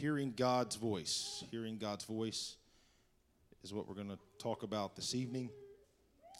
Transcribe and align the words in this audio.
hearing 0.00 0.32
God's 0.34 0.76
voice. 0.76 1.44
Hearing 1.50 1.76
God's 1.76 2.04
voice 2.04 2.56
is 3.62 3.74
what 3.74 3.86
we're 3.86 3.94
going 3.94 4.08
to 4.08 4.18
talk 4.38 4.62
about 4.62 4.96
this 4.96 5.14
evening. 5.14 5.50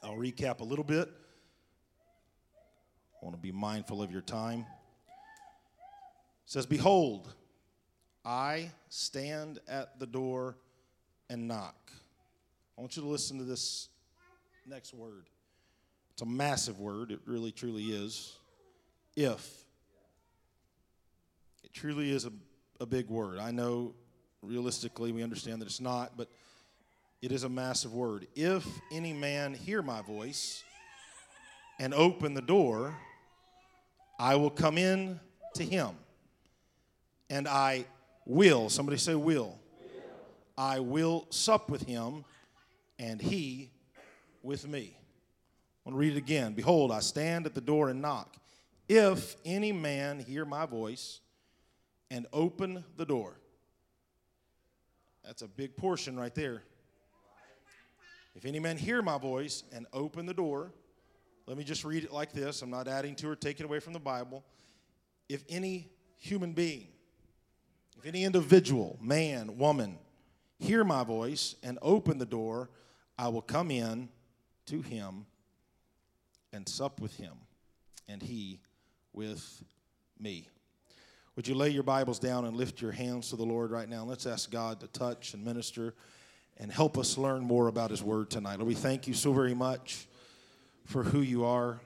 I'll 0.03 0.17
recap 0.17 0.61
a 0.61 0.65
little 0.65 0.85
bit. 0.85 1.11
I 3.21 3.25
want 3.25 3.37
to 3.37 3.43
be 3.43 3.53
mindful 3.53 4.03
of 4.03 4.11
your 4.11 4.23
time. 4.23 4.61
It 4.61 4.67
says, 6.47 6.65
Behold, 6.65 7.35
I 8.25 8.71
stand 8.89 9.59
at 9.69 10.01
the 10.01 10.07
door 10.07 10.57
and 11.29 11.47
knock. 11.47 11.93
I 12.79 12.81
want 12.81 12.97
you 12.97 13.03
to 13.03 13.09
listen 13.09 13.37
to 13.39 13.45
this 13.45 13.91
next 14.67 14.95
word. 14.95 15.29
It's 16.13 16.23
a 16.23 16.27
massive 16.27 16.81
word, 16.81 17.11
it 17.11 17.21
really 17.27 17.53
truly 17.53 17.85
is. 17.85 18.33
If. 19.17 19.65
It 21.63 21.75
truly 21.75 22.11
is 22.11 22.25
a, 22.25 22.33
a 22.81 22.87
big 22.87 23.09
word. 23.09 23.39
I 23.39 23.51
know 23.51 23.95
realistically 24.43 25.13
we 25.13 25.23
understand 25.23 25.61
that 25.61 25.67
it's 25.67 25.81
not, 25.81 26.17
but 26.17 26.29
it 27.21 27.31
is 27.31 27.45
a 27.45 27.49
massive 27.49 27.93
word. 27.93 28.27
If 28.35 28.67
any 28.91 29.13
man 29.13 29.53
hear 29.53 29.83
my 29.83 30.01
voice 30.01 30.65
and 31.79 31.93
open 31.93 32.33
the 32.33 32.43
door, 32.43 32.97
I 34.19 34.37
will 34.37 34.51
come 34.51 34.79
in 34.79 35.21
to 35.55 35.63
him 35.63 35.91
and 37.29 37.47
I 37.47 37.85
will, 38.25 38.71
somebody 38.71 38.97
say 38.97 39.15
will. 39.15 39.25
will. 39.25 39.59
I 40.57 40.81
will 40.81 41.27
sup 41.29 41.69
with 41.69 41.83
him 41.83 42.25
and 42.99 43.21
he 43.21 43.71
with 44.43 44.67
me. 44.67 44.97
I 44.97 45.89
want 45.91 45.97
to 45.97 45.99
read 45.99 46.15
it 46.15 46.19
again. 46.19 46.55
Behold, 46.55 46.91
I 46.91 47.01
stand 47.01 47.45
at 47.45 47.55
the 47.55 47.61
door 47.61 47.91
and 47.91 48.01
knock. 48.01 48.37
If 48.89 49.37
any 49.45 49.73
man 49.73 50.19
hear 50.19 50.47
my 50.47 50.65
voice 50.65 51.21
and 52.11 52.27
open 52.33 52.85
the 52.97 53.05
door, 53.07 53.39
that's 55.25 55.43
a 55.43 55.49
big 55.49 55.77
portion 55.77 56.19
right 56.19 56.35
there. 56.35 56.63
If 58.35 58.45
any 58.45 58.59
man 58.59 58.77
hear 58.77 59.03
my 59.03 59.19
voice 59.19 59.65
and 59.73 59.87
open 59.93 60.27
the 60.27 60.35
door, 60.35 60.73
let 61.47 61.57
me 61.59 61.65
just 61.65 61.85
read 61.85 62.05
it 62.05 62.13
like 62.13 62.33
this. 62.33 62.63
I'm 62.63 62.71
not 62.71 62.89
adding 62.89 63.15
to 63.17 63.29
or 63.29 63.37
taking 63.37 63.67
away 63.67 63.81
from 63.81 63.93
the 63.93 64.01
Bible. 64.01 64.45
If 65.29 65.45
any 65.49 65.89
human 66.17 66.53
being, 66.53 66.89
if 67.99 68.07
any 68.07 68.25
individual, 68.25 68.99
man, 69.01 69.59
woman, 69.59 69.99
hear 70.59 70.85
my 70.85 71.05
voice 71.05 71.57
and 71.63 71.79
open 71.83 72.19
the 72.19 72.27
door, 72.27 72.71
I 73.19 73.29
will 73.29 73.43
come 73.43 73.71
in 73.71 74.09
to 74.67 74.81
him 74.81 75.27
and 76.53 76.69
sup 76.69 77.01
with 77.01 77.17
him, 77.17 77.35
and 78.09 78.23
he 78.23 78.61
with 79.13 79.63
me. 80.19 80.49
Would 81.41 81.49
you 81.49 81.55
lay 81.55 81.71
your 81.71 81.83
Bibles 81.83 82.19
down 82.19 82.45
and 82.45 82.55
lift 82.55 82.83
your 82.83 82.93
hands 82.93 83.31
to 83.31 83.37
the 83.37 83.47
Lord 83.47 83.71
right 83.71 83.89
now? 83.89 84.05
Let's 84.05 84.27
ask 84.27 84.51
God 84.51 84.79
to 84.81 84.87
touch 84.89 85.33
and 85.33 85.43
minister 85.43 85.95
and 86.59 86.71
help 86.71 86.99
us 86.99 87.17
learn 87.17 87.41
more 87.41 87.69
about 87.69 87.89
His 87.91 88.03
Word 88.03 88.29
tonight. 88.29 88.57
Lord, 88.57 88.69
we 88.69 88.75
thank 88.75 89.09
you 89.09 89.15
so 89.15 89.33
very 89.33 89.55
much 89.55 90.07
for 90.85 91.03
who 91.03 91.23
you 91.23 91.47
are. 91.47 91.81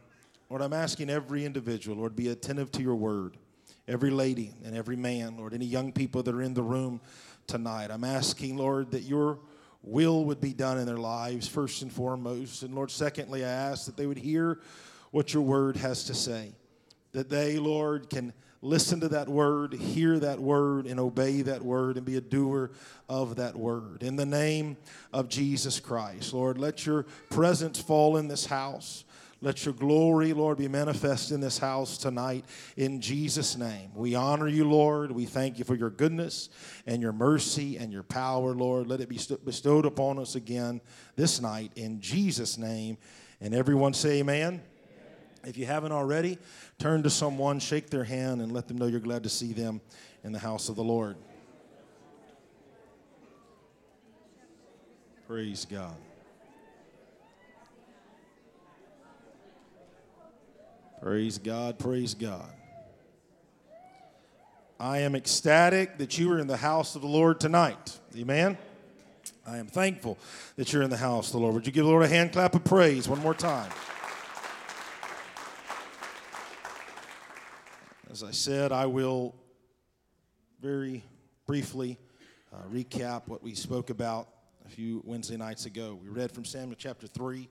Lord, 0.50 0.61
I'm 0.61 0.72
asking 0.72 1.08
every 1.08 1.44
individual, 1.44 1.98
Lord, 1.98 2.16
be 2.16 2.30
attentive 2.30 2.72
to 2.72 2.83
your 2.83 2.96
Word. 2.96 3.36
Every 3.86 4.11
lady 4.11 4.52
and 4.64 4.77
every 4.77 4.96
man, 4.96 5.36
Lord, 5.36 5.55
any 5.55 5.66
young 5.66 5.92
people 5.92 6.24
that 6.24 6.34
are 6.34 6.42
in 6.42 6.55
the 6.55 6.64
room 6.64 7.00
tonight, 7.46 7.92
I'm 7.92 8.02
asking, 8.02 8.56
Lord, 8.56 8.91
that 8.91 9.02
your 9.02 9.39
will 9.84 10.24
would 10.24 10.41
be 10.41 10.52
done 10.52 10.78
in 10.78 10.86
their 10.86 10.96
lives, 10.96 11.46
first 11.46 11.80
and 11.83 11.92
foremost. 11.92 12.64
And 12.64 12.74
Lord, 12.74 12.91
secondly, 12.91 13.44
I 13.44 13.50
ask 13.50 13.86
that 13.86 13.96
they 13.96 14.08
would 14.08 14.18
hear 14.18 14.58
what 15.12 15.33
your 15.33 15.44
word 15.44 15.77
has 15.77 16.02
to 16.06 16.14
say. 16.14 16.56
That 17.12 17.28
they, 17.28 17.58
Lord, 17.58 18.11
can 18.11 18.33
listen 18.64 19.00
to 19.00 19.08
that 19.08 19.28
word, 19.28 19.74
hear 19.74 20.18
that 20.18 20.40
word, 20.40 20.86
and 20.86 20.98
obey 20.98 21.42
that 21.42 21.62
word 21.62 21.96
and 21.96 22.06
be 22.06 22.16
a 22.16 22.20
doer 22.20 22.70
of 23.08 23.36
that 23.36 23.54
word. 23.54 24.02
In 24.02 24.16
the 24.16 24.26
name 24.26 24.76
of 25.12 25.28
Jesus 25.28 25.78
Christ, 25.78 26.32
Lord, 26.32 26.58
let 26.58 26.86
your 26.86 27.04
presence 27.30 27.80
fall 27.80 28.16
in 28.16 28.26
this 28.26 28.46
house. 28.46 29.05
Let 29.42 29.66
your 29.66 29.74
glory, 29.74 30.33
Lord, 30.33 30.56
be 30.56 30.68
manifest 30.68 31.30
in 31.30 31.40
this 31.40 31.58
house 31.58 31.98
tonight 31.98 32.46
in 32.78 33.02
Jesus' 33.02 33.58
name. 33.58 33.90
We 33.94 34.14
honor 34.14 34.48
you, 34.48 34.64
Lord. 34.66 35.12
We 35.12 35.27
thank 35.27 35.58
you 35.58 35.66
for 35.66 35.74
your 35.74 35.90
goodness 35.90 36.48
and 36.86 37.02
your 37.02 37.12
mercy 37.12 37.77
and 37.77 37.92
your 37.92 38.05
power, 38.05 38.55
Lord. 38.55 38.86
Let 38.86 39.02
it 39.02 39.10
be 39.10 39.20
bestowed 39.44 39.84
upon 39.84 40.18
us 40.18 40.34
again 40.34 40.80
this 41.14 41.42
night 41.42 41.72
in 41.77 42.00
Jesus' 42.00 42.56
name. 42.56 42.96
And 43.42 43.55
everyone 43.55 43.92
say, 43.92 44.20
Amen. 44.20 44.62
If 45.46 45.56
you 45.56 45.66
haven't 45.66 45.92
already, 45.92 46.38
turn 46.78 47.02
to 47.02 47.10
someone, 47.10 47.58
shake 47.60 47.90
their 47.90 48.05
hand, 48.05 48.40
and 48.40 48.52
let 48.52 48.68
them 48.68 48.78
know 48.78 48.86
you're 48.86 49.00
glad 49.00 49.22
to 49.24 49.28
see 49.28 49.52
them 49.52 49.80
in 50.22 50.32
the 50.32 50.38
house 50.38 50.68
of 50.68 50.77
the 50.77 50.84
Lord. 50.84 51.16
Praise 55.27 55.64
God. 55.64 55.96
Praise 61.00 61.38
God, 61.38 61.78
praise 61.78 62.14
God. 62.14 62.50
I 64.80 64.98
am 64.98 65.14
ecstatic 65.14 65.98
that 65.98 66.18
you 66.18 66.33
are 66.33 66.38
in 66.38 66.46
the 66.46 66.56
house 66.56 66.96
of 66.96 67.02
the 67.02 67.08
Lord 67.08 67.40
tonight. 67.40 67.98
Amen. 68.16 68.56
I 69.46 69.58
am 69.58 69.66
thankful 69.66 70.18
that 70.56 70.72
you're 70.72 70.83
in 70.83 70.90
the 70.90 70.96
house 70.96 71.27
of 71.28 71.33
the 71.33 71.38
Lord. 71.40 71.54
Would 71.54 71.66
you 71.66 71.72
give 71.72 71.84
the 71.84 71.90
Lord 71.90 72.04
a 72.04 72.08
hand 72.08 72.33
clap 72.33 72.54
of 72.54 72.64
praise 72.64 73.06
one 73.06 73.20
more 73.20 73.34
time? 73.34 73.70
As 78.14 78.23
I 78.23 78.30
said, 78.30 78.70
I 78.70 78.86
will 78.86 79.35
very 80.61 81.02
briefly 81.48 81.98
uh, 82.52 82.58
recap 82.73 83.23
what 83.27 83.42
we 83.42 83.57
spoke 83.57 83.91
about 83.91 84.29
a 84.64 84.69
few 84.69 85.02
Wednesday 85.05 85.36
nights 85.36 85.67
ago. 85.67 85.98
We 86.01 86.08
read 86.11 86.30
from 86.30 86.45
Samuel 86.45 86.77
chapter 86.79 87.08
3 87.08 87.48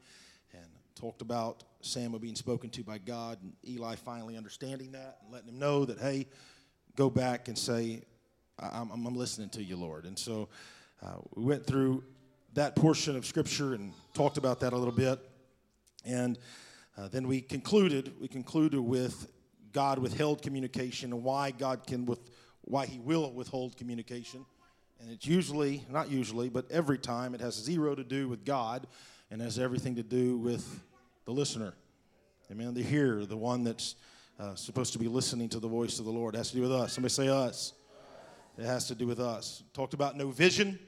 and 0.53 0.66
talked 0.96 1.22
about 1.22 1.66
Samuel 1.81 2.19
being 2.19 2.38
spoken 2.38 2.69
to 2.69 2.81
by 2.81 2.97
God, 2.97 3.40
and 3.41 3.51
Eli 3.68 3.96
finally 3.96 4.38
understanding 4.38 4.94
that 4.94 5.18
and 5.22 5.34
letting 5.34 5.50
him 5.50 5.59
know 5.59 5.84
that, 5.84 6.00
hey, 6.00 6.28
go 6.95 7.09
back 7.09 7.50
and 7.50 7.57
say, 7.57 8.03
I'm, 8.57 8.90
I'm 8.90 9.18
listening 9.18 9.50
to 9.50 9.62
you, 9.62 9.75
Lord. 9.75 10.06
And 10.06 10.18
so 10.18 10.47
uh, 11.06 11.16
we 11.35 11.44
went 11.44 11.68
through 11.68 12.06
that 12.53 12.78
portion 12.78 13.18
of 13.18 13.25
Scripture 13.25 13.74
and 13.74 13.91
talked 14.13 14.38
about 14.38 14.62
that 14.62 14.72
a 14.72 14.78
little 14.78 14.95
bit. 14.95 15.19
And 16.06 16.40
uh, 16.97 17.09
then 17.09 17.28
we 17.28 17.41
concluded, 17.41 18.13
we 18.22 18.30
concluded 18.30 18.80
with 18.80 19.28
God 19.73 20.00
withheld 20.00 20.41
communication 20.41 21.11
and 21.11 21.23
why 21.23 21.51
God 21.51 21.85
can 21.85 22.06
with 22.06 22.19
why 22.61 22.85
he 22.85 23.00
will 23.00 23.31
withhold 23.31 23.75
communication. 23.75 24.45
And 25.01 25.11
it's 25.11 25.28
usually, 25.28 25.85
not 25.89 26.09
usually, 26.09 26.47
but 26.50 26.72
every 26.72 26.97
time 26.97 27.35
it 27.35 27.41
has 27.41 27.56
zero 27.56 27.94
to 27.94 28.03
do 28.03 28.29
with 28.29 28.45
God 28.45 28.88
and 29.29 29.41
has 29.41 29.59
everything 29.59 29.95
to 29.95 30.03
do 30.03 30.38
with 30.38 30.81
the 31.25 31.31
listener. 31.31 31.73
Amen. 32.50 32.73
The 32.73 32.83
hearer, 32.83 33.25
the 33.25 33.35
one 33.35 33.63
that's 33.66 33.95
uh, 34.39 34.56
supposed 34.56 34.94
to 34.94 35.00
be 35.00 35.07
listening 35.07 35.50
to 35.50 35.59
the 35.59 35.67
voice 35.67 36.00
of 36.00 36.06
the 36.06 36.12
Lord. 36.12 36.35
It 36.35 36.38
has 36.38 36.51
to 36.51 36.56
do 36.56 36.62
with 36.62 36.72
us. 36.72 36.94
Somebody 36.94 37.13
say 37.13 37.28
us. 37.28 37.73
It 38.57 38.66
has 38.66 38.88
to 38.88 38.95
do 38.95 39.07
with 39.07 39.19
us. 39.19 39.63
Talked 39.73 39.94
about 39.94 40.16
no 40.16 40.29
vision. 40.29 40.79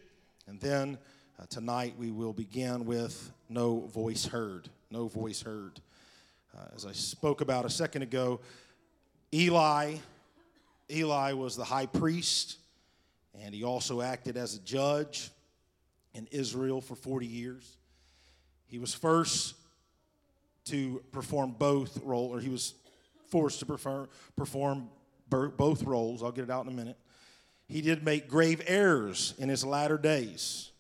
And 0.48 0.60
then 0.60 0.98
uh, 1.40 1.46
tonight 1.50 1.96
we 1.98 2.12
will 2.12 2.34
begin 2.34 2.86
with 2.86 3.32
no 3.50 3.88
voice 3.88 4.26
heard. 4.26 4.70
No 4.92 5.08
voice 5.08 5.42
heard. 5.42 5.82
Uh, 6.56 6.68
as 6.76 6.86
I 6.86 6.92
spoke 6.94 7.42
about 7.42 7.66
a 7.66 7.70
second 7.70 8.04
ago, 8.04 8.40
Eli, 9.34 9.96
Eli 10.90 11.34
was 11.34 11.56
the 11.56 11.64
high 11.64 11.86
priest, 11.86 12.58
and 13.42 13.54
he 13.54 13.64
also 13.64 14.02
acted 14.02 14.38
as 14.38 14.56
a 14.56 14.60
judge 14.60 15.30
in 16.14 16.28
Israel 16.32 16.80
for 16.82 16.96
40 16.96 17.26
years. 17.26 17.78
He 18.68 18.80
was 18.80 18.94
first 18.94 19.56
to 20.66 21.04
perform 21.12 21.56
both 21.58 22.00
roles, 22.04 22.36
or 22.36 22.40
he 22.40 22.50
was 22.50 22.74
forced 23.30 23.60
to 23.60 23.66
perform, 23.66 24.08
perform 24.36 24.90
both 25.30 25.84
roles. 25.84 26.24
I'll 26.24 26.32
get 26.32 26.46
it 26.46 26.50
out 26.50 26.66
in 26.66 26.72
a 26.72 26.76
minute. 26.76 26.98
He 27.68 27.82
did 27.82 28.04
make 28.04 28.28
grave 28.28 28.62
errors 28.68 29.34
in 29.38 29.50
his 29.50 29.66
latter 29.66 29.98
days, 29.98 30.72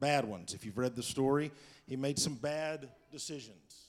bad 0.00 0.24
ones. 0.24 0.54
If 0.54 0.64
you've 0.64 0.78
read 0.78 0.96
the 0.96 1.02
story, 1.02 1.52
he 1.86 1.96
made 1.96 2.18
some 2.18 2.34
bad 2.34 2.88
decisions, 3.12 3.88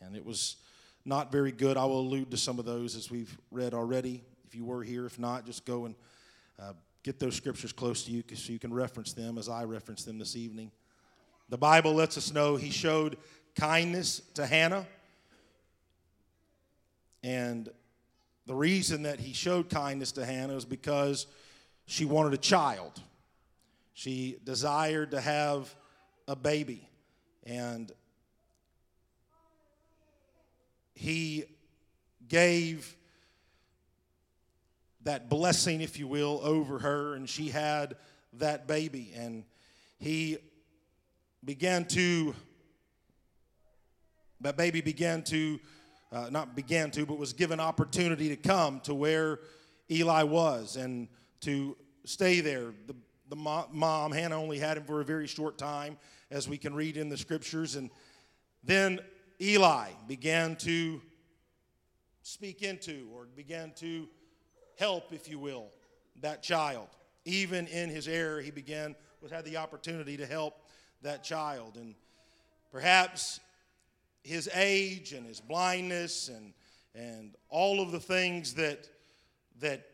and 0.00 0.16
it 0.16 0.24
was 0.24 0.56
not 1.04 1.32
very 1.32 1.52
good. 1.52 1.76
I 1.76 1.84
will 1.84 2.00
allude 2.00 2.30
to 2.30 2.36
some 2.36 2.58
of 2.58 2.64
those 2.64 2.96
as 2.96 3.10
we've 3.10 3.36
read 3.50 3.74
already. 3.74 4.22
If 4.46 4.54
you 4.54 4.64
were 4.64 4.82
here, 4.82 5.06
if 5.06 5.18
not, 5.18 5.46
just 5.46 5.64
go 5.64 5.86
and 5.86 5.94
uh, 6.58 6.72
get 7.02 7.18
those 7.18 7.34
scriptures 7.34 7.72
close 7.72 8.04
to 8.04 8.10
you 8.10 8.22
so 8.34 8.52
you 8.52 8.58
can 8.58 8.72
reference 8.72 9.12
them 9.12 9.38
as 9.38 9.48
I 9.48 9.64
reference 9.64 10.04
them 10.04 10.18
this 10.18 10.36
evening. 10.36 10.70
The 11.48 11.58
Bible 11.58 11.94
lets 11.94 12.18
us 12.18 12.32
know 12.32 12.56
he 12.56 12.70
showed 12.70 13.16
kindness 13.54 14.20
to 14.34 14.46
Hannah. 14.46 14.86
And 17.22 17.68
the 18.46 18.54
reason 18.54 19.02
that 19.02 19.20
he 19.20 19.32
showed 19.32 19.68
kindness 19.68 20.12
to 20.12 20.24
Hannah 20.24 20.56
is 20.56 20.64
because 20.64 21.26
she 21.86 22.04
wanted 22.04 22.34
a 22.34 22.38
child. 22.38 23.00
She 23.94 24.36
desired 24.44 25.10
to 25.12 25.20
have 25.20 25.74
a 26.26 26.36
baby. 26.36 26.88
And 27.44 27.90
he 30.98 31.44
gave 32.28 32.96
that 35.04 35.30
blessing, 35.30 35.80
if 35.80 35.96
you 35.96 36.08
will, 36.08 36.40
over 36.42 36.80
her, 36.80 37.14
and 37.14 37.30
she 37.30 37.50
had 37.50 37.94
that 38.32 38.66
baby. 38.66 39.12
And 39.14 39.44
he 40.00 40.38
began 41.44 41.84
to, 41.86 42.34
that 44.40 44.56
baby 44.56 44.80
began 44.80 45.22
to, 45.22 45.60
uh, 46.10 46.30
not 46.32 46.56
began 46.56 46.90
to, 46.90 47.06
but 47.06 47.16
was 47.16 47.32
given 47.32 47.60
opportunity 47.60 48.28
to 48.30 48.36
come 48.36 48.80
to 48.80 48.92
where 48.92 49.38
Eli 49.88 50.24
was 50.24 50.74
and 50.74 51.06
to 51.42 51.76
stay 52.06 52.40
there. 52.40 52.74
The, 52.88 52.96
the 53.28 53.36
mom, 53.36 54.10
Hannah, 54.10 54.36
only 54.36 54.58
had 54.58 54.76
him 54.76 54.84
for 54.84 55.00
a 55.00 55.04
very 55.04 55.28
short 55.28 55.58
time, 55.58 55.96
as 56.32 56.48
we 56.48 56.58
can 56.58 56.74
read 56.74 56.96
in 56.96 57.08
the 57.08 57.16
scriptures. 57.16 57.76
And 57.76 57.88
then 58.64 58.98
Eli 59.40 59.90
began 60.06 60.56
to 60.56 61.00
speak 62.22 62.62
into 62.62 63.08
or 63.14 63.26
began 63.36 63.72
to 63.76 64.08
help, 64.78 65.12
if 65.12 65.28
you 65.28 65.38
will, 65.38 65.66
that 66.20 66.42
child. 66.42 66.88
Even 67.24 67.66
in 67.68 67.88
his 67.88 68.08
error, 68.08 68.40
he 68.40 68.50
began, 68.50 68.96
was 69.22 69.30
had 69.30 69.44
the 69.44 69.56
opportunity 69.56 70.16
to 70.16 70.26
help 70.26 70.54
that 71.02 71.22
child. 71.22 71.76
And 71.76 71.94
perhaps 72.72 73.40
his 74.22 74.48
age 74.54 75.12
and 75.12 75.24
his 75.24 75.40
blindness 75.40 76.28
and, 76.28 76.52
and 76.94 77.34
all 77.48 77.80
of 77.80 77.92
the 77.92 78.00
things 78.00 78.54
that, 78.54 78.88
that 79.60 79.86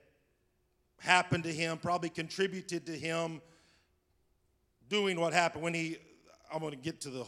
happened 0.99 1.44
to 1.44 1.52
him 1.52 1.76
probably 1.76 2.08
contributed 2.08 2.87
to 2.87 2.93
him 2.93 3.43
doing 4.88 5.20
what 5.20 5.32
happened 5.32 5.62
when 5.62 5.75
he 5.75 5.99
i'm 6.52 6.61
going 6.61 6.70
to 6.70 6.79
get 6.79 7.00
to 7.00 7.11
the 7.11 7.26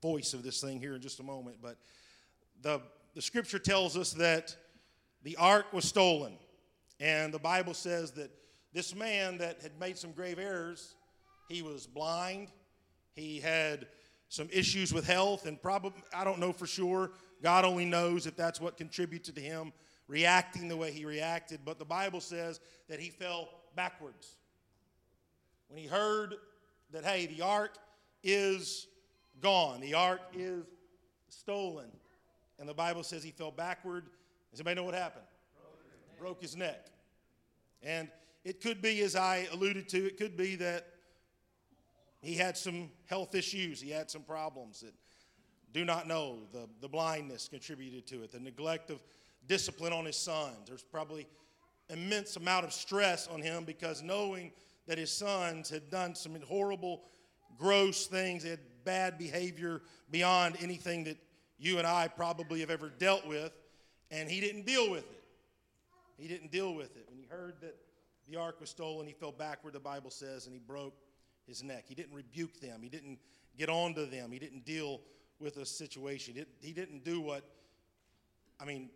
voice 0.00 0.34
of 0.34 0.42
this 0.42 0.60
thing 0.60 0.80
here 0.80 0.94
in 0.94 1.00
just 1.00 1.20
a 1.20 1.22
moment 1.22 1.56
but 1.62 1.76
the, 2.62 2.80
the 3.14 3.22
scripture 3.22 3.58
tells 3.58 3.96
us 3.96 4.12
that 4.12 4.56
the 5.22 5.36
ark 5.36 5.72
was 5.72 5.84
stolen. 5.84 6.34
And 7.00 7.32
the 7.32 7.38
bible 7.38 7.74
says 7.74 8.12
that 8.12 8.30
this 8.72 8.94
man 8.94 9.38
that 9.38 9.62
had 9.62 9.78
made 9.78 9.98
some 9.98 10.12
grave 10.12 10.38
errors 10.38 10.94
he 11.48 11.62
was 11.62 11.86
blind. 11.86 12.48
He 13.14 13.40
had 13.40 13.86
some 14.28 14.48
issues 14.52 14.92
with 14.92 15.06
health 15.06 15.46
and 15.46 15.60
probably 15.60 16.02
i 16.14 16.24
don't 16.24 16.38
know 16.38 16.52
for 16.52 16.66
sure. 16.66 17.12
God 17.42 17.64
only 17.64 17.84
knows 17.84 18.26
if 18.26 18.36
that's 18.36 18.60
what 18.60 18.76
contributed 18.76 19.34
to 19.36 19.40
him 19.40 19.72
reacting 20.08 20.68
the 20.68 20.76
way 20.76 20.90
he 20.90 21.04
reacted, 21.04 21.60
but 21.64 21.78
the 21.78 21.84
Bible 21.84 22.20
says 22.20 22.60
that 22.88 22.98
he 22.98 23.10
fell 23.10 23.48
backwards. 23.76 24.36
When 25.68 25.78
he 25.78 25.86
heard 25.86 26.34
that, 26.92 27.04
hey, 27.04 27.26
the 27.26 27.42
ark 27.42 27.76
is 28.24 28.86
gone, 29.40 29.80
the 29.80 29.94
ark 29.94 30.20
is 30.34 30.64
stolen, 31.28 31.86
and 32.58 32.68
the 32.68 32.74
Bible 32.74 33.02
says 33.02 33.22
he 33.22 33.30
fell 33.30 33.50
backward. 33.50 34.06
Does 34.50 34.60
anybody 34.60 34.76
know 34.76 34.84
what 34.84 34.94
happened? 34.94 35.24
Broke 36.18 36.42
his 36.42 36.56
neck. 36.56 36.86
And 37.82 38.08
it 38.44 38.60
could 38.60 38.82
be, 38.82 39.00
as 39.02 39.14
I 39.14 39.46
alluded 39.52 39.88
to, 39.90 40.06
it 40.06 40.16
could 40.16 40.36
be 40.36 40.56
that 40.56 40.86
he 42.20 42.34
had 42.34 42.56
some 42.56 42.90
health 43.06 43.34
issues, 43.34 43.80
he 43.80 43.90
had 43.90 44.10
some 44.10 44.22
problems 44.22 44.80
that 44.80 44.94
do 45.72 45.84
not 45.84 46.08
know. 46.08 46.40
The, 46.52 46.68
the 46.80 46.88
blindness 46.88 47.48
contributed 47.48 48.06
to 48.08 48.22
it, 48.22 48.32
the 48.32 48.40
neglect 48.40 48.90
of 48.90 48.98
discipline 49.46 49.92
on 49.92 50.04
his 50.04 50.16
sons. 50.16 50.66
There's 50.66 50.82
probably 50.82 51.26
immense 51.90 52.36
amount 52.36 52.66
of 52.66 52.72
stress 52.72 53.28
on 53.28 53.40
him 53.40 53.64
because 53.64 54.02
knowing 54.02 54.52
that 54.86 54.98
his 54.98 55.12
sons 55.12 55.70
had 55.70 55.90
done 55.90 56.14
some 56.14 56.36
horrible, 56.46 57.02
gross 57.58 58.06
things, 58.06 58.42
they 58.42 58.50
had 58.50 58.60
bad 58.84 59.18
behavior 59.18 59.82
beyond 60.10 60.56
anything 60.60 61.04
that 61.04 61.16
you 61.58 61.78
and 61.78 61.86
I 61.86 62.08
probably 62.08 62.60
have 62.60 62.70
ever 62.70 62.88
dealt 62.88 63.26
with, 63.26 63.52
and 64.10 64.30
he 64.30 64.40
didn't 64.40 64.66
deal 64.66 64.90
with 64.90 65.04
it. 65.10 65.24
He 66.16 66.28
didn't 66.28 66.50
deal 66.50 66.74
with 66.74 66.96
it. 66.96 67.06
When 67.08 67.18
he 67.18 67.26
heard 67.26 67.54
that 67.60 67.76
the 68.28 68.36
ark 68.36 68.60
was 68.60 68.70
stolen, 68.70 69.06
he 69.06 69.12
fell 69.12 69.32
backward, 69.32 69.74
the 69.74 69.80
Bible 69.80 70.10
says, 70.10 70.46
and 70.46 70.54
he 70.54 70.60
broke 70.60 70.94
his 71.46 71.62
neck. 71.62 71.84
He 71.86 71.94
didn't 71.94 72.14
rebuke 72.14 72.60
them, 72.60 72.80
he 72.82 72.88
didn't 72.88 73.18
get 73.56 73.68
onto 73.68 74.06
them, 74.06 74.30
he 74.30 74.38
didn't 74.38 74.64
deal 74.64 75.00
with 75.40 75.56
a 75.56 75.66
situation. 75.66 76.34
He 76.60 76.72
didn't 76.72 77.04
do 77.04 77.20
what, 77.20 77.44
I 78.60 78.64
mean, 78.64 78.90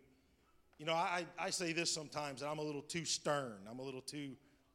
you 0.77 0.85
know, 0.85 0.93
I, 0.93 1.25
I 1.39 1.49
say 1.49 1.71
this 1.71 1.89
sometimes 1.89 2.41
that 2.41 2.49
I'm 2.49 2.59
a 2.59 2.63
little 2.63 2.81
too 2.81 3.05
stern. 3.05 3.59
I'm 3.69 3.79
a 3.79 3.83
little 3.83 4.01
too 4.01 4.31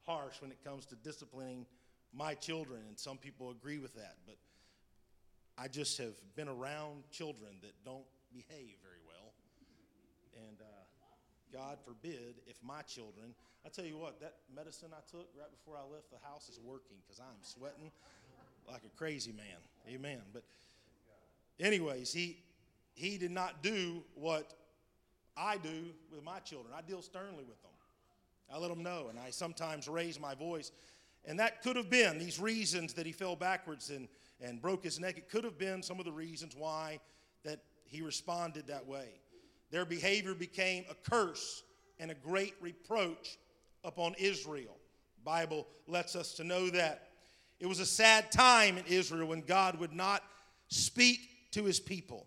harsh 0.07 0.41
when 0.41 0.51
it 0.51 0.65
comes 0.65 0.87
to 0.87 0.95
disciplining 0.97 1.67
my 2.15 2.35
children, 2.35 2.81
and 2.89 2.99
some 2.99 3.19
people 3.19 3.51
agree 3.51 3.79
with 3.79 3.95
that. 3.95 4.17
But 4.27 4.37
I 5.61 5.67
just 5.67 5.99
have 5.99 6.15
been 6.37 6.49
around 6.49 7.03
children 7.11 7.57
that 7.63 7.73
don't 7.85 8.05
behave 8.33 8.77
very 8.81 9.03
well. 9.05 9.33
And 10.47 10.61
uh, 10.61 10.65
God 11.53 11.79
forbid 11.85 12.37
if 12.47 12.57
my 12.63 12.83
children, 12.83 13.35
I 13.67 13.69
tell 13.69 13.85
you 13.85 13.99
what, 13.99 14.21
that 14.21 14.35
medicine 14.55 14.91
I 14.93 15.01
took 15.11 15.29
right 15.37 15.51
before 15.51 15.77
I 15.77 15.83
left 15.93 16.11
the 16.13 16.19
house 16.25 16.49
is 16.49 16.61
working 16.63 16.99
because 17.05 17.19
I'm 17.19 17.43
sweating 17.43 17.91
like 18.71 18.83
a 18.85 18.97
crazy 18.97 19.33
man. 19.33 19.59
Amen. 19.93 20.21
But, 20.33 20.45
anyways, 21.59 22.13
he, 22.13 22.39
he 22.95 23.19
did 23.19 23.33
not 23.33 23.61
do 23.61 24.05
what 24.15 24.55
I 25.37 25.57
do 25.57 25.87
with 26.13 26.23
my 26.23 26.39
children. 26.39 26.73
I 26.77 26.83
deal 26.83 27.03
sternly 27.03 27.45
with 27.45 27.61
them. 27.63 27.73
I 28.53 28.59
let 28.59 28.69
them 28.69 28.85
know, 28.85 29.09
and 29.11 29.19
I 29.19 29.31
sometimes 29.31 29.89
raise 29.89 30.21
my 30.21 30.35
voice. 30.35 30.71
And 31.25 31.41
that 31.41 31.63
could 31.63 31.77
have 31.77 31.91
been 31.91 32.19
these 32.19 32.39
reasons 32.39 32.95
that 32.95 33.07
he 33.07 33.13
fell 33.13 33.35
backwards 33.35 33.91
and, 33.91 34.09
and 34.41 34.61
broke 34.61 34.85
his 34.85 35.01
neck. 35.01 35.19
It 35.19 35.29
could 35.29 35.45
have 35.45 35.59
been 35.59 35.83
some 35.83 35.99
of 35.99 36.05
the 36.05 36.13
reasons 36.13 36.55
why 36.57 37.01
that 37.45 37.61
he 37.85 38.03
responded 38.03 38.67
that 38.67 38.87
way. 38.87 39.09
Their 39.71 39.85
behavior 39.85 40.35
became 40.35 40.85
a 40.91 41.11
curse 41.11 41.63
and 41.99 42.11
a 42.11 42.15
great 42.15 42.55
reproach 42.61 43.39
upon 43.85 44.15
Israel. 44.19 44.77
Bible 45.25 45.67
lets 45.87 46.17
us 46.17 46.35
to 46.35 46.45
know 46.45 46.71
that. 46.71 47.09
It 47.61 47.67
was 47.67 47.81
a 47.81 47.87
sad 47.87 48.31
time 48.31 48.79
in 48.79 48.85
Israel 48.87 49.29
when 49.29 49.41
God 49.41 49.79
would 49.81 49.93
not 49.93 50.23
speak 50.69 51.51
to 51.53 51.65
his 51.65 51.81
people. 51.81 52.27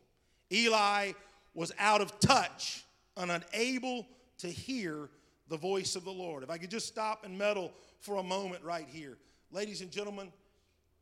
Eli 0.52 1.14
was 1.54 1.72
out 1.80 2.02
of 2.02 2.20
touch 2.20 2.84
and 3.16 3.32
unable 3.32 4.08
to 4.40 4.48
hear 4.48 5.10
the 5.48 5.58
voice 5.58 5.96
of 5.96 6.04
the 6.04 6.12
Lord. 6.12 6.44
If 6.44 6.50
I 6.50 6.58
could 6.58 6.72
just 6.72 6.88
stop 6.88 7.24
and 7.24 7.38
meddle 7.38 7.72
for 8.00 8.18
a 8.18 8.24
moment 8.24 8.64
right 8.64 8.88
here. 8.90 9.18
Ladies 9.52 9.82
and 9.82 9.92
gentlemen, 9.92 10.32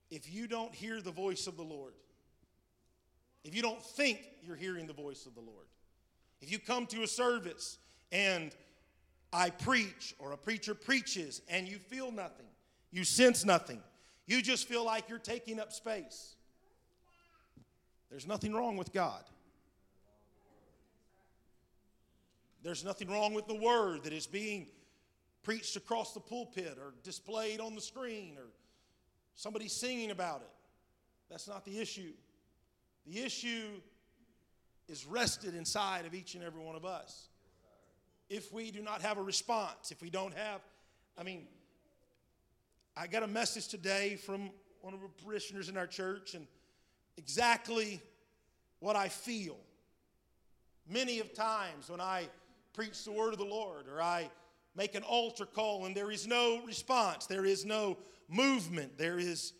if 0.09 0.31
you 0.31 0.47
don't 0.47 0.73
hear 0.73 1.01
the 1.01 1.11
voice 1.11 1.47
of 1.47 1.57
the 1.57 1.63
Lord, 1.63 1.93
if 3.43 3.55
you 3.55 3.61
don't 3.61 3.81
think 3.81 4.19
you're 4.43 4.55
hearing 4.55 4.87
the 4.87 4.93
voice 4.93 5.25
of 5.25 5.35
the 5.35 5.41
Lord, 5.41 5.67
if 6.41 6.51
you 6.51 6.59
come 6.59 6.85
to 6.87 7.03
a 7.03 7.07
service 7.07 7.77
and 8.11 8.55
I 9.31 9.49
preach 9.49 10.15
or 10.19 10.31
a 10.31 10.37
preacher 10.37 10.73
preaches 10.73 11.41
and 11.47 11.67
you 11.67 11.77
feel 11.77 12.11
nothing, 12.11 12.47
you 12.91 13.03
sense 13.03 13.45
nothing, 13.45 13.81
you 14.25 14.41
just 14.41 14.67
feel 14.67 14.85
like 14.85 15.09
you're 15.09 15.19
taking 15.19 15.59
up 15.59 15.71
space, 15.71 16.35
there's 18.09 18.27
nothing 18.27 18.53
wrong 18.53 18.77
with 18.77 18.91
God. 18.91 19.23
There's 22.61 22.83
nothing 22.83 23.09
wrong 23.09 23.33
with 23.33 23.47
the 23.47 23.55
word 23.55 24.03
that 24.03 24.11
is 24.11 24.27
being 24.27 24.67
preached 25.43 25.75
across 25.77 26.13
the 26.13 26.19
pulpit 26.19 26.77
or 26.77 26.93
displayed 27.03 27.61
on 27.61 27.75
the 27.75 27.81
screen 27.81 28.35
or 28.37 28.47
somebody 29.39 29.69
singing 29.69 30.11
about 30.11 30.41
it. 30.41 30.49
That's 31.29 31.47
not 31.47 31.63
the 31.63 31.79
issue. 31.79 32.11
The 33.07 33.21
issue 33.21 33.69
is 34.89 35.05
rested 35.05 35.55
inside 35.55 36.05
of 36.05 36.13
each 36.13 36.35
and 36.35 36.43
every 36.43 36.61
one 36.61 36.75
of 36.75 36.83
us. 36.83 37.29
If 38.29 38.51
we 38.51 38.69
do 38.69 38.81
not 38.81 39.01
have 39.01 39.17
a 39.17 39.21
response, 39.21 39.91
if 39.91 40.01
we 40.01 40.09
don't 40.09 40.33
have, 40.33 40.59
I 41.17 41.23
mean, 41.23 41.47
I 42.97 43.07
got 43.07 43.23
a 43.23 43.27
message 43.27 43.69
today 43.69 44.17
from 44.17 44.49
one 44.81 44.93
of 44.93 44.99
the 44.99 45.07
parishioners 45.23 45.69
in 45.69 45.77
our 45.77 45.87
church, 45.87 46.33
and 46.33 46.45
exactly 47.15 48.01
what 48.81 48.97
I 48.97 49.07
feel. 49.07 49.55
Many 50.85 51.21
of 51.21 51.33
times 51.33 51.89
when 51.89 52.01
I 52.01 52.27
preach 52.73 53.05
the 53.05 53.13
word 53.13 53.31
of 53.31 53.39
the 53.39 53.45
Lord 53.45 53.87
or 53.87 54.01
I 54.01 54.29
make 54.79 54.95
an 54.95 55.03
altar 55.03 55.45
call 55.45 55.85
and 55.85 55.93
there 55.93 56.09
is 56.09 56.25
no 56.25 56.61
response, 56.65 57.25
there 57.25 57.43
is 57.43 57.65
no 57.65 57.97
movement, 58.29 58.97
there 58.97 59.19
is 59.19 59.51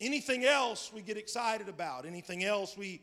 anything 0.00 0.44
else 0.44 0.90
we 0.92 1.00
get 1.00 1.16
excited 1.16 1.68
about, 1.68 2.04
anything 2.04 2.42
else 2.42 2.76
we 2.76 3.00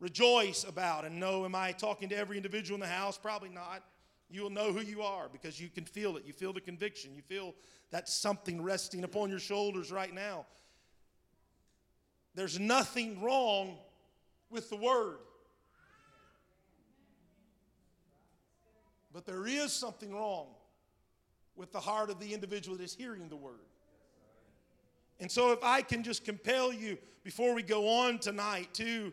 rejoice 0.00 0.64
about 0.64 1.04
and 1.04 1.20
know, 1.20 1.44
am 1.44 1.54
I 1.54 1.72
talking 1.72 2.08
to 2.08 2.16
every 2.16 2.38
individual 2.38 2.76
in 2.76 2.80
the 2.80 2.86
house? 2.86 3.18
Probably 3.18 3.50
not. 3.50 3.84
You'll 4.30 4.48
know 4.48 4.72
who 4.72 4.80
you 4.80 5.02
are 5.02 5.28
because 5.30 5.60
you 5.60 5.68
can 5.68 5.84
feel 5.84 6.16
it. 6.16 6.24
You 6.24 6.32
feel 6.32 6.54
the 6.54 6.62
conviction. 6.62 7.14
You 7.14 7.20
feel 7.20 7.54
that 7.90 8.08
something 8.08 8.62
resting 8.62 9.04
upon 9.04 9.28
your 9.28 9.40
shoulders 9.40 9.92
right 9.92 10.14
now. 10.14 10.46
There's 12.34 12.58
nothing 12.58 13.20
wrong 13.20 13.76
with 14.48 14.70
the 14.70 14.76
word. 14.76 15.18
But 19.14 19.24
there 19.24 19.46
is 19.46 19.72
something 19.72 20.12
wrong 20.12 20.48
with 21.54 21.72
the 21.72 21.78
heart 21.78 22.10
of 22.10 22.18
the 22.18 22.34
individual 22.34 22.76
that 22.76 22.82
is 22.82 22.94
hearing 22.94 23.28
the 23.28 23.36
word. 23.36 23.60
And 25.20 25.30
so, 25.30 25.52
if 25.52 25.60
I 25.62 25.82
can 25.82 26.02
just 26.02 26.24
compel 26.24 26.72
you 26.72 26.98
before 27.22 27.54
we 27.54 27.62
go 27.62 27.88
on 27.88 28.18
tonight 28.18 28.74
to 28.74 29.12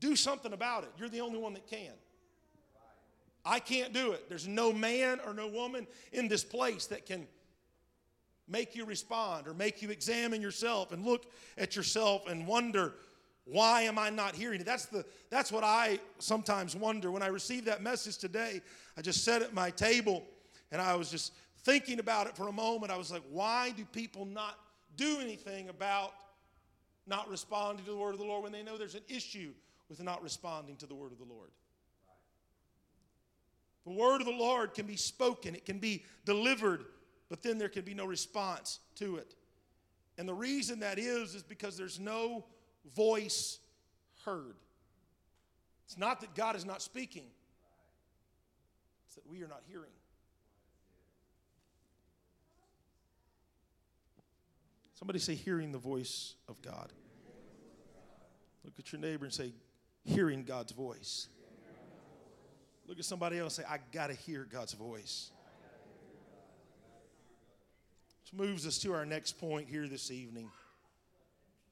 do 0.00 0.16
something 0.16 0.54
about 0.54 0.84
it, 0.84 0.90
you're 0.98 1.10
the 1.10 1.20
only 1.20 1.38
one 1.38 1.52
that 1.52 1.66
can. 1.66 1.92
I 3.44 3.58
can't 3.58 3.92
do 3.92 4.12
it. 4.12 4.30
There's 4.30 4.48
no 4.48 4.72
man 4.72 5.20
or 5.26 5.34
no 5.34 5.46
woman 5.46 5.86
in 6.12 6.26
this 6.26 6.42
place 6.42 6.86
that 6.86 7.04
can 7.04 7.26
make 8.48 8.74
you 8.74 8.86
respond 8.86 9.46
or 9.46 9.52
make 9.52 9.82
you 9.82 9.90
examine 9.90 10.40
yourself 10.40 10.90
and 10.90 11.04
look 11.04 11.26
at 11.58 11.76
yourself 11.76 12.26
and 12.26 12.46
wonder 12.46 12.94
why 13.44 13.82
am 13.82 13.98
i 13.98 14.10
not 14.10 14.34
hearing 14.34 14.60
it? 14.60 14.66
That's 14.66 14.86
the 14.86 15.04
that's 15.30 15.50
what 15.50 15.64
i 15.64 15.98
sometimes 16.18 16.76
wonder. 16.76 17.10
When 17.10 17.22
i 17.22 17.28
received 17.28 17.66
that 17.66 17.82
message 17.82 18.18
today 18.18 18.60
i 18.96 19.02
just 19.02 19.24
sat 19.24 19.42
at 19.42 19.54
my 19.54 19.70
table 19.70 20.24
and 20.70 20.80
i 20.80 20.94
was 20.94 21.10
just 21.10 21.32
thinking 21.64 21.98
about 21.98 22.26
it 22.26 22.36
for 22.36 22.48
a 22.48 22.52
moment. 22.52 22.92
I 22.92 22.96
was 22.96 23.10
like 23.10 23.22
why 23.30 23.72
do 23.76 23.84
people 23.84 24.24
not 24.24 24.58
do 24.96 25.18
anything 25.20 25.68
about 25.68 26.12
not 27.06 27.28
responding 27.28 27.84
to 27.84 27.90
the 27.90 27.96
word 27.96 28.12
of 28.12 28.18
the 28.18 28.26
lord 28.26 28.42
when 28.42 28.52
they 28.52 28.62
know 28.62 28.76
there's 28.76 28.94
an 28.94 29.02
issue 29.08 29.52
with 29.88 30.02
not 30.02 30.22
responding 30.22 30.76
to 30.76 30.86
the 30.86 30.94
word 30.94 31.12
of 31.12 31.18
the 31.18 31.24
lord? 31.24 31.50
The 33.84 33.92
word 33.92 34.20
of 34.20 34.26
the 34.26 34.32
lord 34.32 34.74
can 34.74 34.86
be 34.86 34.96
spoken 34.96 35.54
it 35.54 35.64
can 35.64 35.78
be 35.78 36.04
delivered 36.24 36.84
but 37.30 37.42
then 37.42 37.56
there 37.56 37.68
can 37.68 37.84
be 37.84 37.94
no 37.94 38.04
response 38.04 38.80
to 38.96 39.16
it. 39.16 39.34
And 40.18 40.28
the 40.28 40.34
reason 40.34 40.80
that 40.80 40.98
is, 40.98 41.34
is 41.34 41.42
because 41.42 41.78
there's 41.78 41.98
no 41.98 42.44
voice 42.94 43.58
heard. 44.24 44.54
It's 45.86 45.98
not 45.98 46.20
that 46.20 46.34
God 46.34 46.56
is 46.56 46.64
not 46.64 46.82
speaking, 46.82 47.26
it's 49.06 49.16
that 49.16 49.26
we 49.28 49.42
are 49.42 49.48
not 49.48 49.62
hearing. 49.68 49.90
Somebody 54.94 55.18
say, 55.18 55.34
hearing 55.34 55.72
the 55.72 55.78
voice 55.78 56.34
of 56.46 56.60
God. 56.60 56.92
Look 58.64 58.74
at 58.78 58.92
your 58.92 59.00
neighbor 59.00 59.24
and 59.24 59.32
say, 59.32 59.54
hearing 60.04 60.44
God's 60.44 60.72
voice. 60.72 61.28
Look 62.86 62.98
at 62.98 63.06
somebody 63.06 63.38
else 63.38 63.56
and 63.56 63.66
say, 63.66 63.72
I 63.72 63.78
got 63.92 64.08
to 64.08 64.14
hear 64.14 64.46
God's 64.50 64.74
voice. 64.74 65.30
Which 68.22 68.38
moves 68.38 68.66
us 68.66 68.78
to 68.80 68.92
our 68.92 69.06
next 69.06 69.40
point 69.40 69.68
here 69.68 69.88
this 69.88 70.10
evening. 70.10 70.50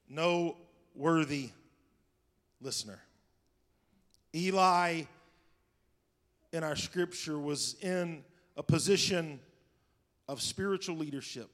No 0.09 0.57
worthy 0.99 1.49
listener. 2.59 2.99
Eli 4.35 5.03
in 6.51 6.63
our 6.63 6.75
scripture 6.75 7.39
was 7.39 7.75
in 7.81 8.21
a 8.57 8.63
position 8.63 9.39
of 10.27 10.41
spiritual 10.41 10.97
leadership 10.97 11.49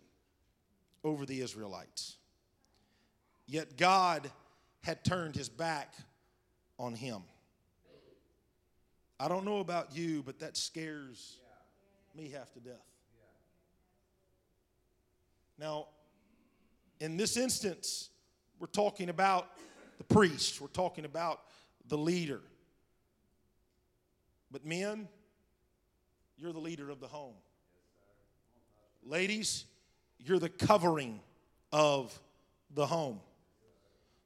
over 1.04 1.28
the 1.28 1.42
Israelites. 1.42 2.18
Yet 3.46 3.78
God 3.78 4.32
had 4.82 5.06
turned 5.06 5.36
his 5.36 5.48
back 5.48 5.94
on 6.80 6.96
him. 6.96 7.22
I 9.20 9.28
don't 9.28 9.46
know 9.46 9.60
about 9.60 9.96
you, 9.96 10.24
but 10.24 10.40
that 10.40 10.58
scares 10.58 11.38
me 12.16 12.32
half 12.32 12.52
to 12.54 12.60
death. 12.60 12.84
Now, 15.60 15.88
in 17.00 17.16
this 17.16 17.38
instance, 17.38 18.10
we're 18.66 18.84
talking 18.84 19.10
about 19.10 19.52
the 20.00 20.04
priest, 20.04 20.60
we're 20.60 20.68
talking 20.70 21.06
about 21.06 21.42
the 21.88 21.98
leader. 21.98 22.42
But 24.50 24.66
men, 24.66 25.08
you're 26.36 26.52
the 26.52 26.58
leader 26.58 26.90
of 26.90 27.00
the 27.00 27.06
home. 27.06 27.36
Ladies, 29.04 29.66
you're 30.18 30.40
the 30.40 30.50
covering 30.50 31.20
of 31.72 32.20
the 32.74 32.88
home. 32.88 33.20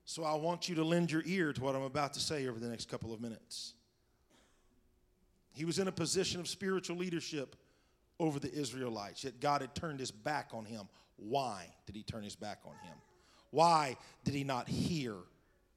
So 0.05 0.23
I 0.23 0.35
want 0.35 0.69
you 0.69 0.75
to 0.75 0.85
lend 0.85 1.11
your 1.11 1.23
ear 1.25 1.51
to 1.51 1.61
what 1.61 1.75
I'm 1.75 1.81
about 1.81 2.13
to 2.13 2.21
say 2.21 2.47
over 2.47 2.61
the 2.61 2.69
next 2.69 2.87
couple 2.87 3.13
of 3.13 3.19
minutes. 3.19 3.73
He 5.51 5.65
was 5.65 5.79
in 5.79 5.89
a 5.89 5.91
position 5.91 6.39
of 6.39 6.47
spiritual 6.47 6.95
leadership 6.95 7.57
over 8.21 8.39
the 8.39 8.53
Israelites, 8.53 9.25
yet 9.25 9.41
God 9.41 9.59
had 9.59 9.75
turned 9.75 9.99
his 9.99 10.11
back 10.11 10.51
on 10.53 10.63
him. 10.63 10.87
Why 11.17 11.65
did 11.85 11.97
he 11.97 12.03
turn 12.03 12.23
his 12.23 12.37
back 12.37 12.59
on 12.63 12.75
him? 12.87 12.95
Why 13.51 13.97
did 14.23 14.33
he 14.33 14.43
not 14.43 14.67
hear 14.67 15.15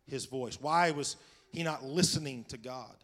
his 0.07 0.27
voice? 0.27 0.59
Why 0.61 0.91
was 0.91 1.17
he 1.51 1.63
not 1.63 1.85
listening 1.85 2.45
to 2.49 2.59
God? 2.59 2.95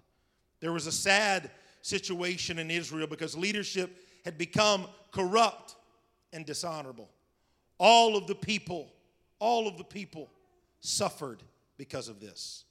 There 0.61 0.73
was 0.73 0.87
a 0.87 0.93
sad 0.93 1.51
situation 1.83 2.59
in 2.59 2.71
Israel 2.71 3.07
because 3.07 3.37
leadership 3.37 3.91
had 4.25 4.37
become 4.37 4.87
corrupt 5.13 5.77
and 6.33 6.45
dishonorable. 6.45 7.09
All 7.79 8.17
of 8.17 8.27
the 8.27 8.35
people, 8.35 8.93
all 9.39 9.69
of 9.69 9.79
the 9.79 9.85
people 9.85 10.29
suffered 10.81 11.43
because 11.77 12.09
of 12.09 12.21
this. 12.21 12.65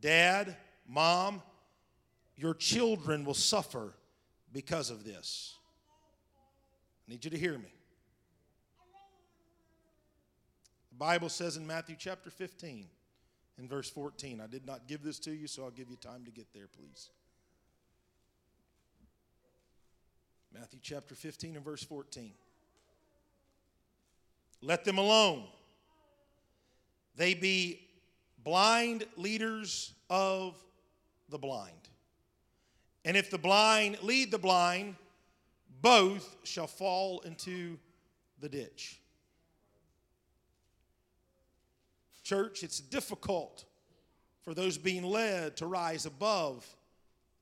Dad, 0.00 0.56
mom, 0.88 1.42
your 2.36 2.54
children 2.54 3.24
will 3.24 3.34
suffer 3.34 3.92
because 4.52 4.90
of 4.90 5.04
this. 5.04 5.56
I 7.06 7.12
need 7.12 7.24
you 7.24 7.30
to 7.30 7.38
hear 7.38 7.58
me. 7.58 7.72
Bible 11.00 11.30
says 11.30 11.56
in 11.56 11.66
Matthew 11.66 11.96
chapter 11.98 12.28
15 12.28 12.86
in 13.58 13.66
verse 13.66 13.88
14. 13.88 14.38
I 14.38 14.46
did 14.46 14.66
not 14.66 14.86
give 14.86 15.02
this 15.02 15.18
to 15.20 15.30
you, 15.30 15.46
so 15.46 15.64
I'll 15.64 15.70
give 15.70 15.88
you 15.88 15.96
time 15.96 16.26
to 16.26 16.30
get 16.30 16.52
there, 16.52 16.66
please. 16.66 17.08
Matthew 20.52 20.78
chapter 20.82 21.14
15 21.14 21.56
and 21.56 21.64
verse 21.64 21.82
14. 21.82 22.32
Let 24.60 24.84
them 24.84 24.98
alone. 24.98 25.44
They 27.16 27.32
be 27.32 27.80
blind 28.44 29.06
leaders 29.16 29.94
of 30.10 30.62
the 31.30 31.38
blind. 31.38 31.88
And 33.06 33.16
if 33.16 33.30
the 33.30 33.38
blind 33.38 33.96
lead 34.02 34.30
the 34.30 34.38
blind, 34.38 34.96
both 35.80 36.36
shall 36.44 36.66
fall 36.66 37.20
into 37.20 37.78
the 38.38 38.50
ditch. 38.50 38.99
Church, 42.30 42.62
it's 42.62 42.78
difficult 42.78 43.64
for 44.44 44.54
those 44.54 44.78
being 44.78 45.02
led 45.02 45.56
to 45.56 45.66
rise 45.66 46.06
above 46.06 46.64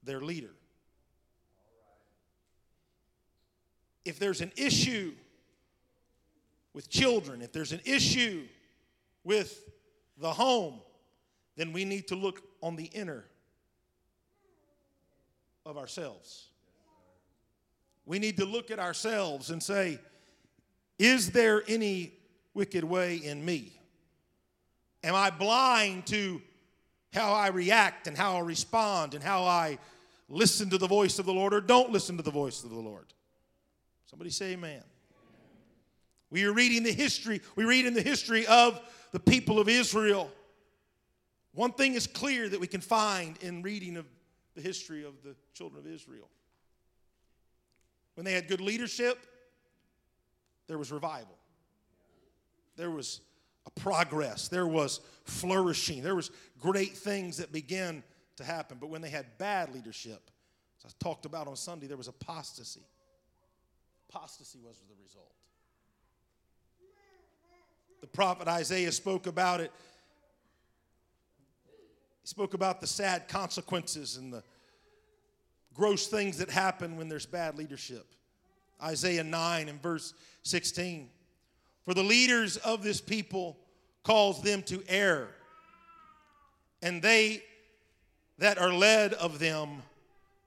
their 0.03 0.23
leader. 0.23 0.55
If 4.07 4.19
there's 4.19 4.41
an 4.41 4.51
issue 4.57 5.13
with 6.73 6.89
children, 6.89 7.43
if 7.43 7.53
there's 7.53 7.73
an 7.73 7.83
issue 7.85 8.47
with 9.25 9.63
the 10.17 10.33
home, 10.33 10.81
then 11.55 11.75
we 11.75 11.85
need 11.85 12.09
to 12.09 12.15
look 12.15 12.41
on 12.63 12.75
the 12.75 12.87
inner 12.95 13.27
of 15.67 15.77
ourselves. 15.77 16.47
We 18.07 18.19
need 18.19 18.39
to 18.39 18.47
look 18.47 18.71
at 18.71 18.79
ourselves 18.79 19.51
and 19.51 19.63
say, 19.63 19.99
is 20.99 21.31
there 21.33 21.63
any 21.69 22.15
wicked 22.55 22.85
way 22.85 23.17
in 23.17 23.45
me? 23.45 23.78
Am 25.09 25.15
I 25.15 25.31
blind 25.31 26.05
to 26.09 26.43
how 27.15 27.33
I 27.33 27.49
react 27.49 28.07
and 28.07 28.15
how 28.15 28.37
I 28.37 28.41
respond 28.41 29.15
and 29.15 29.25
how 29.25 29.45
I 29.45 29.79
listen 30.29 30.69
to 30.69 30.77
the 30.77 30.87
voice 30.87 31.19
of 31.19 31.25
the 31.25 31.33
Lord 31.33 31.55
or 31.55 31.63
don't 31.63 31.91
listen 31.91 32.19
to 32.19 32.23
the 32.23 32.31
voice 32.31 32.63
of 32.63 32.69
the 32.69 32.77
Lord? 32.77 33.07
Somebody 34.05 34.29
say 34.29 34.53
amen. 34.53 34.83
We 36.29 36.45
are 36.45 36.53
reading 36.53 36.83
the 36.83 36.93
history, 36.93 37.41
we 37.57 37.65
read 37.65 37.87
in 37.87 37.95
the 37.95 38.03
history 38.03 38.47
of 38.49 38.79
the 39.13 39.19
people 39.19 39.59
of 39.59 39.67
Israel. 39.67 40.31
One 41.55 41.73
thing 41.73 41.95
is 41.95 42.07
clear 42.07 42.47
that 42.47 42.61
we 42.61 42.67
can 42.67 42.83
find 42.83 43.39
in 43.41 43.63
reading 43.63 43.97
of 43.97 44.05
the 44.57 44.61
history 44.61 45.07
of 45.07 45.23
the 45.23 45.35
children 45.55 45.87
of 45.87 45.91
Israel. 45.91 46.29
When 48.15 48.27
they 48.27 48.35
had 48.35 48.47
good 48.47 48.61
leadership, 48.61 49.19
there 50.67 50.77
was 50.77 50.93
revival. 50.93 51.39
There 52.77 52.91
was 52.91 53.23
progress, 53.75 54.49
there 54.49 54.67
was 54.67 55.01
flourishing, 55.25 56.03
there 56.03 56.15
was 56.15 56.31
great 56.61 56.97
things 56.97 57.37
that 57.39 57.53
began 57.53 58.03
to 58.37 58.45
happen. 58.45 58.79
But 58.81 58.89
when 58.89 59.03
they 59.03 59.11
had 59.11 59.27
bad 59.39 59.75
leadership, 59.75 60.31
as 60.85 60.93
I 60.93 61.05
talked 61.05 61.27
about 61.27 61.49
on 61.49 61.57
Sunday, 61.57 61.87
there 61.87 61.97
was 61.97 62.09
apostasy. 62.09 62.87
Apostasy 64.09 64.59
was 64.65 64.81
the 64.89 64.95
result. 65.03 65.33
The 68.01 68.07
prophet 68.07 68.49
Isaiah 68.49 68.93
spoke 68.93 69.27
about 69.27 69.61
it. 69.61 69.73
He 72.23 72.29
spoke 72.29 72.55
about 72.55 72.81
the 72.81 72.87
sad 72.87 73.29
consequences 73.29 74.17
and 74.17 74.33
the 74.33 74.43
gross 75.75 76.07
things 76.07 76.39
that 76.39 76.51
happen 76.51 76.97
when 76.97 77.09
there's 77.09 77.27
bad 77.27 77.57
leadership. 77.57 78.07
Isaiah 78.83 79.25
9 79.25 79.69
and 79.69 79.83
verse 79.83 80.15
16. 80.45 81.11
For 81.89 81.95
the 81.95 82.03
leaders 82.03 82.59
of 82.59 82.83
this 82.83 83.01
people 83.01 83.57
cause 84.03 84.43
them 84.43 84.63
to 84.65 84.83
err, 84.89 85.29
and 86.83 87.01
they 87.01 87.43
that 88.37 88.59
are 88.59 88.71
led 88.71 89.15
of 89.15 89.39
them, 89.39 89.83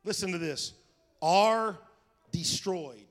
listen 0.03 0.31
to 0.33 0.37
this, 0.37 0.73
are 1.19 1.79
destroyed. 2.31 3.07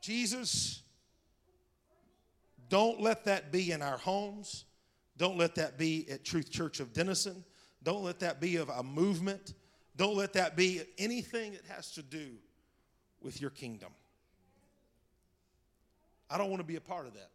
Jesus, 0.00 0.80
don't 2.68 3.00
let 3.00 3.24
that 3.24 3.50
be 3.50 3.72
in 3.72 3.82
our 3.82 3.98
homes. 3.98 4.66
Don't 5.16 5.38
let 5.38 5.56
that 5.56 5.76
be 5.76 6.08
at 6.08 6.24
Truth 6.24 6.52
Church 6.52 6.78
of 6.78 6.92
Denison. 6.92 7.42
Don't 7.82 8.04
let 8.04 8.20
that 8.20 8.40
be 8.40 8.54
of 8.54 8.68
a 8.68 8.84
movement. 8.84 9.54
Don't 9.96 10.16
let 10.16 10.34
that 10.34 10.54
be 10.54 10.82
anything 10.98 11.50
that 11.54 11.64
has 11.66 11.90
to 11.94 12.02
do 12.02 12.28
with 13.20 13.40
your 13.40 13.50
kingdom. 13.50 13.90
I 16.30 16.38
don't 16.38 16.48
want 16.48 16.60
to 16.60 16.66
be 16.66 16.76
a 16.76 16.80
part 16.80 17.06
of 17.06 17.14
that. 17.14 17.30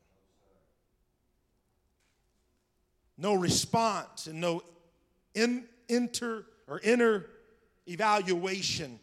No 3.17 3.33
response 3.33 4.27
and 4.27 4.41
no 4.41 4.61
in, 5.33 5.65
inter 5.87 6.45
or 6.67 6.79
inner 6.79 7.25
evaluation 7.87 8.99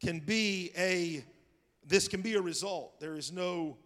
can 0.00 0.20
be 0.20 0.70
a 0.76 1.24
this 1.86 2.08
can 2.08 2.20
be 2.20 2.34
a 2.34 2.42
result. 2.42 2.98
There 3.00 3.14
is 3.14 3.32
no 3.32 3.76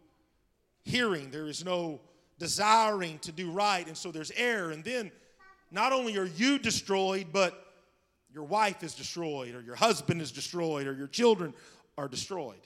hearing, 0.82 1.30
there 1.30 1.46
is 1.46 1.64
no 1.64 2.00
desiring 2.38 3.18
to 3.20 3.32
do 3.32 3.50
right, 3.50 3.86
and 3.86 3.96
so 3.96 4.10
there's 4.10 4.30
error. 4.32 4.70
And 4.70 4.82
then 4.82 5.10
not 5.70 5.92
only 5.92 6.16
are 6.16 6.24
you 6.24 6.58
destroyed, 6.58 7.26
but 7.32 7.74
your 8.32 8.44
wife 8.44 8.82
is 8.82 8.94
destroyed, 8.94 9.54
or 9.54 9.60
your 9.60 9.74
husband 9.74 10.22
is 10.22 10.32
destroyed, 10.32 10.86
or 10.86 10.94
your 10.94 11.08
children 11.08 11.52
are 11.98 12.08
destroyed. 12.08 12.60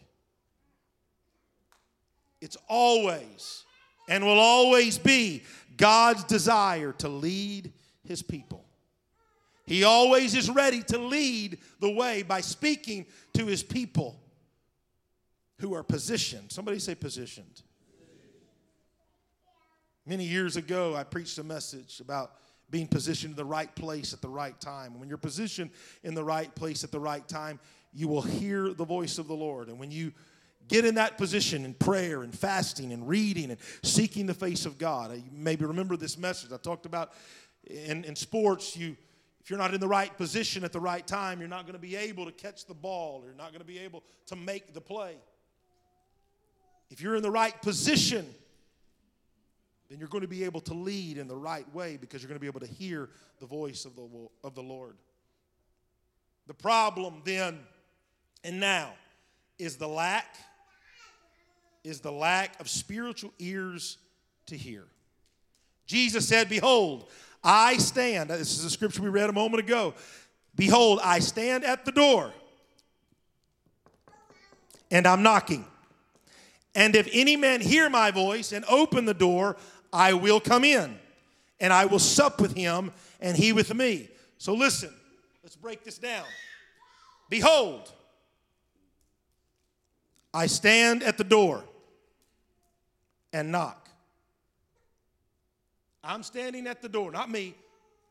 It's 2.45 2.59
always 2.69 3.65
and 4.07 4.23
will 4.23 4.39
always 4.39 4.99
be 4.99 5.45
God's 5.79 6.25
desire 6.25 6.93
to 6.99 7.09
lead 7.09 7.73
his 8.07 8.23
people. 8.23 8.67
He 9.65 9.83
always 9.83 10.35
is 10.35 10.51
ready 10.51 10.83
to 10.83 10.99
lead 10.99 11.57
the 11.81 11.91
way 11.91 12.23
by 12.23 12.43
speaking 12.43 13.07
to 13.33 13.47
his 13.47 13.63
people 13.63 14.21
who 15.59 15.75
are 15.75 15.83
positioned. 15.83 16.53
Somebody 16.53 16.81
say 16.81 16.95
positioned. 16.95 17.63
Many 20.05 20.25
years 20.25 20.59
ago, 20.59 20.95
I 20.95 21.03
preached 21.03 21.39
a 21.39 21.45
message 21.45 22.01
about 22.01 22.33
being 22.69 22.89
positioned 22.89 23.33
in 23.33 23.37
the 23.37 23.45
right 23.47 23.75
place 23.75 24.13
at 24.13 24.21
the 24.21 24.29
right 24.29 24.61
time. 24.61 25.01
When 25.01 25.09
you're 25.09 25.17
positioned 25.17 25.71
in 26.03 26.15
the 26.15 26.25
right 26.25 26.55
place 26.55 26.85
at 26.85 26.93
the 26.93 27.01
right 27.01 27.27
time, 27.27 27.59
you 27.95 28.07
will 28.07 28.21
hear 28.21 28.75
the 28.75 28.85
voice 28.85 29.17
of 29.17 29.29
the 29.29 29.35
Lord. 29.35 29.69
And 29.69 29.79
when 29.79 29.91
you 29.91 30.13
get 30.69 30.85
in 30.85 30.97
that 30.97 31.19
position 31.19 31.65
in 31.65 31.75
prayer 31.75 32.23
and 32.23 32.37
fasting 32.37 32.93
and 32.93 33.09
reading 33.09 33.51
and 33.51 33.59
seeking 33.83 34.27
the 34.27 34.35
face 34.35 34.67
of 34.67 34.79
God, 34.79 35.15
you 35.15 35.23
maybe 35.33 35.65
remember 35.65 35.97
this 35.97 36.19
message 36.19 36.53
I 36.53 36.57
talked 36.57 36.87
about 36.87 37.13
in, 37.67 38.05
in 38.05 38.17
sports. 38.17 38.77
You, 38.77 38.97
if 39.41 39.51
you're 39.51 39.59
not 39.59 39.75
in 39.75 39.81
the 39.81 39.89
right 39.89 40.17
position 40.17 40.65
at 40.65 40.73
the 40.73 40.81
right 40.81 41.07
time, 41.07 41.41
you're 41.41 41.49
not 41.49 41.63
going 41.63 41.75
to 41.75 41.79
be 41.79 41.97
able 41.97 42.25
to 42.27 42.33
catch 42.33 42.67
the 42.67 42.75
ball. 42.75 43.23
You're 43.25 43.35
not 43.35 43.51
going 43.51 43.61
to 43.61 43.67
be 43.67 43.79
able 43.79 44.03
to 44.27 44.37
make 44.37 44.73
the 44.73 44.81
play. 44.81 45.17
If 46.91 47.01
you're 47.01 47.17
in 47.17 47.23
the 47.23 47.31
right 47.31 47.61
position, 47.61 48.27
then 49.89 49.99
you're 49.99 50.09
going 50.09 50.23
to 50.23 50.29
be 50.29 50.45
able 50.45 50.61
to 50.63 50.75
lead 50.75 51.19
in 51.19 51.29
the 51.29 51.37
right 51.37 51.73
way 51.75 51.97
because 51.97 52.23
you're 52.23 52.29
going 52.29 52.39
to 52.39 52.41
be 52.41 52.47
able 52.47 52.61
to 52.61 52.67
hear 52.67 53.11
the 53.41 53.47
voice 53.47 53.85
of 53.85 53.97
the, 53.97 54.09
of 54.43 54.55
the 54.55 54.63
Lord. 54.63 54.97
The 56.47 56.55
problem 56.55 57.23
then 57.25 57.59
and 58.43 58.61
now 58.61 58.93
is 59.59 59.77
the 59.77 59.89
lack 59.89 60.37
is 61.85 62.01
the 62.01 62.11
lack 62.11 62.59
of 62.61 62.69
spiritual 62.69 63.33
ears 63.39 63.99
to 64.47 64.57
hear. 64.57 64.85
Jesus 65.87 66.27
said, 66.27 66.49
"Behold, 66.49 67.09
I 67.43 67.77
stand." 67.77 68.31
This 68.31 68.59
is 68.59 68.65
a 68.65 68.71
scripture 68.71 69.03
we 69.03 69.11
read 69.11 69.29
a 69.29 69.35
moment 69.35 69.61
ago. 69.61 69.95
"Behold, 70.57 70.99
I 71.03 71.19
stand 71.19 71.63
at 71.65 71.85
the 71.85 71.93
door 71.93 72.33
and 74.91 75.07
I'm 75.07 75.23
knocking. 75.23 75.67
And 76.75 76.97
if 76.97 77.09
any 77.13 77.37
man 77.37 77.61
hear 77.61 77.89
my 77.91 78.11
voice 78.11 78.53
and 78.53 78.65
open 78.65 79.05
the 79.05 79.15
door, 79.15 79.57
I 79.93 80.13
will 80.15 80.41
come 80.41 80.65
in 80.65 80.99
and 81.61 81.73
I 81.73 81.85
will 81.85 81.99
sup 81.99 82.41
with 82.41 82.57
him 82.57 82.93
and 83.21 83.37
he 83.37 83.53
with 83.53 83.73
me. 83.75 84.09
So 84.39 84.55
listen, 84.55 84.93
let's 85.43 85.57
break 85.57 85.85
this 85.85 85.99
down. 85.99 86.25
Behold, 87.29 87.93
I 90.33 90.47
stand 90.47 91.03
at 91.03 91.17
the 91.17 91.25
door 91.25 91.65
and 93.35 93.51
knock. 93.51 93.89
I'm 96.03 96.23
standing 96.23 96.67
at 96.67 96.81
the 96.81 96.89
door, 96.89 97.11
not 97.11 97.29
me. 97.29 97.55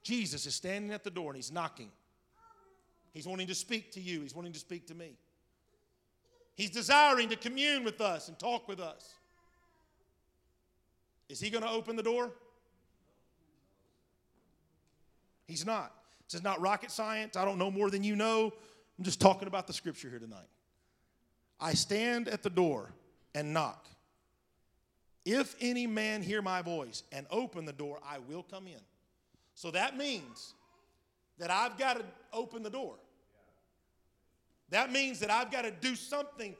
Jesus 0.03 0.45
is 0.45 0.53
standing 0.53 0.91
at 0.91 1.03
the 1.03 1.09
door 1.09 1.29
and 1.29 1.37
he's 1.37 1.51
knocking. 1.51 1.89
He's 3.13 3.25
wanting 3.25 3.47
to 3.47 3.55
speak 3.55 3.93
to 3.93 4.01
you, 4.01 4.21
he's 4.21 4.35
wanting 4.35 4.53
to 4.53 4.59
speak 4.59 4.85
to 4.87 4.95
me. 4.95 5.15
He's 6.55 6.69
desiring 6.69 7.29
to 7.29 7.35
commune 7.35 7.83
with 7.83 8.01
us 8.01 8.27
and 8.27 8.37
talk 8.37 8.67
with 8.67 8.79
us. 8.79 9.15
Is 11.29 11.39
he 11.39 11.49
going 11.49 11.63
to 11.63 11.69
open 11.69 11.95
the 11.95 12.03
door? 12.03 12.29
He's 15.47 15.65
not. 15.65 15.93
This 16.27 16.35
is 16.35 16.43
not 16.43 16.61
rocket 16.61 16.91
science. 16.91 17.37
I 17.37 17.45
don't 17.45 17.57
know 17.57 17.71
more 17.71 17.89
than 17.89 18.03
you 18.03 18.15
know. 18.15 18.53
I'm 18.99 19.03
just 19.03 19.19
talking 19.19 19.47
about 19.47 19.67
the 19.67 19.73
scripture 19.73 20.09
here 20.09 20.19
tonight. 20.19 20.49
I 21.59 21.73
stand 21.73 22.27
at 22.27 22.43
the 22.43 22.49
door 22.49 22.91
and 23.33 23.53
knock. 23.53 23.87
If 25.25 25.55
any 25.61 25.87
man 25.87 26.21
hear 26.21 26.41
my 26.41 26.61
voice 26.61 27.03
and 27.11 27.25
open 27.31 27.65
the 27.65 27.73
door, 27.73 27.99
I 28.05 28.19
will 28.19 28.43
come 28.43 28.67
in. 28.67 28.81
So 29.55 29.71
that 29.71 29.97
means 29.97 30.53
that 31.37 31.49
I've 31.49 31.77
got 31.77 31.97
to 31.97 32.05
open 32.33 32.63
the 32.63 32.69
door. 32.69 32.95
That 34.69 34.91
means 34.91 35.19
that 35.19 35.29
I've 35.29 35.51
got 35.51 35.63
to 35.63 35.71
do 35.71 35.95
something 35.95 36.55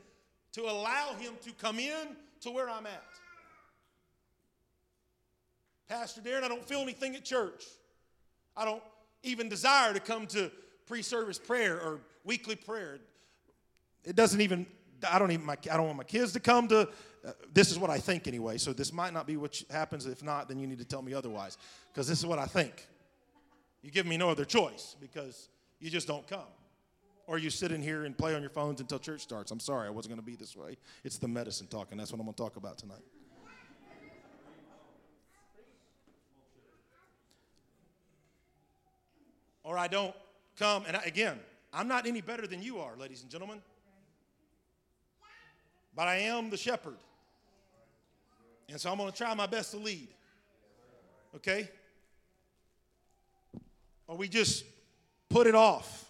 to 0.53 0.61
allow 0.61 1.13
him 1.15 1.33
to 1.43 1.51
come 1.53 1.79
in 1.79 2.15
to 2.41 2.51
where 2.51 2.69
I'm 2.69 2.85
at. 2.85 3.03
Pastor 5.89 6.21
Darren, 6.21 6.43
I 6.43 6.47
don't 6.47 6.65
feel 6.65 6.79
anything 6.79 7.15
at 7.15 7.25
church. 7.25 7.65
I 8.55 8.65
don't 8.65 8.83
even 9.23 9.49
desire 9.49 9.93
to 9.93 9.99
come 9.99 10.27
to 10.27 10.51
pre 10.85 11.01
service 11.01 11.39
prayer 11.39 11.79
or 11.79 12.01
weekly 12.23 12.55
prayer. 12.55 12.99
It 14.03 14.15
doesn't 14.15 14.41
even, 14.41 14.65
I 15.09 15.19
don't 15.19 15.31
even, 15.31 15.49
I 15.49 15.55
don't 15.55 15.85
want 15.85 15.97
my 15.97 16.03
kids 16.03 16.33
to 16.33 16.39
come 16.39 16.67
to, 16.69 16.89
this 17.53 17.71
is 17.71 17.79
what 17.79 17.89
I 17.89 17.99
think 17.99 18.27
anyway. 18.27 18.57
So 18.57 18.73
this 18.73 18.91
might 18.91 19.13
not 19.13 19.25
be 19.25 19.37
what 19.37 19.61
happens. 19.69 20.05
If 20.05 20.23
not, 20.23 20.47
then 20.47 20.59
you 20.59 20.67
need 20.67 20.79
to 20.79 20.85
tell 20.85 21.01
me 21.01 21.13
otherwise 21.13 21.57
because 21.91 22.07
this 22.07 22.19
is 22.19 22.25
what 22.25 22.39
I 22.39 22.45
think. 22.45 22.87
You 23.81 23.91
give 23.91 24.05
me 24.05 24.17
no 24.17 24.29
other 24.29 24.45
choice 24.45 24.95
because 24.99 25.49
you 25.79 25.89
just 25.89 26.07
don't 26.07 26.27
come. 26.27 26.47
Or 27.25 27.37
you 27.37 27.49
sit 27.49 27.71
in 27.71 27.81
here 27.81 28.03
and 28.03 28.17
play 28.17 28.35
on 28.35 28.41
your 28.41 28.49
phones 28.49 28.81
until 28.81 28.99
church 28.99 29.21
starts. 29.21 29.51
I'm 29.51 29.59
sorry, 29.59 29.87
I 29.87 29.91
wasn't 29.91 30.15
going 30.15 30.21
to 30.21 30.25
be 30.25 30.35
this 30.35 30.55
way. 30.55 30.77
It's 31.05 31.17
the 31.17 31.27
medicine 31.27 31.67
talking. 31.67 31.97
That's 31.97 32.11
what 32.11 32.19
I'm 32.19 32.25
going 32.25 32.33
to 32.33 32.43
talk 32.43 32.57
about 32.57 32.77
tonight. 32.77 33.03
or 39.63 39.77
I 39.77 39.87
don't 39.87 40.13
come. 40.57 40.83
And 40.87 40.97
I, 40.97 41.03
again, 41.03 41.39
I'm 41.71 41.87
not 41.87 42.05
any 42.05 42.21
better 42.21 42.45
than 42.45 42.61
you 42.61 42.79
are, 42.79 42.95
ladies 42.97 43.21
and 43.21 43.31
gentlemen. 43.31 43.61
But 45.95 46.07
I 46.07 46.15
am 46.15 46.49
the 46.49 46.57
shepherd. 46.57 46.97
And 48.69 48.79
so 48.79 48.91
I'm 48.91 48.97
going 48.97 49.11
to 49.11 49.17
try 49.17 49.33
my 49.33 49.47
best 49.47 49.71
to 49.71 49.77
lead. 49.77 50.07
Okay? 51.35 51.69
Or 54.07 54.17
we 54.17 54.27
just 54.27 54.65
put 55.29 55.47
it 55.47 55.55
off. 55.55 56.09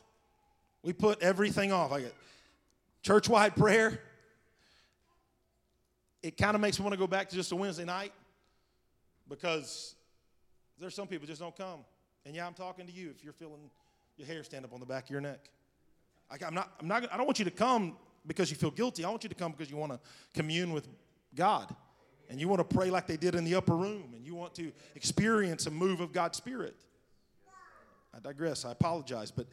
We 0.84 0.94
put 0.94 1.22
everything 1.22 1.72
off. 1.72 1.92
I 1.92 2.02
get 2.02 2.14
church 3.02 3.30
wide 3.30 3.56
prayer. 3.56 4.02
It 6.22 6.38
kind 6.38 6.56
of 6.56 6.62
makes 6.62 6.80
me 6.80 6.84
want 6.84 6.94
to 6.94 7.00
go 7.00 7.08
back 7.08 7.30
to 7.30 7.36
just 7.36 7.52
a 7.52 7.56
Wednesday 7.56 7.86
night 7.86 8.14
because 9.30 9.96
there's 10.80 10.96
some 10.96 11.08
people 11.08 11.28
just 11.28 11.42
don't 11.42 11.56
come. 11.56 11.80
And 12.26 12.36
yeah, 12.36 12.48
I'm 12.48 12.54
talking 12.54 12.86
to 12.86 12.92
you 12.92 13.10
if 13.10 13.24
you're 13.24 13.34
feeling 13.34 13.70
your 14.18 14.28
hair 14.28 14.44
stand 14.44 14.66
up 14.66 14.74
on 14.74 14.80
the 14.80 14.86
back 14.86 15.06
of 15.06 15.10
your 15.10 15.22
neck. 15.22 15.50
I, 16.30 16.46
am 16.46 16.54
not, 16.54 16.72
I'm 16.80 16.88
not, 16.88 17.12
I 17.12 17.18
don't 17.18 17.26
want 17.26 17.40
you 17.40 17.46
to 17.46 17.52
come 17.52 17.96
because 18.26 18.50
you 18.50 18.58
feel 18.58 18.72
guilty. 18.72 19.04
I 19.04 19.10
want 19.10 19.24
you 19.24 19.30
to 19.30 19.36
come 19.36 19.52
because 19.52 19.70
you 19.70 19.78
want 19.78 19.92
to 19.92 20.00
commune 20.34 20.72
with 20.72 20.88
God. 21.36 21.74
And 22.30 22.40
you 22.40 22.48
want 22.48 22.68
to 22.68 22.76
pray 22.76 22.90
like 22.90 23.08
they 23.08 23.18
did 23.18 23.36
in 23.36 23.44
the 23.44 23.56
upper 23.56 23.76
room. 23.76 24.14
And 24.16 24.26
you 24.26 24.36
want 24.36 24.56
to 24.56 24.72
experience 24.96 25.66
a 25.68 25.72
move 25.72 26.00
of 26.00 26.12
God's 26.12 26.38
Spirit. 26.38 26.76
I 28.16 28.20
digress. 28.20 28.66
I 28.66 28.72
apologize. 28.72 29.32
But 29.32 29.48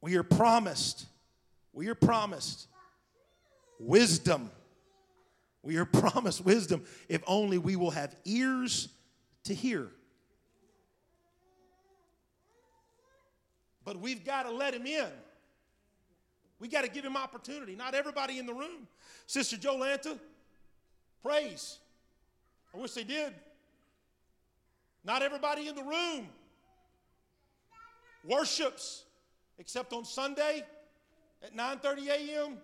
we 0.00 0.16
are 0.16 0.22
promised, 0.22 1.06
we 1.72 1.88
are 1.88 1.94
promised 1.94 2.68
wisdom. 3.78 4.50
We 5.62 5.76
are 5.76 5.84
promised 5.84 6.44
wisdom 6.44 6.84
if 7.08 7.22
only 7.26 7.58
we 7.58 7.76
will 7.76 7.90
have 7.90 8.14
ears 8.24 8.88
to 9.44 9.54
hear. 9.54 9.88
But 13.84 13.98
we've 13.98 14.24
got 14.24 14.42
to 14.42 14.50
let 14.50 14.74
him 14.74 14.86
in. 14.86 15.08
We 16.60 16.68
got 16.68 16.84
to 16.84 16.90
give 16.90 17.04
him 17.04 17.16
opportunity. 17.16 17.76
Not 17.76 17.94
everybody 17.94 18.38
in 18.38 18.46
the 18.46 18.54
room. 18.54 18.88
Sister 19.26 19.56
Jolanta, 19.56 20.18
praise. 21.22 21.78
I 22.74 22.78
wish 22.78 22.92
they 22.92 23.04
did. 23.04 23.32
Not 25.04 25.22
everybody 25.22 25.68
in 25.68 25.74
the 25.74 25.82
room 25.82 26.28
worships 28.24 29.04
except 29.58 29.92
on 29.92 30.04
Sunday 30.04 30.64
at 31.42 31.56
9:30 31.56 32.08
a.m. 32.08 32.58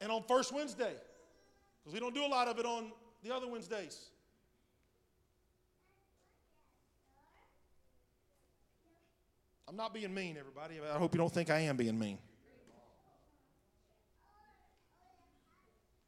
and 0.00 0.10
on 0.10 0.22
first 0.24 0.52
Wednesday. 0.52 0.94
Because 1.80 1.94
we 1.94 2.00
don't 2.00 2.14
do 2.14 2.24
a 2.24 2.28
lot 2.28 2.48
of 2.48 2.58
it 2.58 2.66
on 2.66 2.92
the 3.22 3.34
other 3.34 3.46
Wednesdays. 3.46 4.10
I'm 9.68 9.76
not 9.76 9.94
being 9.94 10.12
mean, 10.12 10.36
everybody. 10.36 10.80
I 10.80 10.98
hope 10.98 11.14
you 11.14 11.18
don't 11.18 11.32
think 11.32 11.48
I 11.48 11.60
am 11.60 11.76
being 11.76 11.96
mean. 11.96 12.18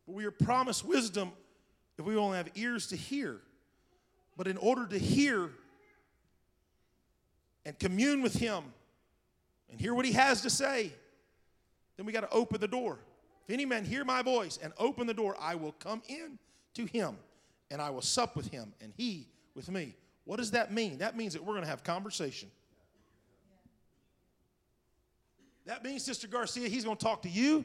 But 0.07 0.15
we 0.15 0.25
are 0.25 0.31
promised 0.31 0.85
wisdom 0.85 1.33
if 1.99 2.05
we 2.05 2.17
only 2.17 2.37
have 2.37 2.51
ears 2.55 2.89
to 2.89 2.97
hear. 2.97 3.41
But 4.37 4.49
in 4.49 4.57
order 4.57 4.87
to 4.87 4.99
hear 4.99 5.51
and 7.65 7.79
commune 7.79 8.23
with 8.23 8.35
Him 8.35 8.65
and 9.71 9.81
hear 9.81 9.95
what 9.95 10.05
He 10.05 10.13
has 10.13 10.43
to 10.43 10.51
say, 10.51 10.93
then 11.97 12.07
we 12.07 12.13
got 12.13 12.23
to 12.23 12.31
open 12.31 12.61
the 12.61 12.69
door. 12.69 12.99
If 13.47 13.53
any 13.53 13.65
man 13.65 13.85
hear 13.85 14.05
my 14.05 14.23
voice 14.23 14.59
and 14.63 14.73
open 14.79 15.07
the 15.07 15.15
door, 15.15 15.37
I 15.39 15.55
will 15.55 15.73
come 15.73 16.03
in 16.09 16.39
to 16.75 16.87
him 16.87 17.17
and 17.71 17.83
I 17.83 17.91
will 17.91 18.03
sup 18.03 18.37
with 18.37 18.49
him 18.49 18.73
and 18.81 18.93
he 18.97 19.27
with 19.55 19.71
me. 19.71 19.97
What 20.25 20.37
does 20.37 20.53
that 20.53 20.73
mean? 20.73 20.99
That 20.99 21.17
means 21.17 21.33
that 21.33 21.43
we're 21.43 21.55
going 21.55 21.65
to 21.65 21.71
have 21.71 21.83
conversation. 21.83 22.51
That 25.67 25.85
means, 25.85 26.05
Sister 26.05 26.27
Garcia, 26.27 26.69
he's 26.69 26.85
going 26.85 26.97
to 26.97 27.05
talk 27.05 27.23
to 27.23 27.29
you 27.29 27.65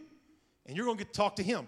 and 0.66 0.76
you're 0.76 0.86
going 0.86 0.98
to 0.98 1.04
get 1.04 1.14
to 1.14 1.18
talk 1.18 1.36
to 1.38 1.44
him. 1.44 1.68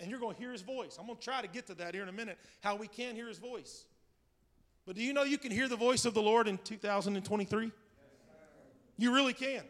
And 0.00 0.10
you're 0.10 0.20
going 0.20 0.34
to 0.34 0.40
hear 0.40 0.52
his 0.52 0.62
voice. 0.62 0.96
I'm 0.98 1.06
going 1.06 1.18
to 1.18 1.24
try 1.24 1.42
to 1.42 1.48
get 1.48 1.66
to 1.66 1.74
that 1.74 1.94
here 1.94 2.02
in 2.02 2.08
a 2.08 2.12
minute, 2.12 2.38
how 2.60 2.76
we 2.76 2.86
can 2.86 3.14
hear 3.14 3.26
his 3.26 3.38
voice. 3.38 3.84
But 4.86 4.96
do 4.96 5.02
you 5.02 5.12
know 5.12 5.22
you 5.22 5.38
can 5.38 5.50
hear 5.50 5.68
the 5.68 5.76
voice 5.76 6.04
of 6.04 6.14
the 6.14 6.22
Lord 6.22 6.48
in 6.48 6.58
2023? 6.58 7.72
You 8.96 9.14
really 9.14 9.34
can. 9.34 9.62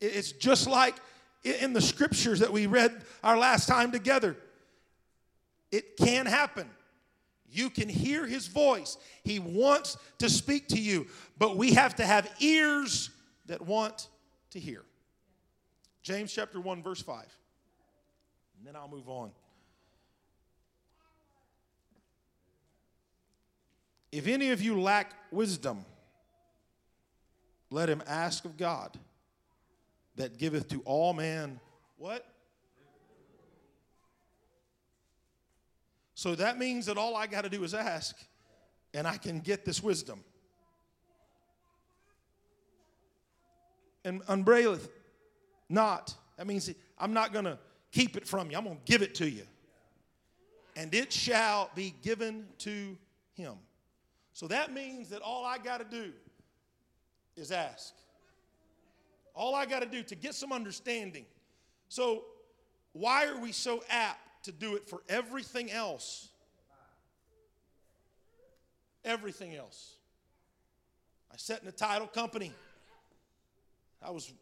It's 0.00 0.32
just 0.32 0.66
like 0.66 0.96
in 1.42 1.72
the 1.72 1.80
scriptures 1.80 2.40
that 2.40 2.52
we 2.52 2.66
read 2.66 3.02
our 3.22 3.38
last 3.38 3.66
time 3.66 3.92
together. 3.92 4.36
It 5.70 5.96
can 5.96 6.26
happen. 6.26 6.68
You 7.52 7.70
can 7.70 7.88
hear 7.88 8.26
his 8.26 8.46
voice. 8.46 8.96
He 9.24 9.38
wants 9.38 9.96
to 10.18 10.30
speak 10.30 10.68
to 10.68 10.80
you, 10.80 11.06
but 11.38 11.56
we 11.56 11.72
have 11.72 11.96
to 11.96 12.06
have 12.06 12.30
ears 12.40 13.10
that 13.46 13.62
want 13.62 14.08
to 14.50 14.60
hear. 14.60 14.84
James 16.02 16.32
chapter 16.32 16.60
1, 16.60 16.82
verse 16.82 17.02
5. 17.02 17.24
And 18.60 18.68
then 18.68 18.76
I'll 18.76 18.88
move 18.88 19.08
on. 19.08 19.30
If 24.12 24.26
any 24.26 24.50
of 24.50 24.60
you 24.60 24.78
lack 24.78 25.14
wisdom, 25.30 25.86
let 27.70 27.88
him 27.88 28.02
ask 28.06 28.44
of 28.44 28.58
God 28.58 28.98
that 30.16 30.36
giveth 30.36 30.68
to 30.68 30.82
all 30.84 31.14
man 31.14 31.58
what? 31.96 32.26
So 36.14 36.34
that 36.34 36.58
means 36.58 36.84
that 36.84 36.98
all 36.98 37.16
I 37.16 37.26
got 37.26 37.44
to 37.44 37.48
do 37.48 37.64
is 37.64 37.72
ask, 37.72 38.14
and 38.92 39.08
I 39.08 39.16
can 39.16 39.40
get 39.40 39.64
this 39.64 39.82
wisdom. 39.82 40.22
And 44.04 44.20
upbraideth 44.28 44.90
not. 45.70 46.14
That 46.36 46.46
means 46.46 46.68
I'm 46.98 47.14
not 47.14 47.32
going 47.32 47.46
to 47.46 47.58
keep 47.92 48.16
it 48.16 48.26
from 48.26 48.50
you, 48.50 48.56
I'm 48.56 48.64
going 48.64 48.76
to 48.76 48.82
give 48.84 49.02
it 49.02 49.14
to 49.16 49.28
you. 49.28 49.44
And 50.76 50.94
it 50.94 51.12
shall 51.12 51.70
be 51.74 51.94
given 52.02 52.46
to 52.58 52.96
him. 53.34 53.54
So 54.32 54.46
that 54.48 54.72
means 54.72 55.10
that 55.10 55.22
all 55.22 55.44
I 55.44 55.58
got 55.58 55.78
to 55.78 55.84
do 55.84 56.12
is 57.36 57.52
ask. 57.52 57.94
All 59.34 59.54
I 59.54 59.66
got 59.66 59.80
to 59.80 59.88
do 59.88 60.02
to 60.02 60.14
get 60.14 60.34
some 60.34 60.52
understanding. 60.52 61.24
So, 61.88 62.24
why 62.92 63.26
are 63.26 63.38
we 63.38 63.52
so 63.52 63.82
apt 63.88 64.44
to 64.44 64.52
do 64.52 64.76
it 64.76 64.88
for 64.88 65.02
everything 65.08 65.70
else? 65.70 66.28
Everything 69.04 69.54
else. 69.54 69.94
I 71.32 71.36
sat 71.36 71.62
in 71.62 71.68
a 71.68 71.72
title 71.72 72.06
company. 72.06 72.52
I 74.02 74.10
was 74.10 74.32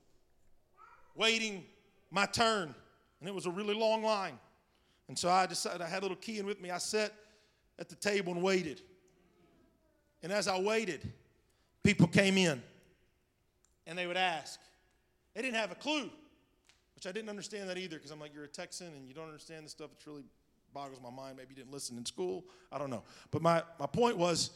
waiting 1.15 1.65
my 2.11 2.27
turn, 2.27 2.75
and 3.21 3.29
it 3.29 3.35
was 3.35 3.47
a 3.47 3.51
really 3.51 3.75
long 3.75 4.03
line. 4.03 4.39
And 5.09 5.19
so 5.19 5.31
I 5.31 5.47
decided 5.47 5.81
I 5.81 5.89
had 5.89 6.01
a 6.01 6.03
little 6.03 6.17
key 6.17 6.39
in 6.39 6.47
with 6.47 6.61
me. 6.61 6.71
I 6.71 6.79
sat 6.79 7.13
at 7.79 7.89
the 7.89 7.97
table 7.97 8.33
and 8.33 8.43
waited. 8.43 8.83
And 10.23 10.33
as 10.33 10.49
I 10.49 10.61
waited, 10.61 11.01
people 11.83 12.07
came 12.07 12.37
in 12.37 12.63
and 13.87 13.97
they 13.97 14.07
would 14.07 14.17
ask, 14.17 14.61
they 15.35 15.43
didn't 15.43 15.57
have 15.57 15.73
a 15.73 15.77
clue, 15.77 16.11
which 16.95 17.07
I 17.07 17.13
didn't 17.13 17.31
understand 17.31 17.69
that 17.71 17.79
either 17.79 17.97
because 17.97 18.11
I'm 18.11 18.21
like, 18.21 18.35
you're 18.35 18.45
a 18.45 18.49
Texan 18.49 18.89
and 18.89 19.09
you 19.09 19.15
don't 19.15 19.27
understand 19.27 19.65
this 19.65 19.73
stuff. 19.73 19.91
It 19.93 20.07
really 20.07 20.25
boggles 20.75 21.01
my 21.03 21.11
mind. 21.11 21.37
Maybe 21.37 21.51
you 21.51 21.57
didn't 21.57 21.73
listen 21.73 21.97
in 21.97 22.05
school. 22.05 22.45
I 22.71 22.79
don't 22.79 22.91
know. 22.91 23.03
But 23.31 23.43
my, 23.43 23.63
my 23.79 23.87
point 23.87 24.17
was, 24.17 24.51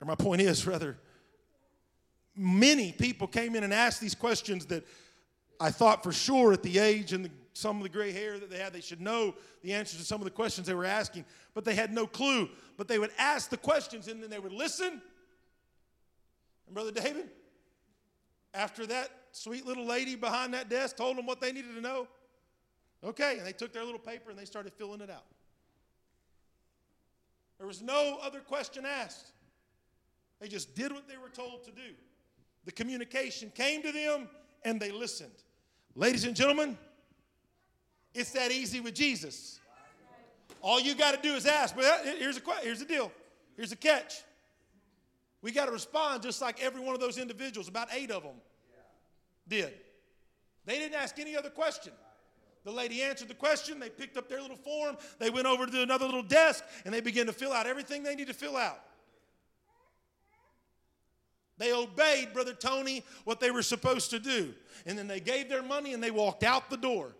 or 0.00 0.06
my 0.06 0.14
point 0.14 0.40
is 0.40 0.66
rather, 0.66 0.96
many 2.34 2.92
people 2.92 3.26
came 3.26 3.54
in 3.54 3.62
and 3.62 3.72
asked 3.72 4.00
these 4.00 4.14
questions 4.14 4.66
that 4.66 4.86
I 5.60 5.70
thought 5.70 6.02
for 6.02 6.12
sure 6.12 6.52
at 6.52 6.62
the 6.62 6.78
age 6.78 7.12
and 7.12 7.26
the, 7.26 7.30
some 7.52 7.76
of 7.78 7.82
the 7.82 7.88
gray 7.88 8.12
hair 8.12 8.38
that 8.38 8.50
they 8.50 8.58
had, 8.58 8.72
they 8.72 8.80
should 8.80 9.00
know 9.00 9.34
the 9.62 9.72
answers 9.72 9.98
to 10.00 10.06
some 10.06 10.20
of 10.20 10.24
the 10.24 10.30
questions 10.30 10.66
they 10.66 10.74
were 10.74 10.84
asking, 10.84 11.24
but 11.54 11.64
they 11.64 11.74
had 11.74 11.92
no 11.92 12.06
clue. 12.06 12.48
But 12.76 12.88
they 12.88 12.98
would 12.98 13.10
ask 13.18 13.50
the 13.50 13.56
questions 13.56 14.08
and 14.08 14.22
then 14.22 14.30
they 14.30 14.38
would 14.38 14.52
listen. 14.52 15.02
And 16.66 16.74
Brother 16.74 16.92
David, 16.92 17.28
after 18.54 18.86
that 18.86 19.10
sweet 19.32 19.66
little 19.66 19.84
lady 19.84 20.16
behind 20.16 20.54
that 20.54 20.68
desk 20.68 20.96
told 20.96 21.16
them 21.16 21.26
what 21.26 21.40
they 21.40 21.52
needed 21.52 21.74
to 21.74 21.80
know? 21.80 22.06
Okay, 23.02 23.38
and 23.38 23.46
they 23.46 23.52
took 23.52 23.72
their 23.72 23.84
little 23.84 24.00
paper 24.00 24.30
and 24.30 24.38
they 24.38 24.44
started 24.44 24.72
filling 24.72 25.00
it 25.00 25.10
out. 25.10 25.24
There 27.58 27.66
was 27.66 27.82
no 27.82 28.18
other 28.22 28.40
question 28.40 28.84
asked. 28.86 29.32
They 30.40 30.48
just 30.48 30.74
did 30.74 30.92
what 30.92 31.08
they 31.08 31.16
were 31.16 31.28
told 31.28 31.64
to 31.64 31.70
do. 31.70 31.94
The 32.64 32.72
communication 32.72 33.50
came 33.54 33.82
to 33.82 33.92
them 33.92 34.28
and 34.64 34.80
they 34.80 34.90
listened. 34.90 35.32
Ladies 35.94 36.24
and 36.24 36.34
gentlemen, 36.34 36.78
it's 38.14 38.32
that 38.32 38.50
easy 38.50 38.80
with 38.80 38.94
Jesus. 38.94 39.60
All 40.62 40.80
you 40.80 40.94
got 40.94 41.14
to 41.14 41.22
do 41.22 41.34
is 41.34 41.46
ask. 41.46 41.74
But 41.74 41.84
here's 42.18 42.36
a 42.36 42.40
here's 42.62 42.80
the 42.80 42.84
deal. 42.84 43.12
Here's 43.56 43.72
a 43.72 43.76
catch. 43.76 44.22
We 45.42 45.52
got 45.52 45.66
to 45.66 45.72
respond 45.72 46.22
just 46.22 46.42
like 46.42 46.62
every 46.62 46.80
one 46.80 46.94
of 46.94 47.00
those 47.00 47.16
individuals, 47.16 47.68
about 47.68 47.88
eight 47.94 48.10
of 48.10 48.22
them 48.22 48.36
did. 49.48 49.72
They 50.66 50.78
didn't 50.78 50.94
ask 50.94 51.18
any 51.18 51.36
other 51.36 51.50
question. 51.50 51.92
The 52.64 52.70
lady 52.70 53.02
answered 53.02 53.28
the 53.28 53.34
question. 53.34 53.80
They 53.80 53.88
picked 53.88 54.18
up 54.18 54.28
their 54.28 54.42
little 54.42 54.56
form. 54.56 54.96
They 55.18 55.30
went 55.30 55.46
over 55.46 55.66
to 55.66 55.82
another 55.82 56.04
little 56.04 56.22
desk 56.22 56.62
and 56.84 56.92
they 56.92 57.00
began 57.00 57.26
to 57.26 57.32
fill 57.32 57.52
out 57.52 57.66
everything 57.66 58.02
they 58.02 58.14
need 58.14 58.26
to 58.26 58.34
fill 58.34 58.56
out. 58.56 58.80
They 61.56 61.72
obeyed, 61.72 62.32
Brother 62.32 62.54
Tony, 62.54 63.04
what 63.24 63.40
they 63.40 63.50
were 63.50 63.62
supposed 63.62 64.10
to 64.10 64.18
do. 64.18 64.54
And 64.86 64.96
then 64.96 65.06
they 65.08 65.20
gave 65.20 65.48
their 65.48 65.62
money 65.62 65.92
and 65.94 66.02
they 66.02 66.10
walked 66.10 66.42
out 66.42 66.70
the 66.70 66.76
door. 66.76 67.12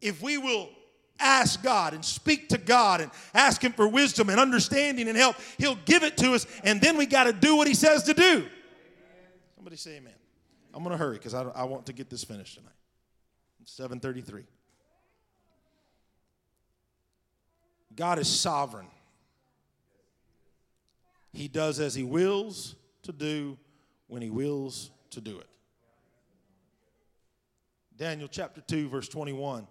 If 0.00 0.22
we 0.22 0.38
will 0.38 0.70
ask 1.18 1.62
God 1.62 1.92
and 1.94 2.04
speak 2.04 2.48
to 2.48 2.58
God 2.58 3.00
and 3.00 3.10
ask 3.34 3.62
Him 3.62 3.72
for 3.72 3.86
wisdom 3.86 4.30
and 4.30 4.40
understanding 4.40 5.08
and 5.08 5.16
help, 5.16 5.36
He'll 5.58 5.78
give 5.84 6.02
it 6.02 6.16
to 6.18 6.32
us, 6.32 6.46
and 6.64 6.80
then 6.80 6.96
we 6.96 7.06
got 7.06 7.24
to 7.24 7.32
do 7.32 7.56
what 7.56 7.68
He 7.68 7.74
says 7.74 8.04
to 8.04 8.14
do. 8.14 8.46
Somebody 9.56 9.76
say 9.76 9.96
amen. 9.96 10.14
I'm 10.72 10.82
going 10.82 10.92
to 10.92 10.98
hurry 10.98 11.16
because 11.16 11.34
I, 11.34 11.42
I 11.42 11.64
want 11.64 11.86
to 11.86 11.92
get 11.92 12.08
this 12.08 12.24
finished 12.24 12.54
tonight. 12.54 12.72
It's 13.60 13.72
733. 13.72 14.44
God 17.96 18.18
is 18.18 18.28
sovereign. 18.28 18.86
He 21.32 21.48
does 21.48 21.80
as 21.80 21.94
he 21.94 22.02
wills 22.02 22.74
to 23.02 23.12
do 23.12 23.58
when 24.08 24.22
he 24.22 24.30
wills 24.30 24.90
to 25.10 25.20
do 25.20 25.38
it. 25.38 25.46
Daniel 27.96 28.28
chapter 28.28 28.60
2, 28.62 28.88
verse 28.88 29.08
21. 29.08 29.66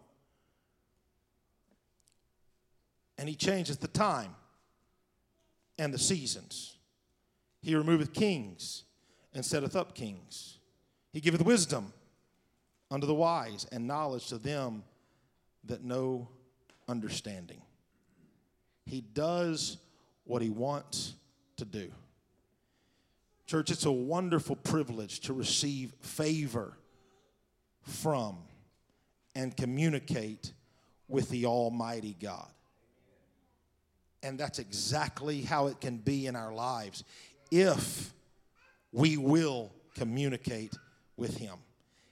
And 3.19 3.27
he 3.27 3.36
changeth 3.36 3.82
the 3.82 3.88
time 3.89 4.34
and 5.77 5.93
the 5.93 5.99
seasons. 5.99 6.77
He 7.62 7.75
removeth 7.75 8.13
kings 8.13 8.86
and 9.34 9.45
setteth 9.45 9.75
up 9.75 9.93
kings. 9.93 10.58
He 11.12 11.19
giveth 11.19 11.41
wisdom 11.41 11.91
unto 12.89 13.05
the 13.05 13.13
wise 13.13 13.67
and 13.73 13.86
knowledge 13.86 14.27
to 14.27 14.38
them 14.38 14.84
that 15.65 15.84
know 15.84 16.29
understanding. 16.88 17.62
He 18.86 19.01
does 19.01 19.77
what 20.23 20.41
he 20.41 20.49
wants 20.49 21.13
to 21.58 21.65
do. 21.65 21.91
Church, 23.47 23.69
it's 23.69 23.86
a 23.86 23.91
wonderful 23.91 24.55
privilege 24.55 25.19
to 25.21 25.34
receive 25.34 25.91
favor 25.99 26.77
from 27.82 28.38
and 29.36 29.58
communicate 29.58 30.53
with 31.10 31.29
the 31.29 31.45
Almighty 31.45 32.15
God. 32.17 32.47
And 34.23 34.39
that's 34.39 34.60
exactly 34.60 35.41
how 35.41 35.67
it 35.67 35.79
can 35.79 35.97
be 35.97 36.27
in 36.27 36.36
our 36.36 36.53
lives 36.53 37.03
if 37.51 38.13
we 38.91 39.17
will 39.17 39.71
communicate 39.95 40.73
with 41.15 41.38
Him. 41.38 41.55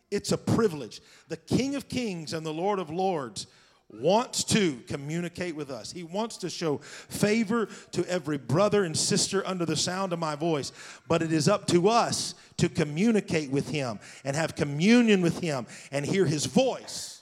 It's 0.10 0.32
a 0.32 0.38
privilege. 0.38 1.02
The 1.28 1.38
King 1.38 1.76
of 1.76 1.90
Kings 1.90 2.34
and 2.34 2.46
the 2.46 2.54
Lord 2.54 2.80
of 2.80 2.90
Lords 2.90 3.48
wants 3.90 4.44
to 4.44 4.78
communicate 4.88 5.56
with 5.56 5.70
us. 5.70 5.92
He 5.92 6.04
wants 6.04 6.38
to 6.38 6.50
show 6.50 6.78
favor 6.78 7.68
to 7.92 8.06
every 8.06 8.38
brother 8.38 8.84
and 8.84 8.96
sister 8.96 9.46
under 9.46 9.66
the 9.66 9.78
sound 9.78 10.12
of 10.12 10.20
my 10.20 10.36
voice. 10.36 10.72
But 11.08 11.22
it 11.22 11.32
is 11.32 11.48
up 11.48 11.68
to 11.68 11.90
us 11.90 12.36
to 12.58 12.70
communicate 12.70 13.50
with 13.50 13.70
Him 13.70 14.00
and 14.24 14.36
have 14.36 14.56
communion 14.56 15.22
with 15.22 15.40
Him 15.40 15.68
and 15.92 16.06
hear 16.06 16.26
His 16.26 16.46
voice 16.46 17.22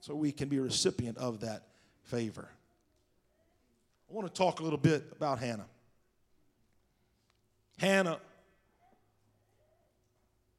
so 0.00 0.14
we 0.14 0.32
can 0.32 0.48
be 0.48 0.58
a 0.58 0.62
recipient 0.62 1.16
of 1.16 1.40
that 1.40 1.62
favor. 2.02 2.48
I 4.12 4.14
want 4.14 4.26
to 4.28 4.38
talk 4.38 4.60
a 4.60 4.62
little 4.62 4.78
bit 4.78 5.04
about 5.16 5.38
Hannah. 5.38 5.64
Hannah 7.78 8.18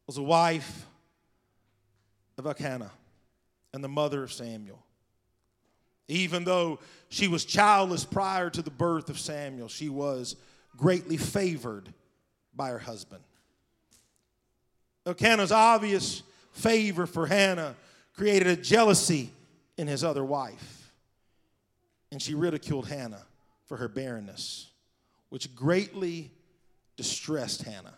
was 0.08 0.18
a 0.18 0.24
wife 0.24 0.88
of 2.39 2.48
Elkanah 2.48 2.89
and 3.72 3.84
the 3.84 3.88
mother 3.88 4.24
of 4.24 4.34
Samuel. 4.34 4.84
Even 6.08 6.46
though 6.46 6.80
she 7.10 7.28
was 7.28 7.46
childless 7.46 8.06
prior 8.06 8.50
to 8.50 8.63
the 8.63 8.72
birth 8.72 9.12
of 9.12 9.20
Samuel, 9.20 9.68
she 9.68 9.88
was 9.88 10.36
greatly 10.76 11.18
favored 11.18 11.94
by 12.56 12.70
her 12.70 12.80
husband. 12.80 13.24
Elkanah's 15.06 15.52
obvious 15.52 16.24
favor 16.54 17.06
for 17.06 17.28
Hannah 17.28 17.76
created 18.16 18.48
a 18.48 18.56
jealousy 18.56 19.30
in 19.78 19.86
his 19.86 20.04
other 20.04 20.26
wife. 20.26 20.92
And 22.12 22.20
she 22.20 22.34
ridiculed 22.34 22.88
Hannah 22.88 23.28
for 23.65 23.78
her 23.78 23.88
barrenness, 23.88 24.69
which 25.30 25.56
greatly 25.56 26.32
distressed 26.97 27.63
Hannah. 27.63 27.97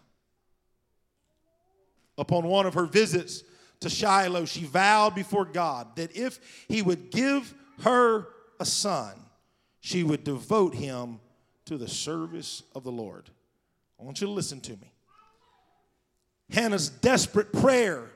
Upon 2.18 2.46
one 2.48 2.66
of 2.66 2.76
her 2.76 2.86
visits 2.86 3.44
to 3.82 3.90
Shiloh, 3.90 4.46
she 4.46 4.64
vowed 4.64 5.16
before 5.16 5.46
God 5.46 5.96
that 5.98 6.16
if 6.16 6.40
he 6.68 6.82
would 6.82 7.12
give 7.12 7.54
her 7.82 8.28
a 8.60 8.66
son, 8.66 9.14
she 9.82 10.04
would 10.04 10.24
devote 10.24 10.74
him 10.74 11.20
to 11.66 11.78
the 11.78 11.88
service 11.88 12.64
of 12.74 12.84
the 12.84 12.92
Lord. 12.92 13.30
I 14.00 14.04
want 14.04 14.22
you 14.22 14.28
to 14.28 14.34
listen 14.34 14.62
to 14.62 14.72
me. 14.72 14.92
Hannah's 16.50 16.90
desperate 16.90 17.52
prayer 17.52 18.12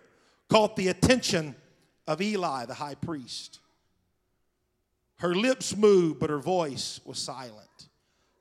caught 0.49 0.75
the 0.75 0.87
attention 0.87 1.55
of 2.07 2.21
Eli, 2.21 2.65
the 2.65 2.73
high 2.73 2.95
priest. 2.95 3.59
Her 5.19 5.35
lips 5.35 5.75
moved, 5.75 6.19
but 6.19 6.29
her 6.29 6.39
voice 6.39 6.99
was 7.05 7.19
silent. 7.19 7.89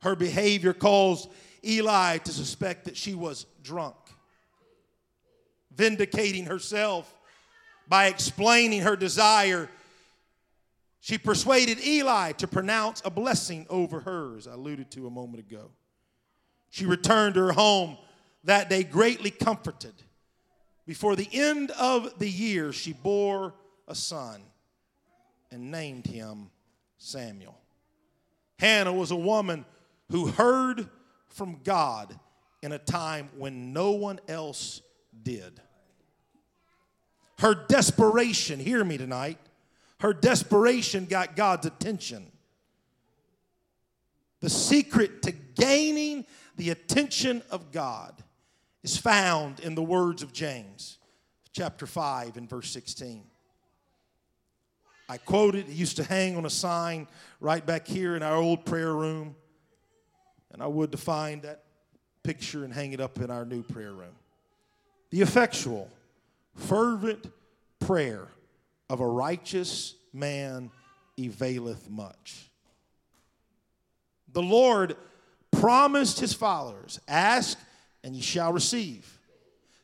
Her 0.01 0.15
behavior 0.15 0.73
caused 0.73 1.29
Eli 1.65 2.19
to 2.19 2.33
suspect 2.33 2.85
that 2.85 2.97
she 2.97 3.15
was 3.15 3.47
drunk 3.63 3.97
vindicating 5.79 6.47
herself 6.47 7.11
by 7.89 8.09
explaining 8.09 8.83
her 8.83 8.97
desire. 8.97 9.71
She 11.01 11.17
persuaded 11.17 11.79
Eli 11.79 12.33
to 12.33 12.49
pronounce 12.49 13.01
a 13.05 13.11
blessing 13.11 13.65
over 13.71 14.01
her, 14.01 14.37
as 14.37 14.49
I 14.49 14.53
alluded 14.53 14.91
to 14.91 15.07
a 15.07 15.11
moment 15.11 15.41
ago. 15.41 15.71
She 16.69 16.85
returned 16.85 17.35
to 17.35 17.41
her 17.41 17.53
home 17.53 17.97
that 18.45 18.69
day 18.69 18.83
greatly 18.83 19.31
comforted. 19.31 19.95
Before 20.85 21.17
the 21.17 21.29
end 21.33 21.71
of 21.73 22.19
the 22.19 22.29
year, 22.29 22.73
she 22.73 22.93
bore 22.93 23.55
a 23.87 23.95
son 23.95 24.43
and 25.51 25.71
named 25.71 26.07
him 26.07 26.51
Samuel. 26.99 27.59
Hannah 28.59 28.93
was 28.93 29.11
a 29.11 29.17
woman 29.17 29.65
who 30.11 30.27
heard 30.27 30.89
from 31.29 31.61
God 31.63 32.19
in 32.63 32.73
a 32.73 32.79
time 32.79 33.31
when 33.37 33.73
no 33.73 33.93
one 33.93 34.21
else 34.29 34.83
did. 35.23 35.61
Her 37.39 37.55
desperation, 37.55 38.59
hear 38.59 38.85
me 38.85 38.99
tonight, 38.99 39.39
her 40.01 40.13
desperation 40.13 41.07
got 41.07 41.37
God's 41.37 41.67
attention. 41.67 42.31
The 44.41 44.51
secret 44.51 45.23
to 45.23 45.33
gaining 45.33 46.27
the 46.57 46.71
attention 46.71 47.43
of 47.51 47.73
God 47.73 48.23
is 48.83 48.97
found 48.97 49.61
in 49.61 49.75
the 49.75 49.83
words 49.83 50.23
of 50.23 50.33
James, 50.33 50.99
chapter 51.53 51.87
5 51.87 52.37
and 52.37 52.49
verse 52.49 52.71
16. 52.71 53.25
I 55.09 55.17
quote 55.17 55.55
it, 55.55 55.69
it 55.69 55.73
used 55.73 55.97
to 55.97 56.05
hang 56.05 56.37
on 56.37 56.45
a 56.45 56.51
sign 56.51 57.09
right 57.41 57.65
back 57.65 57.87
here 57.87 58.15
in 58.15 58.23
our 58.23 58.37
old 58.37 58.67
prayer 58.67 58.95
room, 58.95 59.35
and 60.53 60.63
I 60.63 60.67
would 60.67 60.91
define 60.91 61.41
that 61.41 61.65
picture 62.23 62.65
and 62.65 62.73
hang 62.73 62.93
it 62.93 63.01
up 63.01 63.19
in 63.19 63.31
our 63.31 63.47
new 63.47 63.63
prayer 63.63 63.93
room. 63.93 64.15
The 65.11 65.23
effectual, 65.23 65.89
fervent 66.57 67.31
prayer 67.81 68.29
of 68.91 69.01
a 69.01 69.07
righteous 69.07 69.95
man 70.13 70.71
availeth 71.19 71.89
much. 71.89 72.51
The 74.33 74.43
Lord 74.43 74.97
promised 75.51 76.21
his 76.21 76.35
followers 76.35 77.01
ask 77.09 77.59
and 78.05 78.15
ye 78.15 78.21
shall 78.21 78.53
receive, 78.53 79.19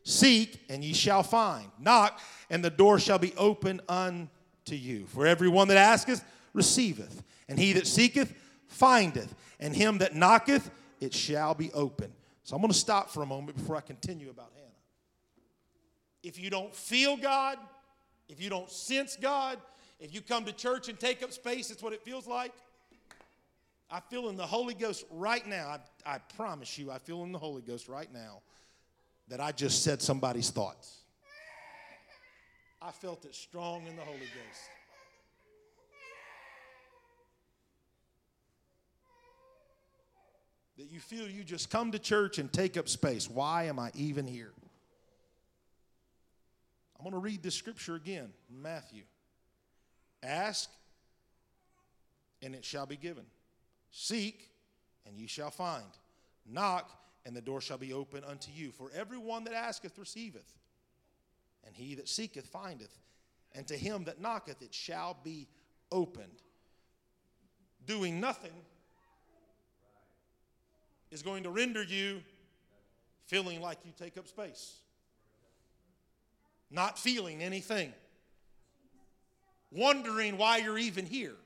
seek 0.03 0.61
and 0.69 0.85
ye 0.85 0.93
shall 0.93 1.23
find, 1.23 1.69
knock 1.79 2.21
and 2.51 2.63
the 2.63 2.69
door 2.69 2.99
shall 2.99 3.19
be 3.19 3.33
open 3.39 3.81
unto 3.89 4.29
you. 4.73 5.07
For 5.07 5.27
everyone 5.27 5.69
that 5.69 5.77
asketh 5.77 6.25
receiveth, 6.53 7.23
and 7.49 7.59
he 7.59 7.73
that 7.75 7.87
seeketh 7.87 8.33
findeth, 8.69 9.35
and 9.61 9.75
him 9.75 9.99
that 9.99 10.15
knocketh 10.15 10.71
it 11.01 11.13
shall 11.13 11.55
be 11.55 11.73
open. 11.73 12.13
So 12.45 12.57
I'm 12.57 12.63
going 12.63 12.73
to 12.73 12.79
stop 12.79 13.11
for 13.11 13.23
a 13.23 13.27
moment 13.27 13.57
before 13.57 13.77
I 13.77 13.81
continue 13.81 14.31
about 14.31 14.51
Hannah. 14.55 14.69
If 16.23 16.39
you 16.39 16.51
don't 16.51 16.75
feel 16.75 17.17
God, 17.17 17.59
if 18.29 18.43
you 18.43 18.51
don't 18.51 18.71
sense 18.71 19.17
God, 19.17 19.59
if 20.01 20.15
you 20.15 20.21
come 20.21 20.45
to 20.45 20.53
church 20.53 20.89
and 20.89 20.99
take 20.99 21.23
up 21.23 21.33
space, 21.33 21.71
it's 21.71 21.83
what 21.83 21.93
it 21.93 22.03
feels 22.03 22.27
like. 22.27 22.53
I 23.91 24.01
feel 24.01 24.29
in 24.29 24.37
the 24.37 24.47
Holy 24.47 24.75
Ghost 24.75 25.05
right 25.11 25.47
now. 25.47 25.79
I, 26.07 26.15
I 26.15 26.19
promise 26.37 26.79
you, 26.79 26.91
I 26.91 26.99
feel 26.99 27.23
in 27.23 27.33
the 27.33 27.39
Holy 27.39 27.63
Ghost 27.63 27.89
right 27.89 28.13
now 28.13 28.41
that 29.29 29.41
I 29.41 29.53
just 29.53 29.83
said 29.83 30.03
somebody's 30.03 30.51
thoughts. 30.51 31.04
I 32.87 32.91
felt 32.91 33.25
it 33.25 33.35
strong 33.35 33.87
in 33.87 33.97
the 33.97 34.03
Holy 34.03 34.19
Ghost. 34.19 34.69
That 40.77 40.91
you 40.91 41.01
feel 41.01 41.27
you 41.27 41.45
just 41.45 41.71
come 41.71 41.93
to 41.93 41.99
church 41.99 42.39
and 42.39 42.53
take 42.53 42.77
up 42.77 42.91
space. 42.91 43.31
Why 43.31 43.65
am 43.65 43.79
I 43.79 43.91
even 43.95 44.27
here? 44.27 44.53
I'm 46.99 47.05
going 47.05 47.15
to 47.15 47.25
read 47.25 47.43
this 47.43 47.55
scripture 47.55 47.95
again 47.95 48.31
Matthew. 48.51 49.05
Ask, 50.23 50.69
and 52.43 52.55
it 52.55 52.67
shall 52.67 52.85
be 52.85 52.97
given. 52.97 53.25
Seek, 53.93 54.51
and 55.07 55.17
ye 55.17 55.27
shall 55.27 55.51
find. 55.51 55.85
Knock, 56.45 56.91
and 57.25 57.35
the 57.35 57.41
door 57.41 57.63
shall 57.63 57.79
be 57.79 57.95
open 57.95 58.25
unto 58.25 58.51
you. 58.55 58.73
For 58.73 58.91
everyone 58.95 59.45
that 59.45 59.55
asketh 59.55 59.99
receiveth, 59.99 60.53
and 61.67 61.77
he 61.77 61.95
that 61.97 62.09
seeketh 62.09 62.47
findeth, 62.47 62.97
and 63.53 63.67
to 63.69 63.77
him 63.77 64.05
that 64.05 64.21
knocketh 64.21 64.63
it 64.63 64.75
shall 64.75 65.17
be 65.23 65.49
opened. 65.93 66.43
Doing 67.87 68.21
nothing 68.21 68.53
is 71.11 71.23
going 71.23 71.43
to 71.45 71.51
render 71.51 71.83
you 71.83 72.23
feeling 73.27 73.61
like 73.61 73.79
you 73.85 73.93
take 73.97 74.17
up 74.17 74.27
space 74.27 74.81
not 76.75 76.99
feeling 76.99 77.43
anything, 77.43 77.93
wondering 79.71 80.37
why 80.37 80.59
you're 80.59 80.79
even 80.79 81.07
here. 81.07 81.37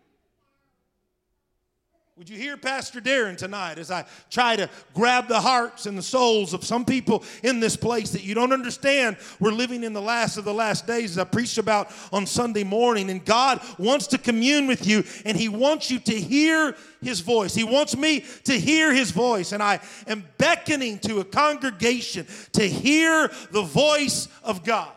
Would 2.18 2.28
you 2.28 2.36
hear 2.36 2.56
Pastor 2.56 3.00
Darren 3.00 3.36
tonight 3.36 3.78
as 3.78 3.92
I 3.92 4.04
try 4.28 4.56
to 4.56 4.68
grab 4.92 5.28
the 5.28 5.40
hearts 5.40 5.86
and 5.86 5.96
the 5.96 6.02
souls 6.02 6.52
of 6.52 6.64
some 6.64 6.84
people 6.84 7.22
in 7.44 7.60
this 7.60 7.76
place 7.76 8.10
that 8.10 8.24
you 8.24 8.34
don't 8.34 8.52
understand? 8.52 9.18
We're 9.38 9.52
living 9.52 9.84
in 9.84 9.92
the 9.92 10.02
last 10.02 10.36
of 10.36 10.44
the 10.44 10.52
last 10.52 10.84
days, 10.84 11.12
as 11.12 11.18
I 11.18 11.22
preached 11.22 11.58
about 11.58 11.92
on 12.12 12.26
Sunday 12.26 12.64
morning, 12.64 13.08
and 13.08 13.24
God 13.24 13.60
wants 13.78 14.08
to 14.08 14.18
commune 14.18 14.66
with 14.66 14.84
you, 14.84 15.04
and 15.24 15.36
He 15.36 15.48
wants 15.48 15.92
you 15.92 16.00
to 16.00 16.20
hear 16.20 16.74
His 17.00 17.20
voice. 17.20 17.54
He 17.54 17.62
wants 17.62 17.96
me 17.96 18.24
to 18.44 18.58
hear 18.58 18.92
His 18.92 19.12
voice, 19.12 19.52
and 19.52 19.62
I 19.62 19.78
am 20.08 20.24
beckoning 20.38 20.98
to 21.00 21.20
a 21.20 21.24
congregation 21.24 22.26
to 22.54 22.68
hear 22.68 23.30
the 23.52 23.62
voice 23.62 24.26
of 24.42 24.64
God 24.64 24.90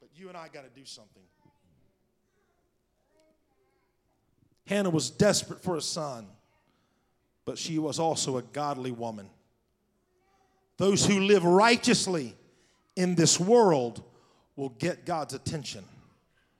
But 0.00 0.08
you 0.16 0.28
and 0.28 0.36
I 0.38 0.48
got 0.48 0.62
to 0.62 0.80
do 0.80 0.86
something. 0.86 1.23
Hannah 4.66 4.90
was 4.90 5.10
desperate 5.10 5.62
for 5.62 5.76
a 5.76 5.82
son, 5.82 6.26
but 7.44 7.58
she 7.58 7.78
was 7.78 7.98
also 7.98 8.38
a 8.38 8.42
godly 8.42 8.90
woman. 8.90 9.28
Those 10.76 11.04
who 11.04 11.20
live 11.20 11.44
righteously 11.44 12.34
in 12.96 13.14
this 13.14 13.38
world 13.38 14.02
will 14.56 14.70
get 14.70 15.04
God's 15.04 15.34
attention. 15.34 15.84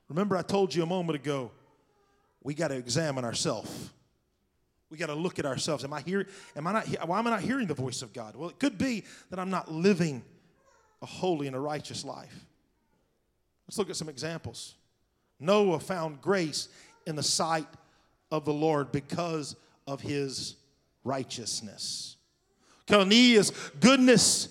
Remember, 0.09 0.37
I 0.37 0.43
told 0.43 0.75
you 0.75 0.83
a 0.83 0.87
moment 0.87 1.17
ago, 1.17 1.51
we 2.43 2.55
got 2.55 2.69
to 2.69 2.77
examine 2.77 3.25
ourselves. 3.25 3.91
We 4.91 4.99
got 4.99 5.07
to 5.07 5.15
look 5.15 5.39
at 5.39 5.47
ourselves. 5.47 5.83
Am 5.83 5.93
I 5.93 6.03
here? 6.03 6.29
Am 6.55 6.67
I 6.67 6.73
not? 6.73 6.87
Why 7.09 7.19
am 7.19 7.27
I 7.27 7.31
not 7.31 7.41
hearing 7.41 7.67
the 7.67 7.75
voice 7.75 8.03
of 8.03 8.13
God? 8.13 8.37
Well, 8.37 8.51
it 8.51 8.59
could 8.61 8.79
be 8.79 9.05
that 9.31 9.39
I'm 9.39 9.51
not 9.51 9.73
living 9.73 10.23
a 11.03 11.07
holy 11.07 11.47
and 11.47 11.57
a 11.57 11.61
righteous 11.61 12.05
life. 12.05 12.47
Let's 13.67 13.79
look 13.79 13.91
at 13.91 13.97
some 13.97 14.09
examples. 14.09 14.75
Noah 15.41 15.81
found 15.81 16.21
grace 16.21 16.69
in 17.07 17.17
the 17.17 17.23
sight 17.23 17.67
of 18.37 18.45
the 18.45 18.53
Lord 18.53 18.93
because 18.93 19.57
of 19.87 20.01
his 20.01 20.57
righteousness. 21.05 22.17
Cornelius' 22.89 23.51
goodness 23.81 24.49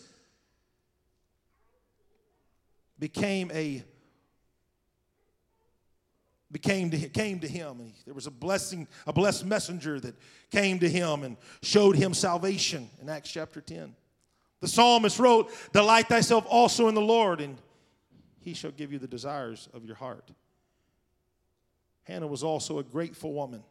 became 2.99 3.51
a 3.53 3.83
became 6.51 6.91
to, 6.91 7.09
came 7.09 7.39
to 7.39 7.47
him 7.47 7.79
and 7.79 7.93
there 8.05 8.13
was 8.13 8.27
a 8.27 8.31
blessing 8.31 8.87
a 9.07 9.13
blessed 9.13 9.43
messenger 9.43 9.99
that 9.99 10.13
came 10.51 10.77
to 10.79 10.87
him 10.87 11.23
and 11.23 11.35
showed 11.63 11.95
him 11.95 12.13
salvation 12.13 12.87
in 13.01 13.09
acts 13.09 13.31
chapter 13.31 13.59
10 13.59 13.95
the 14.61 14.67
psalmist 14.67 15.17
wrote 15.17 15.51
delight 15.73 16.07
thyself 16.07 16.45
also 16.47 16.87
in 16.87 16.93
the 16.93 17.01
lord 17.01 17.41
and 17.41 17.57
he 18.43 18.53
shall 18.53 18.71
give 18.71 18.91
you 18.91 18.99
the 18.99 19.07
desires 19.07 19.69
of 19.73 19.85
your 19.85 19.95
heart. 19.95 20.29
Hannah 22.03 22.27
was 22.27 22.43
also 22.43 22.79
a 22.79 22.83
grateful 22.83 23.33
woman 23.33 23.63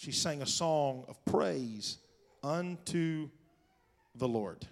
she 0.00 0.12
sang 0.12 0.40
a 0.40 0.46
song 0.46 1.04
of 1.08 1.22
praise 1.24 1.98
unto 2.42 3.28
the 4.14 4.26
lord 4.26 4.66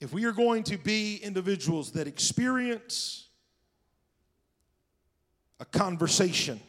if 0.00 0.12
we 0.12 0.24
are 0.24 0.32
going 0.32 0.62
to 0.64 0.76
be 0.76 1.16
individuals 1.16 1.92
that 1.92 2.06
experience 2.06 3.28
a 5.58 5.64
conversation, 5.64 6.60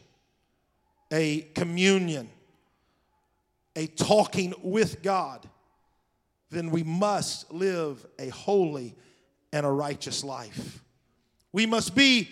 a 1.12 1.42
communion, 1.54 2.30
a 3.76 3.88
talking 3.88 4.54
with 4.64 5.04
God, 5.04 5.48
then 6.50 6.72
we 6.72 6.84
must 6.84 7.52
live 7.52 8.06
a 8.18 8.30
holy 8.30 8.96
and 9.52 9.66
a 9.66 9.70
righteous 9.70 10.24
life. 10.24 10.82
We 11.52 11.66
must 11.66 11.96
be 11.96 12.30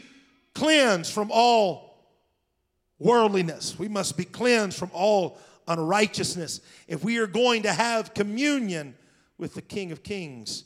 cleansed 0.54 1.12
from 1.12 1.30
all 1.32 1.85
worldliness. 2.99 3.77
We 3.77 3.88
must 3.88 4.17
be 4.17 4.25
cleansed 4.25 4.77
from 4.77 4.91
all 4.93 5.38
unrighteousness 5.67 6.62
if 6.88 7.03
we 7.03 7.17
are 7.17 7.27
going 7.27 7.63
to 7.63 7.73
have 7.73 8.13
communion 8.13 8.95
with 9.38 9.53
the 9.53 9.62
King 9.62 9.91
of 9.91 10.03
Kings 10.03 10.65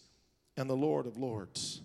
and 0.57 0.69
the 0.69 0.75
Lord 0.75 1.07
of 1.07 1.17
Lords. 1.17 1.81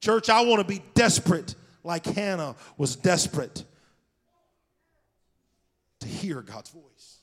Church, 0.00 0.28
I 0.28 0.42
want 0.42 0.60
to 0.60 0.66
be 0.66 0.82
desperate 0.94 1.54
like 1.82 2.04
Hannah 2.04 2.56
was 2.76 2.96
desperate 2.96 3.64
to 6.00 6.08
hear 6.08 6.42
God's 6.42 6.70
voice, 6.70 7.20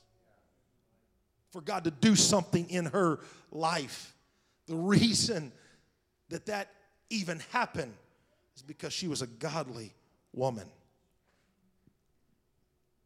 for 1.50 1.60
God 1.60 1.84
to 1.84 1.90
do 1.90 2.16
something 2.16 2.68
in 2.68 2.86
her 2.86 3.20
life. 3.52 4.14
The 4.66 4.74
reason 4.74 5.52
that 6.30 6.46
that 6.46 6.70
even 7.10 7.40
happened 7.52 7.94
is 8.56 8.62
because 8.62 8.92
she 8.92 9.06
was 9.06 9.22
a 9.22 9.26
godly 9.26 9.94
woman. 10.32 10.66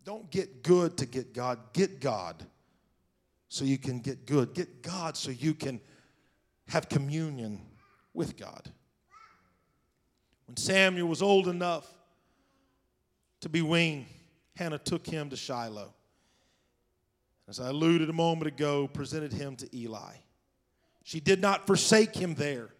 Don't 0.08 0.30
get 0.30 0.62
good 0.62 0.96
to 0.96 1.04
get 1.04 1.34
God, 1.34 1.58
get 1.74 2.00
God 2.00 2.42
so 3.50 3.66
you 3.66 3.76
can 3.76 4.00
get 4.00 4.24
good. 4.24 4.54
Get 4.54 4.80
God 4.80 5.18
so 5.18 5.30
you 5.30 5.52
can 5.52 5.82
have 6.68 6.88
communion 6.88 7.60
with 8.14 8.38
God. 8.38 8.72
When 10.46 10.56
Samuel 10.56 11.08
was 11.08 11.20
old 11.20 11.46
enough 11.46 11.86
to 13.42 13.50
be 13.50 13.60
weaned, 13.60 14.06
Hannah 14.56 14.78
took 14.78 15.06
him 15.06 15.28
to 15.28 15.36
Shiloh. 15.36 15.92
As 17.46 17.60
I 17.60 17.68
alluded 17.68 18.08
a 18.08 18.14
moment 18.14 18.46
ago, 18.46 18.88
presented 18.88 19.34
him 19.34 19.56
to 19.56 19.76
Eli. 19.76 20.14
She 21.04 21.20
did 21.20 21.42
not 21.42 21.66
forsake 21.66 22.16
him 22.16 22.34
there, 22.34 22.70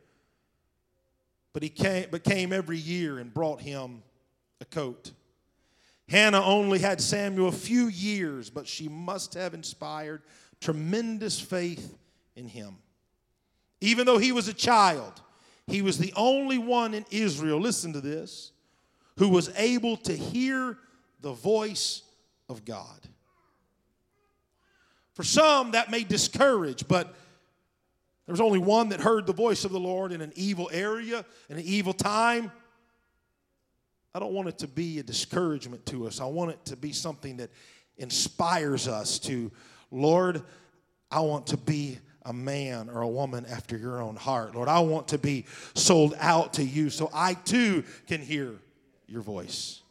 but 1.52 1.62
he 1.62 1.68
came, 1.68 2.06
but 2.10 2.24
came 2.24 2.54
every 2.54 2.78
year 2.78 3.18
and 3.18 3.34
brought 3.34 3.60
him 3.60 4.02
a 4.62 4.64
coat. 4.64 5.12
Hannah 6.08 6.42
only 6.42 6.78
had 6.78 7.00
Samuel 7.00 7.48
a 7.48 7.52
few 7.52 7.86
years, 7.86 8.48
but 8.50 8.66
she 8.66 8.88
must 8.88 9.34
have 9.34 9.52
inspired 9.52 10.22
tremendous 10.60 11.38
faith 11.38 11.96
in 12.34 12.48
him. 12.48 12.76
Even 13.80 14.06
though 14.06 14.18
he 14.18 14.32
was 14.32 14.48
a 14.48 14.54
child, 14.54 15.20
he 15.66 15.82
was 15.82 15.98
the 15.98 16.12
only 16.16 16.58
one 16.58 16.94
in 16.94 17.04
Israel, 17.10 17.60
listen 17.60 17.92
to 17.92 18.00
this, 18.00 18.52
who 19.18 19.28
was 19.28 19.50
able 19.56 19.96
to 19.98 20.16
hear 20.16 20.78
the 21.20 21.32
voice 21.32 22.02
of 22.48 22.64
God. 22.64 23.00
For 25.12 25.24
some, 25.24 25.72
that 25.72 25.90
may 25.90 26.04
discourage, 26.04 26.88
but 26.88 27.14
there 28.26 28.32
was 28.32 28.40
only 28.40 28.60
one 28.60 28.90
that 28.90 29.00
heard 29.00 29.26
the 29.26 29.32
voice 29.32 29.64
of 29.64 29.72
the 29.72 29.80
Lord 29.80 30.12
in 30.12 30.20
an 30.20 30.32
evil 30.36 30.70
area, 30.72 31.24
in 31.48 31.56
an 31.56 31.64
evil 31.64 31.92
time. 31.92 32.52
I 34.14 34.18
don't 34.18 34.32
want 34.32 34.48
it 34.48 34.58
to 34.58 34.68
be 34.68 34.98
a 34.98 35.02
discouragement 35.02 35.84
to 35.86 36.06
us. 36.06 36.20
I 36.20 36.26
want 36.26 36.50
it 36.50 36.64
to 36.66 36.76
be 36.76 36.92
something 36.92 37.36
that 37.38 37.50
inspires 37.96 38.88
us 38.88 39.18
to, 39.20 39.50
Lord, 39.90 40.42
I 41.10 41.20
want 41.20 41.48
to 41.48 41.56
be 41.56 41.98
a 42.22 42.32
man 42.32 42.90
or 42.90 43.02
a 43.02 43.08
woman 43.08 43.46
after 43.46 43.76
your 43.76 44.02
own 44.02 44.16
heart. 44.16 44.54
Lord, 44.54 44.68
I 44.68 44.80
want 44.80 45.08
to 45.08 45.18
be 45.18 45.46
sold 45.74 46.14
out 46.18 46.54
to 46.54 46.64
you 46.64 46.90
so 46.90 47.10
I 47.12 47.34
too 47.34 47.84
can 48.06 48.20
hear 48.20 48.54
your 49.06 49.22
voice. 49.22 49.82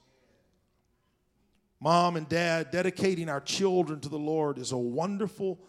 Mom 1.79 2.15
and 2.15 2.27
dad, 2.27 2.71
dedicating 2.71 3.29
our 3.29 3.41
children 3.41 3.99
to 4.01 4.09
the 4.09 4.17
Lord 4.17 4.57
is 4.57 4.71
a 4.71 4.77
wonderful 4.77 5.59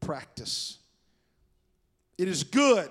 practice. 0.00 0.78
It 2.16 2.26
is 2.26 2.42
good 2.42 2.90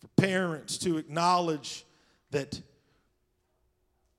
for 0.00 0.08
parents 0.16 0.78
to 0.78 0.98
acknowledge 0.98 1.84
that 2.30 2.60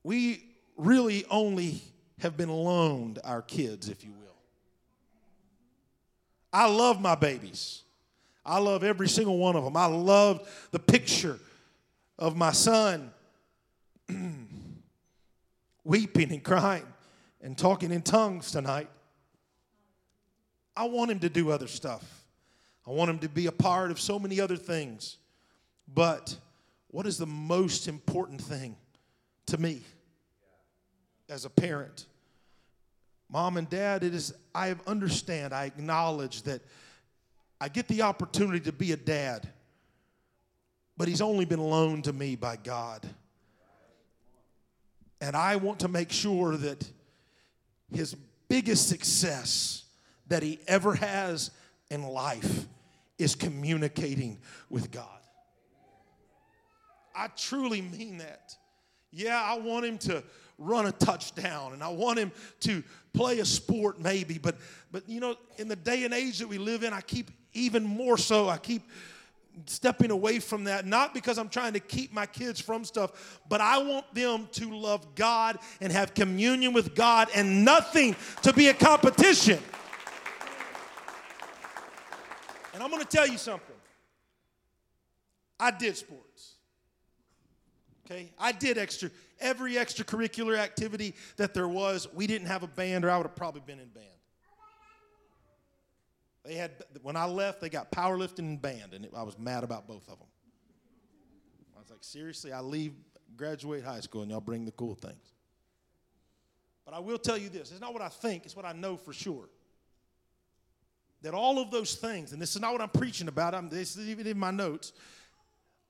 we 0.02 0.44
really 0.76 1.24
only 1.30 1.82
have 2.18 2.36
been 2.36 2.48
loaned 2.48 3.18
our 3.24 3.42
kids, 3.42 3.88
if 3.88 4.04
you 4.04 4.10
will. 4.10 4.36
I 6.52 6.68
love 6.68 7.00
my 7.00 7.14
babies. 7.14 7.82
I 8.44 8.58
love 8.58 8.82
every 8.82 9.08
single 9.08 9.38
one 9.38 9.56
of 9.56 9.64
them. 9.64 9.76
I 9.76 9.86
love 9.86 10.48
the 10.70 10.78
picture 10.78 11.38
of 12.18 12.36
my 12.36 12.52
son 12.52 13.12
weeping 15.84 16.32
and 16.32 16.42
crying 16.42 16.86
and 17.40 17.56
talking 17.56 17.92
in 17.92 18.02
tongues 18.02 18.50
tonight. 18.50 18.88
I 20.76 20.84
want 20.84 21.10
him 21.10 21.20
to 21.20 21.28
do 21.28 21.50
other 21.50 21.66
stuff. 21.66 22.24
I 22.86 22.90
want 22.90 23.10
him 23.10 23.18
to 23.20 23.28
be 23.28 23.46
a 23.46 23.52
part 23.52 23.90
of 23.90 24.00
so 24.00 24.18
many 24.18 24.40
other 24.40 24.56
things. 24.56 25.18
But 25.92 26.36
what 26.88 27.06
is 27.06 27.18
the 27.18 27.26
most 27.26 27.88
important 27.88 28.40
thing 28.40 28.76
to 29.50 29.58
me 29.58 29.82
as 31.28 31.44
a 31.44 31.50
parent? 31.50 32.06
Mom 33.28 33.56
and 33.56 33.70
dad, 33.70 34.02
it 34.02 34.14
is, 34.14 34.34
I 34.54 34.74
understand, 34.86 35.52
I 35.52 35.66
acknowledge 35.66 36.42
that 36.42 36.62
I 37.60 37.68
get 37.68 37.86
the 37.86 38.02
opportunity 38.02 38.60
to 38.60 38.72
be 38.72 38.92
a 38.92 38.96
dad, 38.96 39.48
but 40.96 41.06
he's 41.06 41.20
only 41.20 41.44
been 41.44 41.60
loaned 41.60 42.04
to 42.04 42.12
me 42.12 42.34
by 42.34 42.56
God. 42.56 43.06
And 45.20 45.36
I 45.36 45.56
want 45.56 45.80
to 45.80 45.88
make 45.88 46.10
sure 46.10 46.56
that 46.56 46.90
his 47.92 48.16
biggest 48.48 48.88
success 48.88 49.84
that 50.28 50.42
he 50.42 50.58
ever 50.66 50.94
has 50.94 51.50
in 51.90 52.02
life 52.02 52.66
is 53.18 53.34
communicating 53.34 54.38
with 54.70 54.90
God. 54.90 55.06
I 57.14 57.28
truly 57.36 57.82
mean 57.82 58.18
that. 58.18 58.56
Yeah, 59.12 59.42
I 59.42 59.58
want 59.58 59.86
him 59.86 59.98
to 59.98 60.22
run 60.60 60.86
a 60.86 60.92
touchdown 60.92 61.72
and 61.72 61.82
I 61.82 61.88
want 61.88 62.18
him 62.18 62.30
to 62.60 62.84
play 63.14 63.40
a 63.40 63.44
sport 63.46 63.98
maybe 63.98 64.36
but 64.36 64.56
but 64.92 65.08
you 65.08 65.18
know 65.18 65.34
in 65.56 65.68
the 65.68 65.74
day 65.74 66.04
and 66.04 66.12
age 66.12 66.38
that 66.38 66.48
we 66.48 66.58
live 66.58 66.84
in 66.84 66.92
I 66.92 67.00
keep 67.00 67.30
even 67.54 67.82
more 67.82 68.18
so 68.18 68.46
I 68.46 68.58
keep 68.58 68.82
stepping 69.64 70.10
away 70.10 70.38
from 70.38 70.64
that 70.64 70.84
not 70.84 71.14
because 71.14 71.38
I'm 71.38 71.48
trying 71.48 71.72
to 71.72 71.80
keep 71.80 72.12
my 72.12 72.26
kids 72.26 72.60
from 72.60 72.84
stuff 72.84 73.40
but 73.48 73.62
I 73.62 73.78
want 73.78 74.14
them 74.14 74.48
to 74.52 74.76
love 74.78 75.14
God 75.14 75.58
and 75.80 75.90
have 75.90 76.12
communion 76.12 76.74
with 76.74 76.94
God 76.94 77.28
and 77.34 77.64
nothing 77.64 78.14
to 78.42 78.52
be 78.52 78.68
a 78.68 78.74
competition. 78.74 79.58
And 82.74 82.82
I'm 82.82 82.90
going 82.90 83.02
to 83.02 83.08
tell 83.08 83.26
you 83.26 83.36
something. 83.36 83.76
I 85.58 85.70
did 85.70 85.96
sports 85.96 86.29
okay 88.10 88.32
I 88.38 88.52
did 88.52 88.78
extra 88.78 89.10
every 89.40 89.74
extracurricular 89.74 90.58
activity 90.58 91.14
that 91.36 91.54
there 91.54 91.68
was. 91.68 92.08
We 92.12 92.26
didn't 92.26 92.48
have 92.48 92.62
a 92.62 92.66
band, 92.68 93.04
or 93.04 93.10
I 93.10 93.16
would 93.16 93.26
have 93.26 93.36
probably 93.36 93.62
been 93.64 93.78
in 93.78 93.88
band. 93.88 94.06
They 96.44 96.54
had 96.54 96.72
when 97.02 97.16
I 97.16 97.26
left, 97.26 97.60
they 97.60 97.68
got 97.68 97.92
powerlifting 97.92 98.38
and 98.40 98.62
band, 98.62 98.94
and 98.94 99.04
it, 99.04 99.12
I 99.16 99.22
was 99.22 99.38
mad 99.38 99.64
about 99.64 99.86
both 99.86 100.08
of 100.08 100.18
them. 100.18 100.28
I 101.76 101.80
was 101.80 101.90
like, 101.90 102.02
seriously, 102.02 102.52
I 102.52 102.60
leave, 102.60 102.92
graduate 103.36 103.84
high 103.84 104.00
school, 104.00 104.22
and 104.22 104.30
y'all 104.30 104.40
bring 104.40 104.64
the 104.64 104.72
cool 104.72 104.94
things. 104.94 105.34
But 106.84 106.94
I 106.94 106.98
will 106.98 107.18
tell 107.18 107.38
you 107.38 107.48
this: 107.48 107.70
it's 107.70 107.80
not 107.80 107.92
what 107.92 108.02
I 108.02 108.08
think; 108.08 108.44
it's 108.44 108.56
what 108.56 108.64
I 108.64 108.72
know 108.72 108.96
for 108.96 109.12
sure. 109.12 109.48
That 111.22 111.34
all 111.34 111.58
of 111.58 111.70
those 111.70 111.96
things, 111.96 112.32
and 112.32 112.40
this 112.40 112.56
is 112.56 112.62
not 112.62 112.72
what 112.72 112.80
I'm 112.80 112.88
preaching 112.88 113.28
about. 113.28 113.54
I'm, 113.54 113.68
this 113.68 113.94
is 113.96 114.08
even 114.08 114.26
in 114.26 114.38
my 114.38 114.50
notes. 114.50 114.92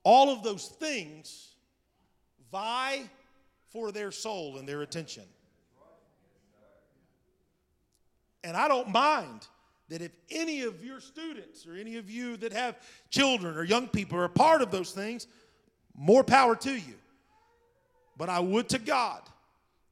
all 0.03 0.29
of 0.29 0.43
those 0.43 0.67
things 0.67 1.50
vie 2.51 3.03
for 3.69 3.91
their 3.91 4.11
soul 4.11 4.57
and 4.57 4.67
their 4.67 4.81
attention. 4.81 5.23
And 8.43 8.57
I 8.57 8.67
don't 8.67 8.89
mind 8.89 9.47
that 9.89 10.01
if 10.01 10.11
any 10.29 10.61
of 10.63 10.83
your 10.83 10.99
students 10.99 11.67
or 11.67 11.75
any 11.75 11.97
of 11.97 12.09
you 12.09 12.37
that 12.37 12.53
have 12.53 12.77
children 13.09 13.57
or 13.57 13.63
young 13.63 13.87
people 13.87 14.17
are 14.19 14.27
part 14.27 14.61
of 14.61 14.71
those 14.71 14.91
things, 14.91 15.27
more 15.95 16.23
power 16.23 16.55
to 16.55 16.71
you. 16.71 16.95
But 18.17 18.29
I 18.29 18.39
would 18.39 18.69
to 18.69 18.79
God 18.79 19.21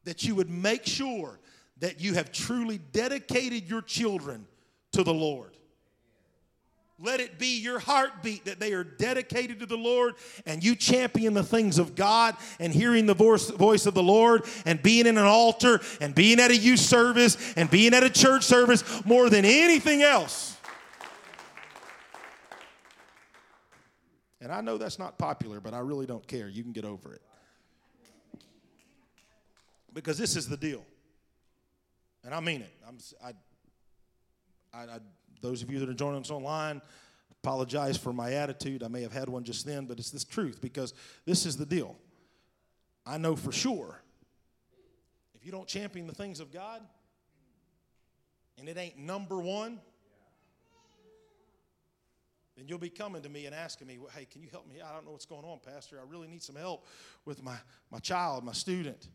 that 0.05 0.24
you 0.24 0.36
would 0.36 0.49
make 0.49 0.86
sure 0.86 1.39
that 1.80 2.01
you 2.01 2.14
have 2.16 2.32
truly 2.32 2.80
dedicated 2.91 3.70
your 3.70 3.82
children 3.82 4.47
to 4.93 5.03
the 5.03 5.14
Lord. 5.14 5.55
Let 7.02 7.22
it 7.22 7.39
be 7.39 7.60
your 7.60 7.80
heartbeat 7.80 8.43
that 8.45 8.60
they 8.60 8.74
are 8.74 8.84
dedicated 8.84 9.62
to 9.62 9.66
the 9.66 9.78
Lord 9.78 10.16
and 10.45 10.62
you 10.62 10.76
champion 10.76 11.34
the 11.34 11.43
things 11.43 11.80
of 11.80 11.95
God 11.95 12.36
and 12.60 12.74
hearing 12.74 13.06
the 13.06 13.14
voice, 13.14 13.50
voice 13.50 13.86
of 13.86 13.93
the 13.93 14.04
Lord 14.04 14.45
and 14.66 14.82
being 14.84 15.08
in 15.08 15.18
an 15.18 15.26
altar 15.26 15.80
and 16.02 16.14
being 16.14 16.41
at 16.41 16.52
a 16.52 16.58
youth 16.58 16.82
service 16.82 17.54
and 17.56 17.72
being 17.72 17.93
at 17.93 18.04
a 18.04 18.10
church 18.10 18.43
service 18.43 18.84
more 19.06 19.30
than 19.30 19.45
anything 19.45 20.02
else. 20.02 20.58
And 24.41 24.52
I 24.52 24.60
know 24.60 24.78
that's 24.78 25.00
not 25.00 25.18
popular, 25.18 25.62
but 25.62 25.74
I 25.74 25.80
really 25.80 26.06
don't 26.06 26.28
care. 26.28 26.50
You 26.50 26.64
can 26.64 26.74
get 26.74 26.84
over 26.84 27.14
it. 27.14 27.22
Because 29.93 30.18
this 30.18 30.36
is 30.36 30.50
the 30.50 30.58
deal. 30.58 30.86
And 32.26 32.34
I 32.34 32.41
mean 32.41 32.62
it. 32.62 32.74
I'm, 32.86 32.97
I, 33.24 33.34
I, 34.78 34.95
I 34.95 35.00
those 35.42 35.62
of 35.62 35.72
you 35.72 35.80
that 35.80 35.90
are 35.90 35.94
joining 35.94 36.22
us 36.22 36.32
online, 36.32 36.82
apologize 37.44 37.98
for 37.98 38.14
my 38.14 38.34
attitude. 38.34 38.84
I 38.84 38.88
may 38.88 39.02
have 39.02 39.14
had 39.14 39.30
one 39.30 39.44
just 39.44 39.66
then, 39.66 39.86
but 39.86 40.00
it's 40.00 40.12
this 40.12 40.24
truth 40.24 40.60
because 40.62 40.94
this 41.26 41.46
is 41.46 41.58
the 41.58 41.66
deal. 41.66 41.96
I 43.06 43.18
know 43.18 43.36
for 43.36 43.52
sure 43.52 44.02
if 45.36 45.46
you 45.46 45.52
don't 45.52 45.68
champion 45.68 46.06
the 46.06 46.14
things 46.14 46.40
of 46.40 46.52
God 46.52 46.82
and 48.58 48.68
it 48.68 48.78
ain't 48.78 48.98
number 48.98 49.40
one, 49.40 49.80
then 52.58 52.68
you'll 52.68 52.78
be 52.78 52.90
coming 52.90 53.22
to 53.22 53.30
me 53.30 53.46
and 53.46 53.56
asking 53.56 53.88
me, 53.88 53.98
hey, 54.14 54.28
can 54.30 54.42
you 54.42 54.50
help 54.52 54.68
me? 54.68 54.76
I 54.86 54.94
don't 54.94 55.06
know 55.06 55.12
what's 55.12 55.26
going 55.26 55.46
on, 55.46 55.60
Pastor. 55.66 55.98
I 55.98 56.04
really 56.12 56.28
need 56.28 56.44
some 56.44 56.58
help 56.58 56.86
with 57.24 57.42
my, 57.42 57.56
my 57.90 58.00
child, 58.00 58.44
my 58.44 58.52
student. 58.52 59.08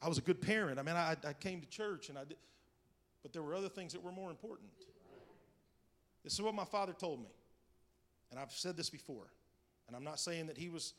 I 0.00 0.08
was 0.08 0.18
a 0.18 0.20
good 0.20 0.40
parent. 0.40 0.78
I 0.78 0.82
mean, 0.82 0.94
I, 0.94 1.16
I 1.26 1.32
came 1.32 1.60
to 1.60 1.68
church 1.68 2.08
and 2.10 2.16
I 2.16 2.24
did, 2.24 2.36
but 3.24 3.32
there 3.32 3.42
were 3.42 3.54
other 3.54 3.70
things 3.70 3.94
that 3.94 4.02
were 4.02 4.12
more 4.12 4.30
important. 4.30 4.68
This 6.22 6.34
is 6.34 6.42
what 6.42 6.54
my 6.54 6.66
father 6.66 6.92
told 6.92 7.20
me. 7.20 7.30
And 8.30 8.38
I've 8.38 8.52
said 8.52 8.76
this 8.76 8.90
before. 8.90 9.32
And 9.88 9.96
I'm 9.96 10.04
not 10.04 10.20
saying 10.20 10.46
that 10.48 10.58
he 10.58 10.68
was 10.68 10.92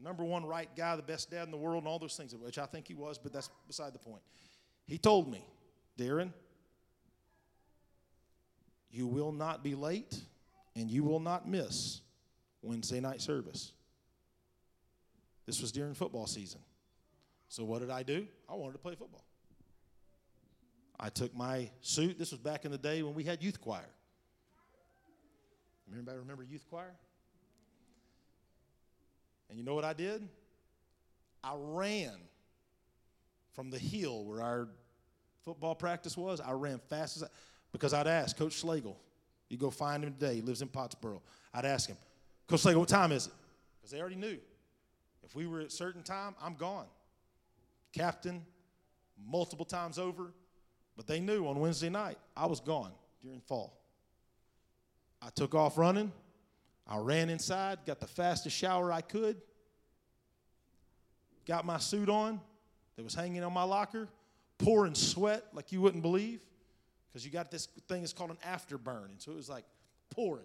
number 0.00 0.24
one 0.24 0.44
right 0.44 0.68
guy, 0.76 0.96
the 0.96 1.02
best 1.02 1.30
dad 1.30 1.44
in 1.44 1.52
the 1.52 1.56
world, 1.56 1.84
and 1.84 1.88
all 1.88 2.00
those 2.00 2.16
things, 2.16 2.34
which 2.34 2.58
I 2.58 2.66
think 2.66 2.88
he 2.88 2.94
was, 2.94 3.18
but 3.18 3.32
that's 3.32 3.48
beside 3.68 3.92
the 3.92 4.00
point. 4.00 4.22
He 4.88 4.98
told 4.98 5.30
me, 5.30 5.44
Darren, 5.96 6.32
you 8.90 9.06
will 9.06 9.30
not 9.30 9.62
be 9.62 9.76
late 9.76 10.20
and 10.74 10.90
you 10.90 11.04
will 11.04 11.20
not 11.20 11.48
miss 11.48 12.00
Wednesday 12.62 12.98
night 12.98 13.20
service. 13.20 13.72
This 15.46 15.60
was 15.60 15.70
during 15.70 15.94
football 15.94 16.26
season. 16.26 16.60
So 17.48 17.64
what 17.64 17.80
did 17.80 17.90
I 17.90 18.02
do? 18.02 18.26
I 18.48 18.54
wanted 18.54 18.72
to 18.72 18.78
play 18.78 18.96
football. 18.96 19.24
I 21.02 21.08
took 21.08 21.34
my 21.34 21.70
suit. 21.80 22.18
This 22.18 22.30
was 22.30 22.40
back 22.40 22.66
in 22.66 22.70
the 22.70 22.78
day 22.78 23.02
when 23.02 23.14
we 23.14 23.24
had 23.24 23.42
youth 23.42 23.58
choir. 23.60 23.88
Anybody 25.92 26.18
remember 26.18 26.44
youth 26.44 26.64
choir? 26.68 26.92
And 29.48 29.58
you 29.58 29.64
know 29.64 29.74
what 29.74 29.84
I 29.84 29.94
did? 29.94 30.28
I 31.42 31.54
ran 31.56 32.12
from 33.54 33.70
the 33.70 33.78
hill 33.78 34.24
where 34.24 34.42
our 34.42 34.68
football 35.42 35.74
practice 35.74 36.16
was. 36.16 36.40
I 36.40 36.52
ran 36.52 36.78
fast 36.78 37.16
as 37.16 37.22
I, 37.24 37.26
because 37.72 37.94
I'd 37.94 38.06
ask 38.06 38.36
Coach 38.36 38.62
Slagle. 38.62 38.96
You 39.48 39.56
go 39.56 39.70
find 39.70 40.04
him 40.04 40.12
today. 40.12 40.36
He 40.36 40.42
lives 40.42 40.62
in 40.62 40.68
Pottsboro. 40.68 41.20
I'd 41.52 41.64
ask 41.64 41.88
him, 41.88 41.96
Coach 42.46 42.62
Slagle, 42.62 42.76
what 42.76 42.88
time 42.88 43.10
is 43.10 43.26
it? 43.26 43.32
Because 43.80 43.90
they 43.90 44.00
already 44.00 44.16
knew. 44.16 44.38
If 45.24 45.34
we 45.34 45.46
were 45.46 45.60
at 45.60 45.68
a 45.68 45.70
certain 45.70 46.02
time, 46.02 46.36
I'm 46.40 46.54
gone. 46.54 46.86
Captain, 47.92 48.44
multiple 49.26 49.64
times 49.64 49.98
over, 49.98 50.32
but 51.00 51.06
they 51.06 51.18
knew 51.18 51.46
on 51.46 51.58
Wednesday 51.58 51.88
night 51.88 52.18
I 52.36 52.44
was 52.44 52.60
gone 52.60 52.92
during 53.22 53.40
fall. 53.40 53.72
I 55.22 55.30
took 55.34 55.54
off 55.54 55.78
running. 55.78 56.12
I 56.86 56.98
ran 56.98 57.30
inside, 57.30 57.78
got 57.86 58.00
the 58.00 58.06
fastest 58.06 58.54
shower 58.54 58.92
I 58.92 59.00
could, 59.00 59.40
got 61.46 61.64
my 61.64 61.78
suit 61.78 62.10
on 62.10 62.38
that 62.96 63.02
was 63.02 63.14
hanging 63.14 63.42
on 63.42 63.54
my 63.54 63.62
locker, 63.62 64.08
pouring 64.58 64.94
sweat 64.94 65.46
like 65.54 65.72
you 65.72 65.80
wouldn't 65.80 66.02
believe, 66.02 66.42
because 67.08 67.24
you 67.24 67.30
got 67.32 67.50
this 67.50 67.68
thing 67.88 68.02
that's 68.02 68.12
called 68.12 68.32
an 68.32 68.38
afterburn. 68.46 69.06
And 69.06 69.22
so 69.22 69.32
it 69.32 69.36
was 69.36 69.48
like 69.48 69.64
pouring. 70.10 70.44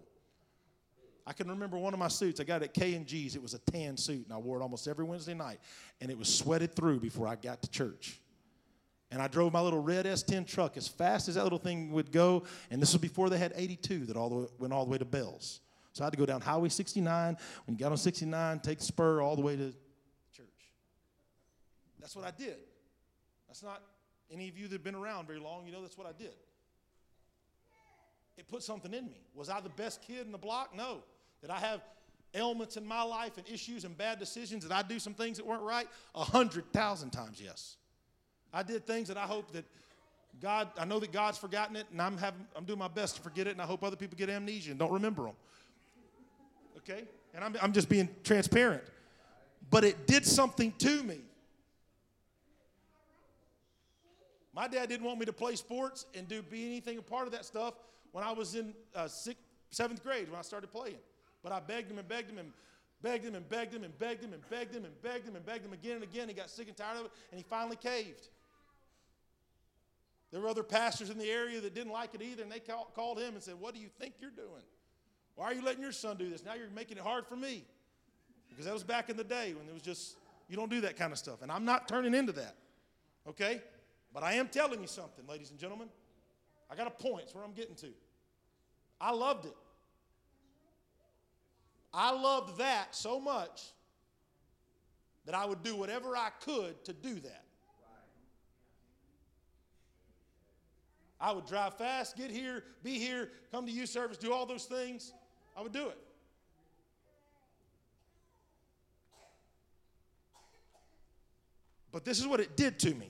I 1.28 1.34
can 1.34 1.50
remember 1.50 1.78
one 1.78 1.92
of 1.92 2.00
my 2.00 2.08
suits. 2.08 2.40
I 2.40 2.46
got 2.46 2.62
it 2.62 2.70
at 2.70 2.74
K 2.74 2.94
and 2.94 3.06
G's. 3.06 3.36
It 3.36 3.42
was 3.42 3.56
a 3.56 3.60
tan 3.60 3.98
suit, 3.98 4.24
and 4.24 4.34
I 4.34 4.38
wore 4.38 4.58
it 4.58 4.62
almost 4.62 4.88
every 4.88 5.04
Wednesday 5.04 5.34
night, 5.34 5.60
and 6.00 6.10
it 6.10 6.18
was 6.18 6.34
sweated 6.34 6.74
through 6.74 7.02
before 7.02 7.28
I 7.28 7.36
got 7.36 7.62
to 7.62 7.70
church. 7.70 8.22
And 9.16 9.22
I 9.24 9.30
drove 9.30 9.54
my 9.54 9.62
little 9.62 9.80
red 9.80 10.06
S10 10.06 10.46
truck 10.46 10.76
as 10.76 10.90
fast 10.90 11.30
as 11.30 11.36
that 11.36 11.44
little 11.44 11.58
thing 11.58 11.90
would 11.94 12.12
go. 12.12 12.44
And 12.70 12.82
this 12.82 12.92
was 12.92 13.02
before 13.02 13.30
they 13.30 13.38
had 13.38 13.54
82 13.56 14.08
that 14.08 14.18
all 14.18 14.28
the 14.28 14.36
way, 14.36 14.48
went 14.60 14.74
all 14.74 14.84
the 14.84 14.92
way 14.92 14.98
to 14.98 15.06
Bells. 15.06 15.62
So 15.94 16.04
I 16.04 16.08
had 16.08 16.12
to 16.12 16.18
go 16.18 16.26
down 16.26 16.42
Highway 16.42 16.68
69. 16.68 17.38
When 17.66 17.78
you 17.78 17.80
got 17.80 17.94
on 17.94 17.98
69, 17.98 18.60
take 18.60 18.80
the 18.80 18.84
spur 18.84 19.22
all 19.22 19.38
the 19.38 19.42
way 19.42 19.56
to 19.56 19.72
church. 20.36 20.74
That's 21.98 22.14
what 22.14 22.26
I 22.26 22.32
did. 22.32 22.58
That's 23.48 23.64
not 23.64 23.84
any 24.30 24.50
of 24.50 24.58
you 24.58 24.68
that 24.68 24.74
have 24.74 24.84
been 24.84 24.96
around 24.96 25.28
very 25.28 25.40
long, 25.40 25.66
you 25.66 25.72
know 25.72 25.82
that's 25.82 25.98
what 25.98 26.08
I 26.08 26.12
did. 26.12 26.34
It 28.38 28.50
put 28.50 28.64
something 28.64 28.94
in 28.94 29.06
me. 29.06 29.22
Was 29.34 29.50
I 29.50 29.62
the 29.62 29.70
best 29.70 30.02
kid 30.02 30.26
in 30.26 30.34
the 30.34 30.38
block? 30.38 30.76
No. 30.76 31.04
Did 31.40 31.52
I 31.52 31.60
have 31.60 31.80
ailments 32.34 32.76
in 32.76 32.86
my 32.86 33.02
life 33.02 33.38
and 33.38 33.48
issues 33.48 33.86
and 33.86 33.98
bad 33.98 34.20
decisions? 34.20 34.64
Did 34.64 34.74
I 34.74 34.82
do 34.82 35.00
some 35.00 35.14
things 35.14 35.38
that 35.38 35.46
weren't 35.46 35.64
right? 35.64 35.88
A 36.16 36.24
hundred 36.26 36.70
thousand 36.74 37.12
times 37.12 37.40
yes. 37.42 37.78
I 38.56 38.64
did 38.64 38.88
things 38.88 39.10
that 39.10 39.18
I 39.18 39.24
hope 39.24 39.52
that 39.52 39.66
God, 40.42 40.70
I 40.78 40.86
know 40.86 40.98
that 41.00 41.12
God's 41.12 41.38
forgotten 41.38 41.76
it, 41.76 41.88
and 41.92 42.02
I'm, 42.02 42.18
having, 42.18 42.48
I'm 42.56 42.64
doing 42.64 42.80
my 42.80 42.88
best 42.88 43.18
to 43.18 43.22
forget 43.22 43.48
it, 43.48 43.52
and 43.52 43.62
I 43.62 43.66
hope 43.66 43.84
other 43.84 43.98
people 43.98 44.18
get 44.18 44.30
amnesia 44.30 44.72
and 44.72 44.80
don't 44.80 44.94
remember 44.94 45.24
them. 45.24 45.34
Okay? 46.78 47.04
And 47.34 47.44
I'm, 47.44 47.56
I'm 47.62 47.74
just 47.74 47.90
being 47.90 48.08
transparent. 48.24 48.84
But 49.70 49.84
it 49.84 50.08
did 50.08 50.26
something 50.26 50.72
to 50.80 51.04
me. 51.04 51.20
My 54.54 54.70
dad 54.70 54.88
didn't 54.88 55.06
want 55.06 55.20
me 55.20 55.26
to 55.26 55.34
play 55.34 55.56
sports 55.58 56.06
and 56.16 56.26
do 56.30 56.42
be 56.42 56.66
anything 56.66 56.98
a 56.98 57.02
part 57.02 57.28
of 57.28 57.34
that 57.34 57.44
stuff 57.44 57.74
when 58.14 58.24
I 58.24 58.32
was 58.32 58.56
in 58.56 58.74
uh, 58.96 59.10
sixth, 59.10 59.44
seventh 59.70 60.02
grade 60.02 60.30
when 60.30 60.40
I 60.40 60.44
started 60.44 60.72
playing. 60.72 60.96
But 61.44 61.52
I 61.52 61.60
begged 61.60 61.92
him 61.92 61.98
and 61.98 62.08
begged 62.08 62.32
him 62.32 62.38
and 62.38 62.54
begged 63.02 63.26
him 63.26 63.36
and 63.36 63.50
begged 63.50 63.74
him 63.74 63.84
and 63.84 64.00
begged 64.00 64.24
him 64.24 64.34
and 64.34 64.50
begged 64.50 64.74
him 64.74 64.86
and 64.86 65.02
begged 65.02 65.28
him 65.28 65.36
and 65.36 65.46
begged 65.46 65.66
him 65.66 65.74
again 65.74 65.96
and 65.96 66.04
again. 66.04 66.30
He 66.30 66.34
got 66.34 66.50
sick 66.50 66.70
and 66.70 66.78
tired 66.78 67.00
of 67.00 67.06
it, 67.08 67.12
and 67.32 67.38
he 67.38 67.46
finally 67.50 67.76
caved. 67.76 68.30
There 70.36 70.42
were 70.42 70.50
other 70.50 70.64
pastors 70.64 71.10
in 71.10 71.18
the 71.18 71.32
area 71.32 71.62
that 71.62 71.74
didn't 71.74 71.94
like 71.94 72.14
it 72.14 72.22
either, 72.22 72.44
and 72.44 72.52
they 72.52 72.60
called 72.60 73.18
him 73.18 73.36
and 73.36 73.42
said, 73.42 73.54
What 73.58 73.74
do 73.74 73.80
you 73.80 73.88
think 73.88 74.16
you're 74.20 74.32
doing? 74.32 74.66
Why 75.36 75.46
are 75.46 75.54
you 75.54 75.64
letting 75.64 75.82
your 75.82 75.94
son 75.94 76.18
do 76.18 76.30
this? 76.30 76.44
Now 76.44 76.56
you're 76.56 76.70
making 76.72 76.98
it 76.98 77.04
hard 77.04 77.26
for 77.26 77.38
me. 77.38 77.64
Because 78.50 78.66
that 78.66 78.74
was 78.74 78.84
back 78.84 79.10
in 79.10 79.16
the 79.16 79.24
day 79.24 79.54
when 79.54 79.66
it 79.66 79.74
was 79.74 79.82
just, 79.82 80.18
you 80.50 80.58
don't 80.58 80.70
do 80.70 80.82
that 80.82 80.98
kind 80.98 81.14
of 81.14 81.18
stuff. 81.18 81.42
And 81.42 81.50
I'm 81.50 81.64
not 81.64 81.88
turning 81.88 82.14
into 82.14 82.34
that, 82.34 82.58
okay? 83.30 83.62
But 84.14 84.24
I 84.24 84.34
am 84.34 84.50
telling 84.50 84.82
you 84.82 84.88
something, 84.88 85.26
ladies 85.26 85.52
and 85.52 85.58
gentlemen. 85.58 85.88
I 86.70 86.76
got 86.76 86.88
a 86.88 86.92
point. 86.92 87.24
It's 87.24 87.34
where 87.34 87.46
I'm 87.46 87.54
getting 87.54 87.76
to. 87.76 87.94
I 89.00 89.14
loved 89.14 89.46
it. 89.46 89.56
I 91.94 92.12
loved 92.12 92.58
that 92.58 92.94
so 92.94 93.22
much 93.22 93.62
that 95.26 95.34
I 95.34 95.46
would 95.46 95.64
do 95.64 95.78
whatever 95.78 96.18
I 96.18 96.32
could 96.42 96.84
to 96.84 96.92
do 96.92 97.22
that. 97.22 97.45
I 101.20 101.32
would 101.32 101.46
drive 101.46 101.76
fast, 101.76 102.18
get 102.18 102.30
here, 102.30 102.64
be 102.84 103.00
here, 103.00 103.30
come 103.52 103.66
to 103.66 103.72
youth 103.72 103.90
service, 103.90 104.18
do 104.18 104.34
all 104.34 104.46
those 104.46 104.66
things. 104.66 105.14
I 105.58 105.62
would 105.62 105.72
do 105.72 105.88
it. 105.88 105.98
But 111.92 112.04
this 112.04 112.20
is 112.20 112.28
what 112.28 112.42
it 112.42 112.58
did 112.58 112.78
to 112.80 112.94
me 112.94 113.10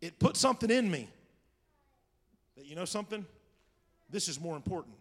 it 0.00 0.18
put 0.18 0.36
something 0.36 0.70
in 0.70 0.90
me 0.90 1.08
that, 2.56 2.66
you 2.66 2.76
know 2.76 2.84
something? 2.84 3.26
This 4.10 4.28
is 4.28 4.40
more 4.40 4.56
important. 4.56 4.94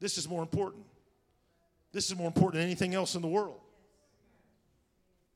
This 0.00 0.18
is 0.18 0.28
more 0.28 0.42
important. 0.42 0.84
This 1.92 2.10
is 2.10 2.16
more 2.16 2.26
important 2.26 2.54
than 2.54 2.62
anything 2.62 2.94
else 2.94 3.14
in 3.14 3.22
the 3.22 3.28
world. 3.28 3.60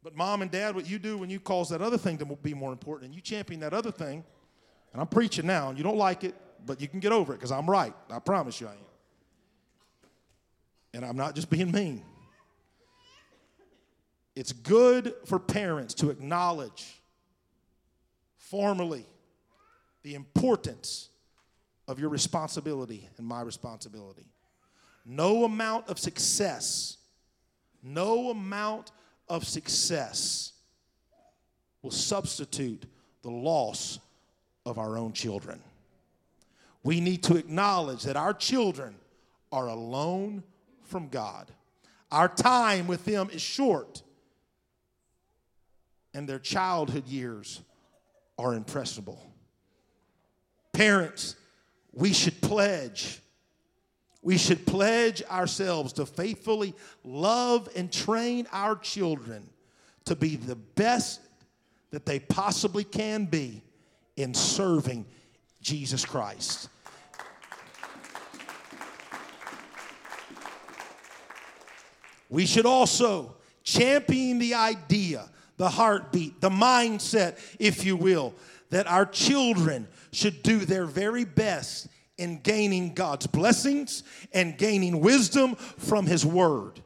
But, 0.03 0.17
mom 0.17 0.43
and 0.43 0.51
dad, 0.51 0.75
what 0.75 0.89
you 0.89 0.99
do 0.99 1.19
when 1.19 1.31
you 1.31 1.39
cause 1.39 1.69
that 1.69 1.83
other 1.83 1.99
thing 1.99 2.19
to 2.19 2.25
be 2.25 2.55
more 2.55 2.73
important 2.73 3.07
and 3.07 3.15
you 3.15 3.21
champion 3.21 3.61
that 3.61 3.75
other 3.75 3.93
thing, 3.93 4.25
and 4.93 5.01
I'm 5.01 5.07
preaching 5.07 5.47
now, 5.47 5.69
and 5.69 5.79
you 5.79 5.85
don't 5.85 5.97
like 5.97 6.25
it, 6.25 6.35
but 6.67 6.81
you 6.81 6.89
can 6.89 7.01
get 7.01 7.13
over 7.13 7.33
it 7.33 7.37
because 7.37 7.53
I'm 7.53 7.69
right. 7.69 7.95
I 8.11 8.19
promise 8.19 8.61
you 8.61 8.67
I 8.67 8.73
am. 8.73 8.79
and 10.93 11.05
I'm 11.05 11.17
not 11.17 11.35
just 11.35 11.49
being 11.51 11.71
mean, 11.71 12.03
it's 14.35 14.53
good 14.53 15.15
for 15.27 15.39
parents 15.39 15.95
to 15.95 16.11
acknowledge 16.11 17.01
formally 18.37 19.07
the 20.03 20.15
importance 20.15 21.09
of 21.87 21.99
your 21.99 22.09
responsibility 22.09 23.09
and 23.19 23.27
my 23.27 23.43
responsibility. 23.43 24.27
No 25.05 25.45
amount 25.45 25.89
of 25.89 25.99
success, 25.99 26.97
no 27.83 28.31
amount 28.31 28.93
of 29.29 29.47
success 29.47 30.53
will 31.83 31.91
substitute 31.91 32.85
the 33.23 33.31
loss 33.31 33.99
of 34.67 34.79
our 34.79 34.99
own 34.99 35.13
children. 35.13 35.61
We 36.83 37.01
need 37.01 37.23
to 37.25 37.37
acknowledge 37.37 38.05
that 38.05 38.17
our 38.17 38.35
children 38.35 38.95
are 39.53 39.69
alone 39.69 40.43
from 40.85 41.09
God. 41.09 41.51
Our 42.11 42.29
time 42.29 42.87
with 42.87 43.05
them 43.05 43.31
is 43.31 43.43
short, 43.43 44.03
and 46.15 46.29
their 46.29 46.39
childhood 46.39 47.07
years 47.07 47.61
are 48.39 48.55
impressionable. 48.55 49.21
Parents, 50.73 51.37
we 51.93 52.13
should 52.13 52.41
pledge. 52.41 53.21
We 54.23 54.39
should 54.39 54.67
pledge 54.67 55.23
ourselves 55.31 55.93
to 55.95 56.07
faithfully 56.07 56.75
love 57.05 57.69
and 57.75 57.93
train 57.93 58.47
our 58.53 58.77
children 58.77 59.49
to 60.07 60.17
be 60.17 60.37
the 60.37 60.57
best 60.57 61.21
that 61.91 62.07
they 62.07 62.19
possibly 62.19 62.85
can 62.85 63.25
be 63.25 63.63
in 64.17 64.35
serving 64.35 65.07
Jesus 65.61 66.05
Christ. 66.05 66.69
We 72.29 72.47
should 72.47 72.67
also 72.67 73.35
champion 73.65 74.39
the 74.39 74.55
idea, 74.55 75.29
the 75.57 75.69
heartbeat, 75.69 76.41
the 76.41 76.51
mindset, 76.51 77.39
if 77.59 77.85
you 77.85 77.97
will, 77.97 78.35
that 78.71 78.87
our 78.87 79.05
children 79.05 79.89
should 80.13 80.43
do 80.43 80.61
their 80.61 80.87
very 80.87 81.25
best 81.25 81.89
in 82.19 82.39
gaining 82.41 82.95
God's 82.95 83.27
blessings 83.27 84.05
and 84.33 84.57
gaining 84.57 85.01
wisdom 85.01 85.57
from 85.57 86.07
His 86.07 86.25
Word. 86.25 86.81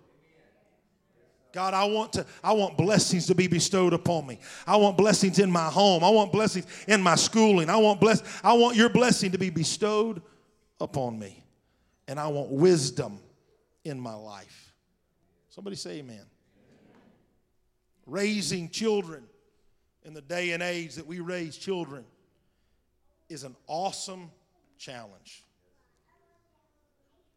God, 1.55 1.73
I 1.73 1.85
want 1.85 2.15
to 2.15 2.27
I 2.43 2.53
want 2.53 2.77
blessings 2.77 3.29
to 3.29 3.35
be 3.35 3.47
bestowed 3.47 3.93
upon 3.93 4.27
me. 4.27 4.41
I 4.67 4.75
want 4.75 4.97
blessings 4.97 5.39
in 5.39 5.53
my 5.53 5.67
home. 5.67 6.03
I 6.03 6.11
want 6.11 6.33
blessings 6.33 6.67
in 6.89 7.01
my 7.01 7.15
schooling. 7.15 7.71
I 7.71 7.77
want 7.77 8.01
bless 8.01 8.25
I 8.43 8.55
want 8.55 8.77
your 8.77 8.89
blessing 8.89 9.31
to 9.31 9.39
be 9.39 9.51
bestowed 9.51 10.21
upon 10.81 11.17
me. 11.17 11.45
And 12.09 12.19
I 12.19 12.27
want 12.27 12.51
wisdom 12.51 13.21
in 13.85 14.01
my 14.01 14.15
life. 14.15 14.75
Somebody 15.49 15.77
say 15.77 15.99
amen. 15.99 16.27
Raising 18.05 18.69
children 18.69 19.23
in 20.03 20.13
the 20.13 20.23
day 20.23 20.51
and 20.51 20.63
age 20.63 20.97
that 20.97 21.07
we 21.07 21.21
raise 21.21 21.57
children 21.57 22.05
is 23.29 23.45
an 23.45 23.55
awesome 23.69 24.29
challenge. 24.77 25.45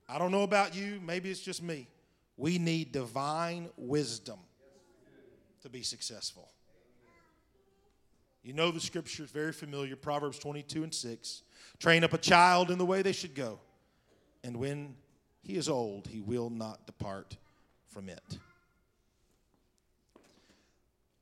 I 0.09 0.17
don't 0.17 0.31
know 0.31 0.41
about 0.41 0.75
you, 0.75 0.99
maybe 1.05 1.29
it's 1.29 1.39
just 1.39 1.61
me. 1.61 1.87
We 2.37 2.59
need 2.59 2.91
divine 2.91 3.69
wisdom 3.75 4.37
to 5.63 5.69
be 5.69 5.81
successful. 5.81 6.49
You 8.43 8.53
know 8.53 8.71
the 8.71 8.79
scripture 8.79 9.23
is 9.23 9.31
very 9.31 9.51
familiar 9.51 9.97
Proverbs 9.97 10.39
22 10.39 10.83
and 10.83 10.93
6. 10.93 11.41
Train 11.79 12.03
up 12.03 12.13
a 12.13 12.17
child 12.17 12.71
in 12.71 12.77
the 12.77 12.85
way 12.85 13.01
they 13.01 13.11
should 13.11 13.35
go, 13.35 13.59
and 14.43 14.57
when 14.57 14.95
he 15.41 15.57
is 15.57 15.67
old, 15.67 16.07
he 16.07 16.21
will 16.21 16.49
not 16.49 16.85
depart 16.85 17.35
from 17.89 18.07
it. 18.09 18.37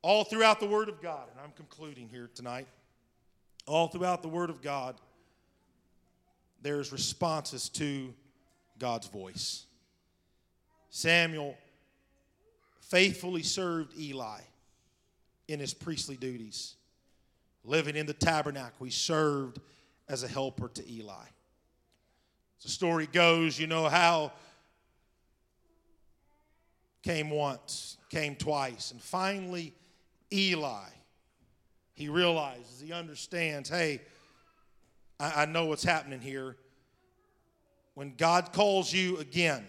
All 0.02 0.22
throughout 0.22 0.60
the 0.60 0.66
Word 0.66 0.88
of 0.88 1.02
God, 1.02 1.28
and 1.32 1.40
I'm 1.40 1.52
concluding 1.52 2.08
here 2.08 2.30
tonight, 2.34 2.68
all 3.66 3.88
throughout 3.88 4.22
the 4.22 4.28
Word 4.28 4.50
of 4.50 4.62
God, 4.62 4.94
there's 6.62 6.92
responses 6.92 7.68
to 7.70 8.14
God's 8.78 9.08
voice. 9.08 9.65
Samuel 10.96 11.54
faithfully 12.80 13.42
served 13.42 13.92
Eli 14.00 14.40
in 15.46 15.60
his 15.60 15.74
priestly 15.74 16.16
duties. 16.16 16.74
Living 17.64 17.96
in 17.96 18.06
the 18.06 18.14
tabernacle, 18.14 18.86
he 18.86 18.90
served 18.90 19.60
as 20.08 20.22
a 20.22 20.28
helper 20.28 20.68
to 20.68 20.90
Eli. 20.90 21.26
The 22.62 22.70
story 22.70 23.06
goes, 23.12 23.58
you 23.58 23.66
know 23.66 23.90
how 23.90 24.32
came 27.02 27.28
once, 27.28 27.98
came 28.08 28.34
twice, 28.34 28.90
and 28.90 29.02
finally 29.02 29.74
Eli, 30.32 30.88
he 31.92 32.08
realizes, 32.08 32.80
he 32.80 32.94
understands, 32.94 33.68
hey, 33.68 34.00
I, 35.20 35.42
I 35.42 35.44
know 35.44 35.66
what's 35.66 35.84
happening 35.84 36.22
here. 36.22 36.56
When 37.92 38.14
God 38.16 38.54
calls 38.54 38.90
you 38.90 39.18
again, 39.18 39.66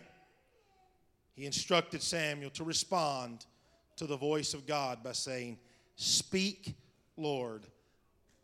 he 1.38 1.46
instructed 1.46 2.02
Samuel 2.02 2.50
to 2.52 2.64
respond 2.64 3.46
to 3.98 4.08
the 4.08 4.18
voice 4.18 4.56
of 4.56 4.66
God 4.66 5.04
by 5.04 5.12
saying, 5.12 5.60
Speak, 5.96 6.76
Lord, 7.16 7.64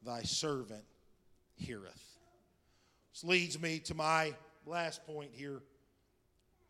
thy 0.06 0.22
servant 0.22 0.84
heareth. 1.56 2.20
This 3.12 3.24
leads 3.24 3.60
me 3.60 3.80
to 3.80 3.96
my 3.96 4.36
last 4.68 5.06
point 5.08 5.32
here 5.34 5.64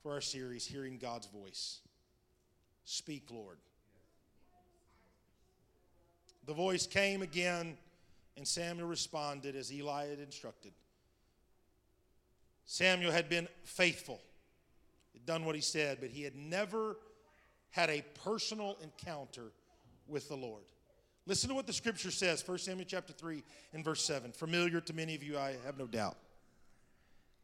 for 0.02 0.14
our 0.14 0.22
series 0.22 0.66
Hearing 0.66 0.98
God's 0.98 1.28
Voice. 1.28 1.82
Speak, 2.86 3.24
Lord. 3.30 3.58
The 6.46 6.54
voice 6.54 6.88
came 6.88 7.22
again, 7.22 7.78
and 8.38 8.48
Samuel 8.48 8.88
responded 8.88 9.58
as 9.58 9.74
Eli 9.74 10.08
had 10.08 10.20
instructed. 10.20 10.72
Samuel 12.66 13.12
had 13.12 13.28
been 13.28 13.50
faithful 13.66 14.22
done 15.26 15.46
what 15.46 15.56
he 15.56 15.62
said, 15.62 16.00
but 16.00 16.10
he 16.10 16.24
had 16.24 16.36
never 16.36 16.98
had 17.72 17.90
a 17.90 18.04
personal 18.24 18.78
encounter 18.82 19.52
with 20.08 20.28
the 20.28 20.36
Lord. 20.36 20.64
Listen 21.26 21.50
to 21.50 21.56
what 21.56 21.68
the 21.68 21.74
scripture 21.74 22.12
says, 22.12 22.46
1 22.46 22.58
Samuel 22.58 22.86
chapter 22.88 23.14
3 23.14 23.44
and 23.74 23.84
verse 23.84 24.04
7. 24.04 24.32
Familiar 24.32 24.82
to 24.82 24.94
many 24.94 25.16
of 25.16 25.24
you, 25.24 25.38
I 25.38 25.56
have 25.66 25.78
no 25.78 25.88
doubt. 25.88 26.18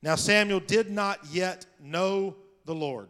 Now 0.02 0.16
Samuel 0.16 0.60
did 0.60 0.92
not 0.92 1.20
yet 1.32 1.66
know 1.80 2.36
the 2.66 2.76
Lord, 2.76 3.10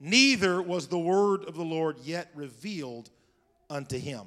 neither 0.00 0.60
was 0.60 0.88
the 0.88 0.98
word 0.98 1.44
of 1.44 1.54
the 1.54 1.62
Lord 1.62 1.98
yet 2.02 2.30
revealed 2.34 3.10
unto 3.70 3.98
him. 3.98 4.22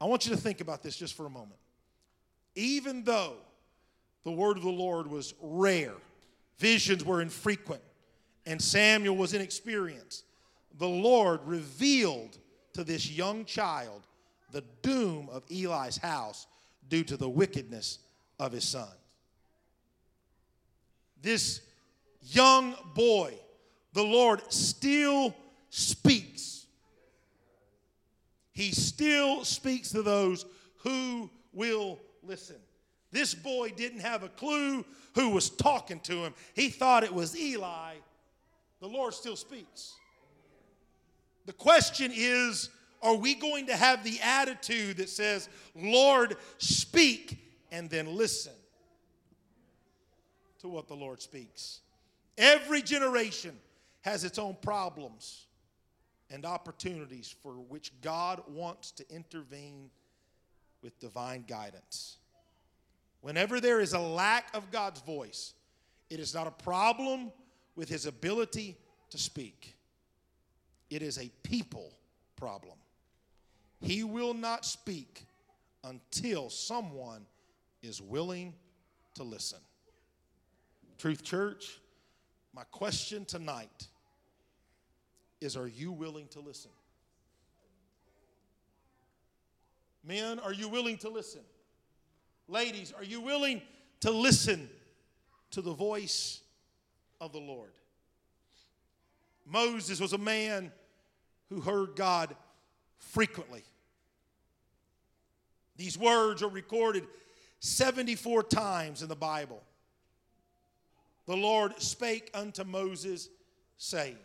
I 0.00 0.06
want 0.06 0.26
you 0.26 0.34
to 0.34 0.40
think 0.40 0.60
about 0.60 0.82
this 0.82 0.96
just 0.96 1.14
for 1.14 1.26
a 1.26 1.30
moment. 1.30 1.60
Even 2.54 3.04
though 3.04 3.34
the 4.24 4.30
word 4.30 4.56
of 4.56 4.62
the 4.62 4.70
Lord 4.70 5.06
was 5.08 5.34
rare, 5.40 5.94
visions 6.58 7.04
were 7.04 7.20
infrequent, 7.20 7.82
and 8.48 8.62
Samuel 8.62 9.14
was 9.14 9.34
inexperienced, 9.34 10.24
the 10.78 10.88
Lord 10.88 11.40
revealed 11.44 12.38
to 12.72 12.82
this 12.82 13.10
young 13.10 13.44
child 13.44 14.06
the 14.52 14.64
doom 14.80 15.28
of 15.30 15.44
Eli's 15.50 15.98
house 15.98 16.46
due 16.88 17.04
to 17.04 17.18
the 17.18 17.28
wickedness 17.28 17.98
of 18.40 18.52
his 18.52 18.64
son. 18.64 18.88
This 21.20 21.60
young 22.22 22.74
boy, 22.94 23.34
the 23.92 24.02
Lord 24.02 24.40
still 24.50 25.36
speaks. 25.68 26.64
He 28.52 28.72
still 28.72 29.44
speaks 29.44 29.90
to 29.90 30.00
those 30.00 30.46
who 30.78 31.28
will 31.52 32.00
listen. 32.22 32.56
This 33.12 33.34
boy 33.34 33.72
didn't 33.76 34.00
have 34.00 34.22
a 34.22 34.28
clue 34.30 34.86
who 35.14 35.28
was 35.28 35.50
talking 35.50 36.00
to 36.00 36.24
him. 36.24 36.32
He 36.54 36.70
thought 36.70 37.04
it 37.04 37.12
was 37.12 37.38
Eli 37.38 37.96
the 38.80 38.86
Lord 38.86 39.14
still 39.14 39.36
speaks. 39.36 39.94
The 41.46 41.52
question 41.52 42.12
is 42.14 42.70
are 43.02 43.14
we 43.14 43.34
going 43.34 43.66
to 43.66 43.76
have 43.76 44.02
the 44.02 44.18
attitude 44.20 44.96
that 44.96 45.08
says, 45.08 45.48
Lord, 45.76 46.36
speak, 46.58 47.38
and 47.70 47.88
then 47.88 48.16
listen 48.16 48.52
to 50.60 50.68
what 50.68 50.88
the 50.88 50.94
Lord 50.94 51.22
speaks? 51.22 51.80
Every 52.36 52.82
generation 52.82 53.56
has 54.00 54.24
its 54.24 54.38
own 54.38 54.56
problems 54.62 55.46
and 56.30 56.44
opportunities 56.44 57.34
for 57.42 57.52
which 57.52 57.92
God 58.02 58.42
wants 58.48 58.90
to 58.92 59.08
intervene 59.08 59.90
with 60.82 60.98
divine 60.98 61.44
guidance. 61.46 62.18
Whenever 63.20 63.60
there 63.60 63.80
is 63.80 63.92
a 63.92 63.98
lack 63.98 64.54
of 64.54 64.70
God's 64.70 65.00
voice, 65.00 65.54
it 66.10 66.20
is 66.20 66.34
not 66.34 66.46
a 66.46 66.50
problem 66.50 67.32
with 67.78 67.88
his 67.88 68.06
ability 68.06 68.76
to 69.08 69.16
speak. 69.16 69.76
It 70.90 71.00
is 71.00 71.16
a 71.16 71.30
people 71.44 71.92
problem. 72.34 72.76
He 73.80 74.02
will 74.02 74.34
not 74.34 74.64
speak 74.64 75.24
until 75.84 76.50
someone 76.50 77.24
is 77.80 78.02
willing 78.02 78.52
to 79.14 79.22
listen. 79.22 79.60
Truth 80.98 81.22
Church, 81.22 81.78
my 82.52 82.64
question 82.72 83.24
tonight 83.24 83.86
is 85.40 85.56
are 85.56 85.68
you 85.68 85.92
willing 85.92 86.26
to 86.32 86.40
listen? 86.40 86.72
Men, 90.02 90.40
are 90.40 90.52
you 90.52 90.68
willing 90.68 90.96
to 90.98 91.08
listen? 91.08 91.42
Ladies, 92.48 92.92
are 92.96 93.04
you 93.04 93.20
willing 93.20 93.62
to 94.00 94.10
listen 94.10 94.68
to 95.52 95.62
the 95.62 95.72
voice 95.72 96.40
of 97.20 97.32
the 97.32 97.38
Lord? 97.38 97.72
Moses 99.46 100.00
was 100.00 100.12
a 100.12 100.18
man 100.18 100.70
who 101.48 101.60
heard 101.60 101.96
God 101.96 102.34
frequently. 102.98 103.62
These 105.76 105.96
words 105.96 106.42
are 106.42 106.48
recorded 106.48 107.04
74 107.60 108.42
times 108.44 109.02
in 109.02 109.08
the 109.08 109.16
Bible. 109.16 109.62
The 111.26 111.36
Lord 111.36 111.80
spake 111.80 112.30
unto 112.34 112.64
Moses, 112.64 113.28
saying, 113.76 114.16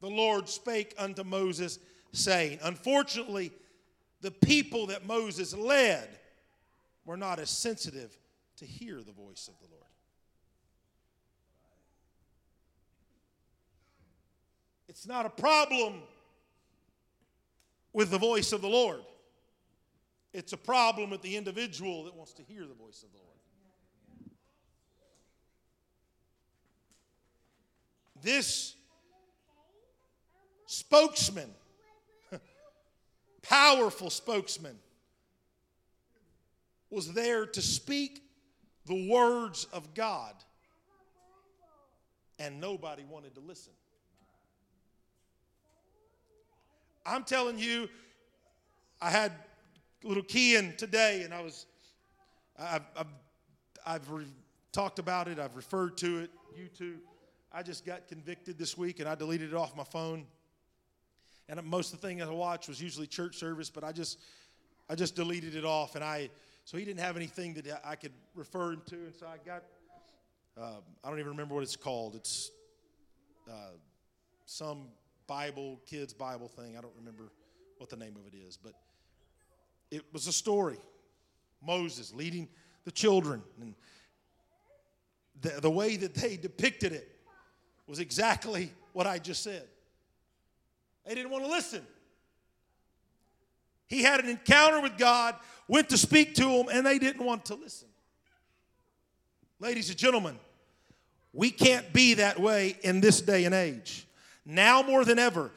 The 0.00 0.08
Lord 0.08 0.48
spake 0.48 0.94
unto 0.98 1.24
Moses, 1.24 1.78
saying, 2.12 2.58
Unfortunately, 2.62 3.52
the 4.22 4.30
people 4.30 4.86
that 4.86 5.06
Moses 5.06 5.54
led 5.54 6.08
were 7.04 7.16
not 7.16 7.38
as 7.38 7.50
sensitive 7.50 8.16
to 8.56 8.64
hear 8.64 8.96
the 9.02 9.12
voice 9.12 9.48
of 9.48 9.54
the 9.60 9.72
Lord. 9.72 9.85
It's 14.96 15.06
not 15.06 15.26
a 15.26 15.30
problem 15.30 16.00
with 17.92 18.10
the 18.10 18.16
voice 18.16 18.54
of 18.54 18.62
the 18.62 18.68
Lord. 18.68 19.02
It's 20.32 20.54
a 20.54 20.56
problem 20.56 21.10
with 21.10 21.20
the 21.20 21.36
individual 21.36 22.04
that 22.04 22.14
wants 22.14 22.32
to 22.32 22.42
hear 22.42 22.62
the 22.62 22.72
voice 22.72 23.02
of 23.02 23.12
the 23.12 23.18
Lord. 23.18 24.30
This 28.22 28.74
spokesman, 30.64 31.50
powerful 33.42 34.08
spokesman, 34.08 34.78
was 36.88 37.12
there 37.12 37.44
to 37.44 37.60
speak 37.60 38.22
the 38.86 39.10
words 39.10 39.66
of 39.74 39.92
God, 39.92 40.32
and 42.38 42.58
nobody 42.62 43.04
wanted 43.04 43.34
to 43.34 43.40
listen. 43.42 43.74
I'm 47.06 47.24
telling 47.24 47.58
you, 47.58 47.88
I 49.00 49.10
had 49.10 49.32
little 50.02 50.22
key 50.22 50.56
in 50.56 50.74
today, 50.76 51.22
and 51.22 51.32
I 51.32 51.40
was, 51.40 51.66
I've, 52.58 52.82
I've, 52.96 53.06
I've 53.86 54.10
re- 54.10 54.26
talked 54.72 54.98
about 54.98 55.28
it, 55.28 55.38
I've 55.38 55.54
referred 55.56 55.96
to 55.98 56.18
it, 56.20 56.30
YouTube. 56.58 56.98
I 57.52 57.62
just 57.62 57.86
got 57.86 58.08
convicted 58.08 58.58
this 58.58 58.76
week, 58.76 59.00
and 59.00 59.08
I 59.08 59.14
deleted 59.14 59.52
it 59.52 59.56
off 59.56 59.76
my 59.76 59.84
phone. 59.84 60.26
And 61.48 61.62
most 61.64 61.94
of 61.94 62.00
the 62.00 62.06
thing 62.06 62.20
I 62.20 62.28
watched 62.28 62.68
was 62.68 62.82
usually 62.82 63.06
church 63.06 63.36
service, 63.36 63.70
but 63.70 63.84
I 63.84 63.92
just, 63.92 64.18
I 64.90 64.94
just 64.94 65.14
deleted 65.14 65.54
it 65.54 65.64
off, 65.64 65.94
and 65.94 66.02
I, 66.02 66.28
so 66.64 66.76
he 66.76 66.84
didn't 66.84 67.00
have 67.00 67.16
anything 67.16 67.54
that 67.54 67.80
I 67.84 67.94
could 67.94 68.12
refer 68.34 68.72
him 68.72 68.82
to, 68.86 68.96
and 68.96 69.14
so 69.14 69.26
I 69.26 69.36
got, 69.46 69.62
uh, 70.60 70.80
I 71.04 71.08
don't 71.08 71.18
even 71.20 71.30
remember 71.30 71.54
what 71.54 71.62
it's 71.62 71.76
called. 71.76 72.16
It's 72.16 72.50
uh, 73.48 73.76
some 74.46 74.88
Bible, 75.26 75.80
kids' 75.86 76.12
Bible 76.12 76.48
thing. 76.48 76.76
I 76.76 76.80
don't 76.80 76.94
remember 76.98 77.30
what 77.78 77.90
the 77.90 77.96
name 77.96 78.16
of 78.16 78.32
it 78.32 78.36
is, 78.36 78.56
but 78.56 78.72
it 79.90 80.02
was 80.12 80.26
a 80.26 80.32
story. 80.32 80.78
Moses 81.64 82.12
leading 82.14 82.48
the 82.84 82.90
children. 82.90 83.42
And 83.60 83.74
the, 85.40 85.60
the 85.60 85.70
way 85.70 85.96
that 85.96 86.14
they 86.14 86.36
depicted 86.36 86.92
it 86.92 87.10
was 87.86 87.98
exactly 87.98 88.72
what 88.92 89.06
I 89.06 89.18
just 89.18 89.42
said. 89.42 89.64
They 91.06 91.14
didn't 91.14 91.30
want 91.30 91.44
to 91.44 91.50
listen. 91.50 91.82
He 93.88 94.02
had 94.02 94.20
an 94.20 94.28
encounter 94.28 94.80
with 94.80 94.98
God, 94.98 95.36
went 95.68 95.88
to 95.90 95.98
speak 95.98 96.34
to 96.36 96.48
him, 96.48 96.66
and 96.72 96.84
they 96.84 96.98
didn't 96.98 97.24
want 97.24 97.44
to 97.46 97.54
listen. 97.54 97.88
Ladies 99.60 99.88
and 99.88 99.98
gentlemen, 99.98 100.38
we 101.32 101.50
can't 101.50 101.92
be 101.92 102.14
that 102.14 102.40
way 102.40 102.76
in 102.82 103.00
this 103.00 103.20
day 103.20 103.44
and 103.44 103.54
age 103.54 104.05
now 104.46 104.82
more 104.82 105.04
than 105.04 105.18
ever. 105.18 105.50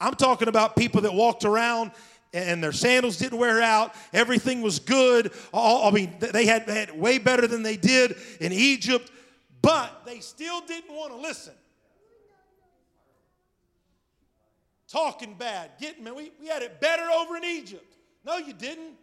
I'm 0.00 0.14
talking 0.14 0.48
about 0.48 0.76
people 0.76 1.02
that 1.02 1.12
walked 1.12 1.44
around 1.44 1.90
and 2.32 2.62
their 2.62 2.72
sandals 2.72 3.16
didn't 3.16 3.38
wear 3.38 3.62
out. 3.62 3.94
Everything 4.12 4.62
was 4.62 4.78
good. 4.78 5.32
All, 5.52 5.88
I 5.88 5.90
mean, 5.90 6.14
they 6.20 6.46
had, 6.46 6.66
they 6.66 6.78
had 6.78 6.98
way 6.98 7.18
better 7.18 7.46
than 7.46 7.62
they 7.62 7.76
did 7.76 8.16
in 8.40 8.52
Egypt, 8.52 9.10
but 9.62 10.02
they 10.04 10.20
still 10.20 10.60
didn't 10.60 10.94
want 10.94 11.12
to 11.12 11.18
listen. 11.18 11.54
Talking 14.88 15.34
bad, 15.34 15.72
getting 15.80 16.04
we, 16.04 16.30
we 16.40 16.46
had 16.46 16.62
it 16.62 16.80
better 16.80 17.02
over 17.10 17.36
in 17.36 17.44
Egypt. 17.44 17.96
No, 18.24 18.36
you 18.36 18.52
didn't. 18.52 18.94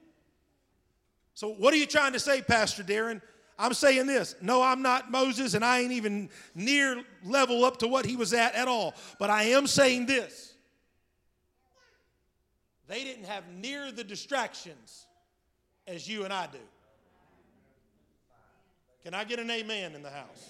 So, 1.33 1.49
what 1.49 1.73
are 1.73 1.77
you 1.77 1.85
trying 1.85 2.13
to 2.13 2.19
say, 2.19 2.41
Pastor 2.41 2.83
Darren? 2.83 3.21
I'm 3.57 3.73
saying 3.73 4.07
this. 4.07 4.35
No, 4.41 4.61
I'm 4.61 4.81
not 4.81 5.11
Moses, 5.11 5.53
and 5.53 5.63
I 5.63 5.79
ain't 5.79 5.91
even 5.91 6.29
near 6.55 7.03
level 7.23 7.63
up 7.65 7.77
to 7.77 7.87
what 7.87 8.05
he 8.05 8.15
was 8.15 8.33
at 8.33 8.55
at 8.55 8.67
all. 8.67 8.93
But 9.19 9.29
I 9.29 9.43
am 9.43 9.67
saying 9.67 10.07
this. 10.07 10.53
They 12.87 13.03
didn't 13.03 13.25
have 13.25 13.43
near 13.49 13.91
the 13.91 14.03
distractions 14.03 15.05
as 15.87 16.07
you 16.07 16.23
and 16.23 16.33
I 16.33 16.47
do. 16.47 16.59
Can 19.03 19.13
I 19.13 19.23
get 19.23 19.39
an 19.39 19.51
amen 19.51 19.95
in 19.95 20.01
the 20.01 20.09
house? 20.09 20.49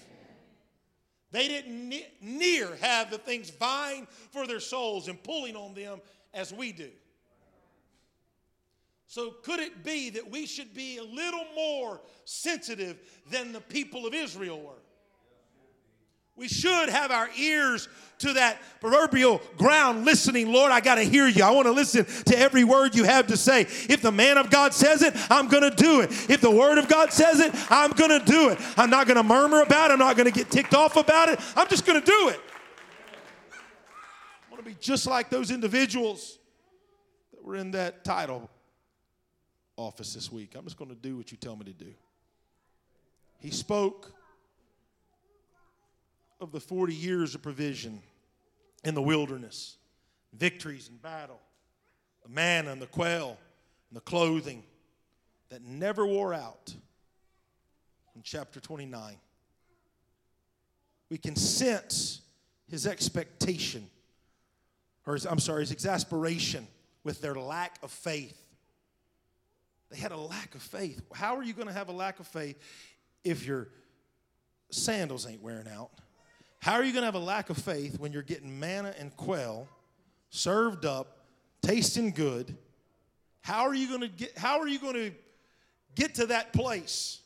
They 1.32 1.48
didn't 1.48 1.90
ne- 1.90 2.12
near 2.22 2.76
have 2.82 3.10
the 3.10 3.18
things 3.18 3.50
vying 3.50 4.08
for 4.32 4.46
their 4.46 4.60
souls 4.60 5.08
and 5.08 5.22
pulling 5.22 5.56
on 5.56 5.74
them 5.74 6.00
as 6.34 6.54
we 6.54 6.72
do. 6.72 6.90
So, 9.14 9.30
could 9.30 9.60
it 9.60 9.84
be 9.84 10.10
that 10.10 10.32
we 10.32 10.48
should 10.48 10.74
be 10.74 10.98
a 10.98 11.04
little 11.04 11.46
more 11.56 12.02
sensitive 12.26 12.98
than 13.30 13.54
the 13.54 13.62
people 13.62 14.08
of 14.08 14.14
Israel 14.16 14.60
were? 14.60 14.82
We 16.36 16.48
should 16.48 16.90
have 16.90 17.12
our 17.12 17.30
ears 17.38 17.88
to 18.18 18.34
that 18.34 18.58
proverbial 18.82 19.40
ground 19.56 20.04
listening. 20.04 20.52
Lord, 20.52 20.72
I 20.72 20.80
got 20.80 20.96
to 20.96 21.04
hear 21.04 21.28
you. 21.28 21.44
I 21.44 21.52
want 21.52 21.68
to 21.68 21.72
listen 21.72 22.06
to 22.26 22.36
every 22.36 22.64
word 22.64 22.96
you 22.96 23.04
have 23.04 23.28
to 23.28 23.38
say. 23.38 23.62
If 23.88 24.02
the 24.02 24.12
man 24.12 24.40
of 24.40 24.50
God 24.50 24.74
says 24.74 25.04
it, 25.04 25.14
I'm 25.30 25.48
going 25.48 25.70
to 25.70 25.76
do 25.76 26.02
it. 26.02 26.10
If 26.28 26.42
the 26.42 26.50
word 26.50 26.80
of 26.80 26.88
God 26.88 27.14
says 27.14 27.40
it, 27.40 27.54
I'm 27.70 27.92
going 27.92 28.20
to 28.20 28.26
do 28.26 28.50
it. 28.50 28.58
I'm 28.78 28.90
not 28.90 29.06
going 29.06 29.18
to 29.18 29.24
murmur 29.24 29.62
about 29.62 29.92
it. 29.92 29.94
I'm 29.94 30.00
not 30.00 30.18
going 30.18 30.26
to 30.26 30.36
get 30.36 30.50
ticked 30.50 30.74
off 30.74 30.96
about 30.96 31.30
it. 31.30 31.40
I'm 31.56 31.68
just 31.68 31.86
going 31.86 32.02
to 32.02 32.06
do 32.06 32.30
it. 32.30 32.42
I 33.54 34.50
want 34.50 34.64
to 34.64 34.68
be 34.68 34.76
just 34.80 35.06
like 35.06 35.30
those 35.30 35.52
individuals 35.52 36.40
that 37.32 37.44
were 37.46 37.58
in 37.58 37.70
that 37.72 38.04
title 38.04 38.50
office 39.76 40.14
this 40.14 40.32
week. 40.32 40.56
I'm 40.56 40.64
just 40.64 40.78
going 40.78 40.90
to 40.90 40.96
do 40.96 41.18
what 41.18 41.32
you 41.32 41.38
tell 41.38 41.56
me 41.56 41.66
to 41.66 41.74
do. 41.74 41.94
He 43.40 43.52
spoke 43.52 44.12
of 46.40 46.52
the 46.52 46.60
40 46.60 46.94
years 46.94 47.36
of 47.36 47.42
provision 47.42 48.02
in 48.84 48.96
the 48.96 49.02
wilderness, 49.02 49.78
victories 50.34 50.90
in 50.90 50.98
battle, 50.98 51.40
the 52.24 52.30
manna 52.30 52.72
and 52.72 52.82
the 52.82 52.88
quail 52.88 53.38
and 53.90 53.98
the 53.98 54.02
clothing 54.02 54.64
that 55.50 55.64
never 55.64 56.06
wore 56.06 56.34
out. 56.34 56.74
In 58.16 58.22
chapter 58.24 58.60
29, 58.60 59.16
we 61.10 61.18
can 61.18 61.36
sense 61.36 62.22
his 62.70 62.86
expectation, 62.88 63.90
or 65.06 65.14
his, 65.14 65.26
I'm 65.26 65.40
sorry, 65.40 65.62
his 65.62 65.72
exasperation 65.72 66.68
with 67.04 67.22
their 67.22 67.36
lack 67.36 67.78
of 67.84 67.92
faith 67.92 68.43
they 69.94 70.00
had 70.00 70.12
a 70.12 70.18
lack 70.18 70.56
of 70.56 70.62
faith. 70.64 71.00
How 71.14 71.36
are 71.36 71.44
you 71.44 71.54
going 71.54 71.68
to 71.68 71.74
have 71.74 71.88
a 71.88 71.92
lack 71.92 72.20
of 72.20 72.26
faith 72.26 72.58
if 73.24 73.46
your 73.46 73.68
sandals 74.72 75.28
ain't 75.28 75.44
wearing 75.44 75.68
out? 75.68 75.92
How 76.60 76.74
are 76.74 76.84
you 76.84 76.94
going 76.94 77.04
to 77.04 77.06
have 77.06 77.14
a 77.14 77.20
lack 77.20 77.52
of 77.52 77.58
faith 77.58 78.00
when 78.00 78.12
you're 78.12 78.24
getting 78.24 78.60
manna 78.60 78.96
and 78.98 79.16
quail 79.16 79.68
served 80.32 80.86
up, 80.86 81.26
tasting 81.62 82.10
good? 82.10 82.58
How 83.42 83.68
are 83.68 83.76
you 83.76 83.88
going 83.88 84.02
to 84.02 84.08
get 84.08 84.36
how 84.36 84.60
are 84.60 84.68
you 84.68 84.80
going 84.80 84.96
to 84.96 85.12
get 85.94 86.16
to 86.16 86.26
that 86.28 86.54
place 86.54 87.20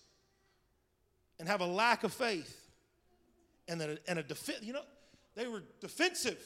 and 1.40 1.48
have 1.48 1.62
a 1.62 1.66
lack 1.66 2.04
of 2.04 2.12
faith 2.12 2.68
and 3.70 3.82
a, 3.82 3.98
and 4.10 4.20
a 4.20 4.24
defense? 4.24 4.60
You 4.62 4.74
know, 4.74 4.84
they 5.36 5.48
were 5.48 5.64
defensive. 5.80 6.44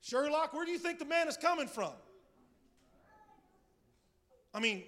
Sherlock, 0.00 0.54
where 0.54 0.64
do 0.64 0.70
you 0.70 0.78
think 0.78 0.98
the 0.98 1.04
man 1.04 1.28
is 1.28 1.36
coming 1.36 1.66
from? 1.66 1.92
I 4.54 4.60
mean, 4.60 4.84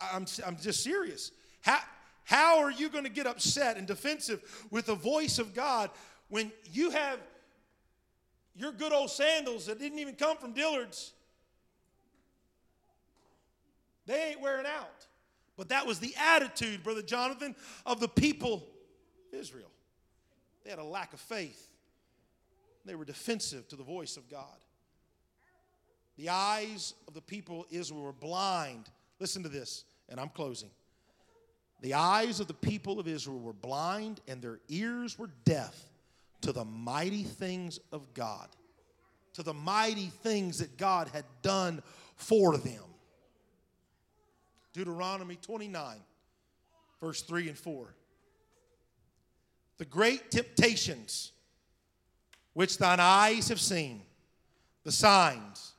I'm, 0.00 0.26
I'm 0.46 0.56
just 0.56 0.82
serious. 0.82 1.32
How, 1.62 1.80
how 2.24 2.60
are 2.60 2.70
you 2.70 2.88
going 2.88 3.04
to 3.04 3.10
get 3.10 3.26
upset 3.26 3.76
and 3.76 3.86
defensive 3.86 4.40
with 4.70 4.86
the 4.86 4.94
voice 4.94 5.38
of 5.38 5.52
God 5.52 5.90
when 6.28 6.52
you 6.72 6.90
have 6.90 7.18
your 8.54 8.72
good 8.72 8.92
old 8.92 9.10
sandals 9.10 9.66
that 9.66 9.78
didn't 9.78 9.98
even 9.98 10.14
come 10.14 10.36
from 10.36 10.52
Dillard's? 10.52 11.12
They 14.06 14.30
ain't 14.30 14.40
wearing 14.40 14.66
out. 14.66 15.06
But 15.56 15.68
that 15.68 15.86
was 15.86 15.98
the 15.98 16.14
attitude, 16.16 16.82
Brother 16.82 17.02
Jonathan, 17.02 17.54
of 17.84 18.00
the 18.00 18.08
people 18.08 18.66
Israel. 19.32 19.70
They 20.64 20.70
had 20.70 20.78
a 20.78 20.84
lack 20.84 21.12
of 21.12 21.20
faith. 21.20 21.68
They 22.86 22.94
were 22.94 23.04
defensive 23.04 23.68
to 23.68 23.76
the 23.76 23.82
voice 23.82 24.16
of 24.16 24.28
God. 24.28 24.46
The 26.20 26.28
eyes 26.28 26.92
of 27.08 27.14
the 27.14 27.22
people 27.22 27.62
of 27.62 27.66
Israel 27.70 28.02
were 28.02 28.12
blind. 28.12 28.90
Listen 29.20 29.42
to 29.42 29.48
this, 29.48 29.84
and 30.06 30.20
I'm 30.20 30.28
closing. 30.28 30.68
The 31.80 31.94
eyes 31.94 32.40
of 32.40 32.46
the 32.46 32.52
people 32.52 33.00
of 33.00 33.08
Israel 33.08 33.40
were 33.40 33.54
blind, 33.54 34.20
and 34.28 34.42
their 34.42 34.60
ears 34.68 35.18
were 35.18 35.30
deaf 35.46 35.74
to 36.42 36.52
the 36.52 36.66
mighty 36.66 37.22
things 37.22 37.80
of 37.90 38.12
God, 38.12 38.48
to 39.32 39.42
the 39.42 39.54
mighty 39.54 40.08
things 40.22 40.58
that 40.58 40.76
God 40.76 41.08
had 41.08 41.24
done 41.40 41.82
for 42.16 42.58
them. 42.58 42.84
Deuteronomy 44.74 45.36
29, 45.36 45.96
verse 47.00 47.22
3 47.22 47.48
and 47.48 47.56
4. 47.56 47.94
The 49.78 49.86
great 49.86 50.30
temptations 50.30 51.32
which 52.52 52.76
thine 52.76 53.00
eyes 53.00 53.48
have 53.48 53.58
seen, 53.60 54.02
the 54.84 54.92
signs, 54.92 55.72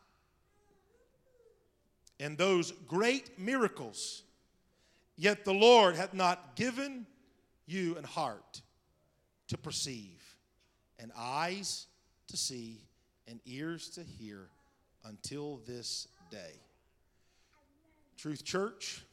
and 2.22 2.38
those 2.38 2.72
great 2.88 3.40
miracles, 3.40 4.22
yet 5.18 5.44
the 5.44 5.54
Lord 5.54 5.96
hath 5.96 6.14
not 6.14 6.56
given 6.56 7.08
you 7.66 7.98
an 7.98 8.04
heart 8.04 8.62
to 9.48 9.58
perceive, 9.58 10.22
and 11.00 11.12
eyes 11.18 11.88
to 12.28 12.38
see, 12.38 12.80
and 13.28 13.40
ears 13.46 13.90
to 13.90 14.04
hear 14.04 14.48
until 15.04 15.62
this 15.66 16.08
day. 16.30 16.60
Truth 18.18 18.46
Church, 18.46 19.04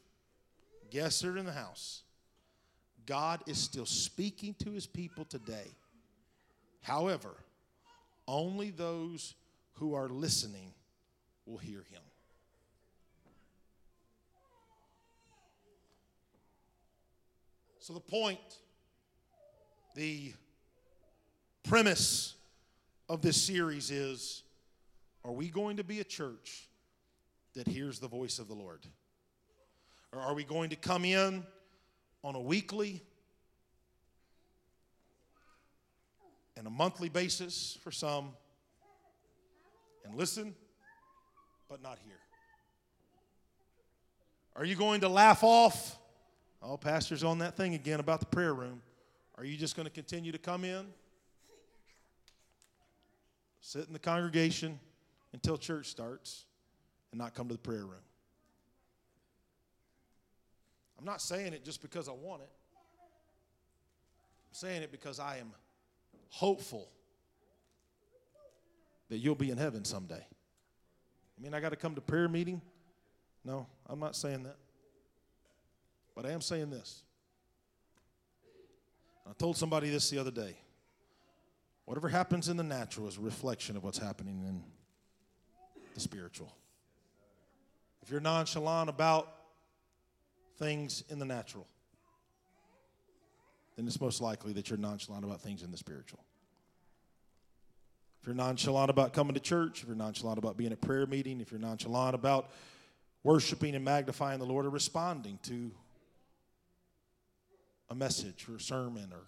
guests 0.91 1.23
are 1.23 1.35
in 1.35 1.45
the 1.45 1.51
house. 1.51 2.03
God 3.07 3.41
is 3.47 3.57
still 3.57 3.87
speaking 3.87 4.53
to 4.59 4.69
his 4.69 4.85
people 4.85 5.25
today. 5.25 5.67
However, 6.83 7.31
only 8.27 8.69
those 8.69 9.33
who 9.73 9.95
are 9.95 10.07
listening 10.09 10.73
will 11.47 11.57
hear 11.57 11.83
him. 11.89 12.01
So, 17.89 17.95
the 17.95 18.01
point, 18.01 18.37
the 19.95 20.33
premise 21.63 22.35
of 23.09 23.23
this 23.23 23.41
series 23.41 23.89
is 23.89 24.43
are 25.25 25.31
we 25.31 25.47
going 25.47 25.77
to 25.77 25.83
be 25.83 25.99
a 25.99 26.03
church 26.03 26.69
that 27.55 27.67
hears 27.67 27.97
the 27.97 28.07
voice 28.07 28.37
of 28.37 28.47
the 28.47 28.53
Lord? 28.53 28.85
Or 30.13 30.19
are 30.21 30.35
we 30.35 30.43
going 30.43 30.69
to 30.69 30.75
come 30.75 31.03
in 31.03 31.43
on 32.23 32.35
a 32.35 32.39
weekly 32.39 33.01
and 36.57 36.67
a 36.67 36.69
monthly 36.69 37.09
basis 37.09 37.79
for 37.83 37.89
some 37.89 38.33
and 40.05 40.13
listen, 40.13 40.53
but 41.67 41.81
not 41.81 41.97
hear? 42.05 42.19
Are 44.55 44.63
you 44.63 44.75
going 44.75 45.01
to 45.01 45.09
laugh 45.09 45.43
off? 45.43 45.95
Oh, 46.61 46.77
Pastor's 46.77 47.23
on 47.23 47.39
that 47.39 47.55
thing 47.55 47.73
again 47.73 47.99
about 47.99 48.19
the 48.19 48.25
prayer 48.25 48.53
room. 48.53 48.81
Are 49.37 49.45
you 49.45 49.55
just 49.55 49.75
going 49.75 49.85
to 49.85 49.91
continue 49.91 50.31
to 50.33 50.37
come 50.37 50.65
in, 50.65 50.87
sit 53.61 53.87
in 53.87 53.93
the 53.93 53.99
congregation 53.99 54.79
until 55.31 55.57
church 55.57 55.87
starts, 55.87 56.45
and 57.11 57.19
not 57.19 57.33
come 57.33 57.47
to 57.47 57.53
the 57.53 57.59
prayer 57.59 57.85
room? 57.85 58.03
I'm 60.97 61.05
not 61.05 61.21
saying 61.21 61.53
it 61.53 61.63
just 61.63 61.81
because 61.81 62.09
I 62.09 62.11
want 62.11 62.41
it. 62.41 62.49
I'm 64.49 64.53
saying 64.53 64.81
it 64.81 64.91
because 64.91 65.17
I 65.17 65.37
am 65.37 65.53
hopeful 66.27 66.89
that 69.07 69.17
you'll 69.17 69.35
be 69.35 69.49
in 69.49 69.57
heaven 69.57 69.85
someday. 69.85 70.25
I 70.25 71.41
mean, 71.41 71.53
I 71.53 71.61
got 71.61 71.69
to 71.69 71.77
come 71.77 71.95
to 71.95 72.01
prayer 72.01 72.27
meeting? 72.27 72.61
No, 73.45 73.65
I'm 73.87 73.99
not 73.99 74.17
saying 74.17 74.43
that. 74.43 74.57
But 76.21 76.29
I 76.29 76.33
am 76.33 76.41
saying 76.41 76.69
this. 76.69 77.01
I 79.25 79.31
told 79.37 79.55
somebody 79.55 79.89
this 79.89 80.09
the 80.09 80.17
other 80.17 80.31
day. 80.31 80.57
Whatever 81.85 82.09
happens 82.09 82.49
in 82.49 82.57
the 82.57 82.63
natural 82.63 83.07
is 83.07 83.15
a 83.15 83.21
reflection 83.21 83.77
of 83.77 83.85
what's 83.85 83.99
happening 83.99 84.43
in 84.45 84.61
the 85.93 86.01
spiritual. 86.01 86.53
If 88.01 88.11
you're 88.11 88.19
nonchalant 88.19 88.89
about 88.89 89.33
things 90.57 91.05
in 91.07 91.19
the 91.19 91.25
natural, 91.25 91.65
then 93.77 93.87
it's 93.87 94.01
most 94.01 94.19
likely 94.19 94.51
that 94.51 94.69
you're 94.69 94.77
nonchalant 94.77 95.23
about 95.23 95.39
things 95.39 95.63
in 95.63 95.71
the 95.71 95.77
spiritual. 95.77 96.19
If 98.19 98.27
you're 98.27 98.35
nonchalant 98.35 98.89
about 98.89 99.13
coming 99.13 99.35
to 99.35 99.39
church, 99.39 99.83
if 99.83 99.87
you're 99.87 99.95
nonchalant 99.95 100.37
about 100.37 100.57
being 100.57 100.73
at 100.73 100.81
prayer 100.81 101.05
meeting, 101.05 101.39
if 101.39 101.49
you're 101.49 101.61
nonchalant 101.61 102.13
about 102.13 102.51
worshiping 103.23 103.73
and 103.73 103.85
magnifying 103.85 104.39
the 104.39 104.45
Lord 104.45 104.65
or 104.65 104.69
responding 104.69 105.39
to 105.43 105.71
a 107.89 107.95
message 107.95 108.45
or 108.49 108.55
a 108.55 108.59
sermon 108.59 109.09
or 109.11 109.27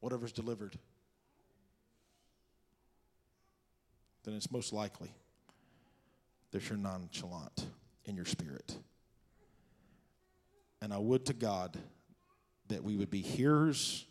whatever's 0.00 0.32
delivered, 0.32 0.76
then 4.24 4.34
it's 4.34 4.50
most 4.50 4.72
likely 4.72 5.10
that 6.50 6.68
you're 6.68 6.78
nonchalant 6.78 7.66
in 8.04 8.16
your 8.16 8.24
spirit. 8.24 8.76
And 10.82 10.92
I 10.92 10.98
would 10.98 11.26
to 11.26 11.34
God 11.34 11.76
that 12.68 12.82
we 12.82 12.96
would 12.96 13.10
be 13.10 13.20
hearers 13.20 14.06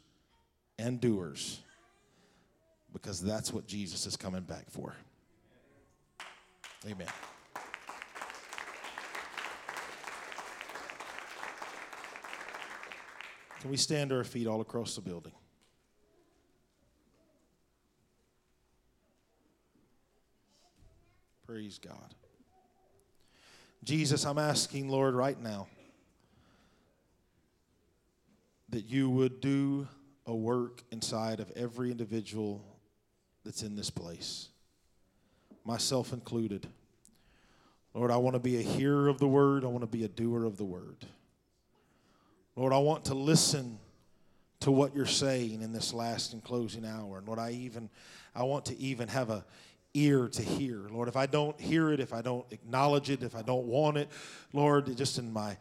and 0.77 1.01
doers 1.01 1.59
because 2.93 3.21
that's 3.21 3.51
what 3.51 3.67
Jesus 3.67 4.05
is 4.05 4.15
coming 4.15 4.41
back 4.41 4.69
for. 4.69 4.95
Amen. 6.85 7.07
Can 13.59 13.71
we 13.71 13.77
stand 13.77 14.11
to 14.11 14.17
our 14.17 14.23
feet 14.23 14.47
all 14.47 14.61
across 14.61 14.95
the 14.95 15.01
building? 15.01 15.33
Praise 21.45 21.77
God. 21.77 22.15
Jesus, 23.83 24.25
I'm 24.25 24.37
asking, 24.37 24.87
Lord, 24.87 25.13
right 25.13 25.41
now 25.41 25.67
that 28.69 28.85
you 28.85 29.09
would 29.09 29.41
do 29.41 29.87
a 30.25 30.35
work 30.35 30.83
inside 30.91 31.39
of 31.39 31.51
every 31.55 31.91
individual 31.91 32.63
that's 33.43 33.63
in 33.63 33.75
this 33.75 33.89
place, 33.89 34.49
myself 35.65 36.13
included. 36.13 36.67
Lord, 37.93 38.11
I 38.11 38.17
want 38.17 38.35
to 38.35 38.39
be 38.39 38.57
a 38.57 38.61
hearer 38.61 39.07
of 39.07 39.17
the 39.17 39.27
word, 39.27 39.63
I 39.63 39.67
want 39.67 39.81
to 39.81 39.87
be 39.87 40.03
a 40.03 40.07
doer 40.07 40.45
of 40.45 40.57
the 40.57 40.65
word. 40.65 41.05
Lord, 42.59 42.73
I 42.73 42.77
want 42.79 43.05
to 43.05 43.13
listen 43.13 43.79
to 44.59 44.69
what 44.69 44.93
you're 44.93 45.05
saying 45.05 45.61
in 45.61 45.71
this 45.71 45.93
last 45.93 46.33
and 46.33 46.43
closing 46.43 46.85
hour. 46.85 47.19
And 47.19 47.25
Lord, 47.25 47.39
I 47.39 47.51
even 47.51 47.89
I 48.35 48.43
want 48.43 48.65
to 48.65 48.77
even 48.77 49.07
have 49.07 49.29
a 49.29 49.45
ear 49.93 50.27
to 50.27 50.41
hear. 50.41 50.81
Lord, 50.91 51.07
if 51.07 51.15
I 51.15 51.25
don't 51.25 51.57
hear 51.57 51.93
it, 51.93 52.01
if 52.01 52.13
I 52.13 52.21
don't 52.21 52.45
acknowledge 52.51 53.09
it, 53.09 53.23
if 53.23 53.33
I 53.33 53.43
don't 53.43 53.65
want 53.67 53.95
it, 53.95 54.09
Lord, 54.51 54.93
just 54.97 55.17
in 55.19 55.31
my 55.31 55.55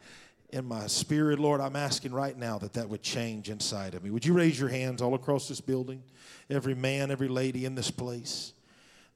in 0.49 0.65
my 0.65 0.87
spirit, 0.87 1.39
Lord, 1.39 1.61
I'm 1.61 1.77
asking 1.77 2.11
right 2.11 2.37
now 2.37 2.57
that 2.57 2.73
that 2.73 2.89
would 2.89 3.01
change 3.01 3.49
inside 3.49 3.95
of 3.95 4.03
me. 4.03 4.09
Would 4.09 4.25
you 4.25 4.33
raise 4.33 4.59
your 4.59 4.67
hands 4.67 5.01
all 5.01 5.13
across 5.13 5.47
this 5.47 5.61
building? 5.61 6.03
Every 6.49 6.75
man, 6.75 7.11
every 7.11 7.29
lady 7.29 7.63
in 7.63 7.75
this 7.75 7.91
place. 7.91 8.51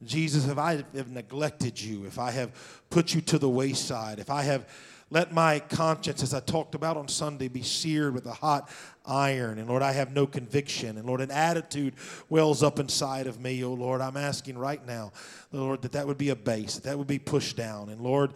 Jesus, 0.05 0.47
if 0.47 0.57
I 0.57 0.85
have 0.95 1.11
neglected 1.11 1.81
you, 1.81 2.05
if 2.05 2.17
I 2.17 2.31
have 2.31 2.53
put 2.89 3.13
you 3.13 3.19
to 3.21 3.37
the 3.37 3.49
wayside, 3.49 4.19
if 4.19 4.29
I 4.29 4.43
have 4.43 4.69
let 5.13 5.31
my 5.31 5.59
conscience, 5.59 6.23
as 6.23 6.33
I 6.33 6.39
talked 6.39 6.73
about 6.73 6.97
on 6.97 7.07
Sunday, 7.07 7.47
be 7.47 7.61
seared 7.61 8.15
with 8.15 8.25
a 8.25 8.33
hot 8.33 8.67
iron. 9.05 9.59
And 9.59 9.69
Lord, 9.69 9.83
I 9.83 9.91
have 9.91 10.11
no 10.11 10.25
conviction. 10.25 10.97
And 10.97 11.05
Lord, 11.05 11.21
an 11.21 11.29
attitude 11.29 11.93
wells 12.29 12.63
up 12.63 12.79
inside 12.79 13.27
of 13.27 13.39
me. 13.39 13.63
Oh 13.63 13.73
Lord, 13.73 14.01
I'm 14.01 14.17
asking 14.17 14.57
right 14.57 14.83
now, 14.87 15.11
Lord, 15.51 15.83
that 15.83 15.91
that 15.91 16.07
would 16.07 16.17
be 16.17 16.29
a 16.29 16.35
base, 16.35 16.75
that 16.75 16.83
that 16.85 16.97
would 16.97 17.05
be 17.05 17.19
pushed 17.19 17.55
down. 17.55 17.89
And 17.89 18.01
Lord, 18.01 18.33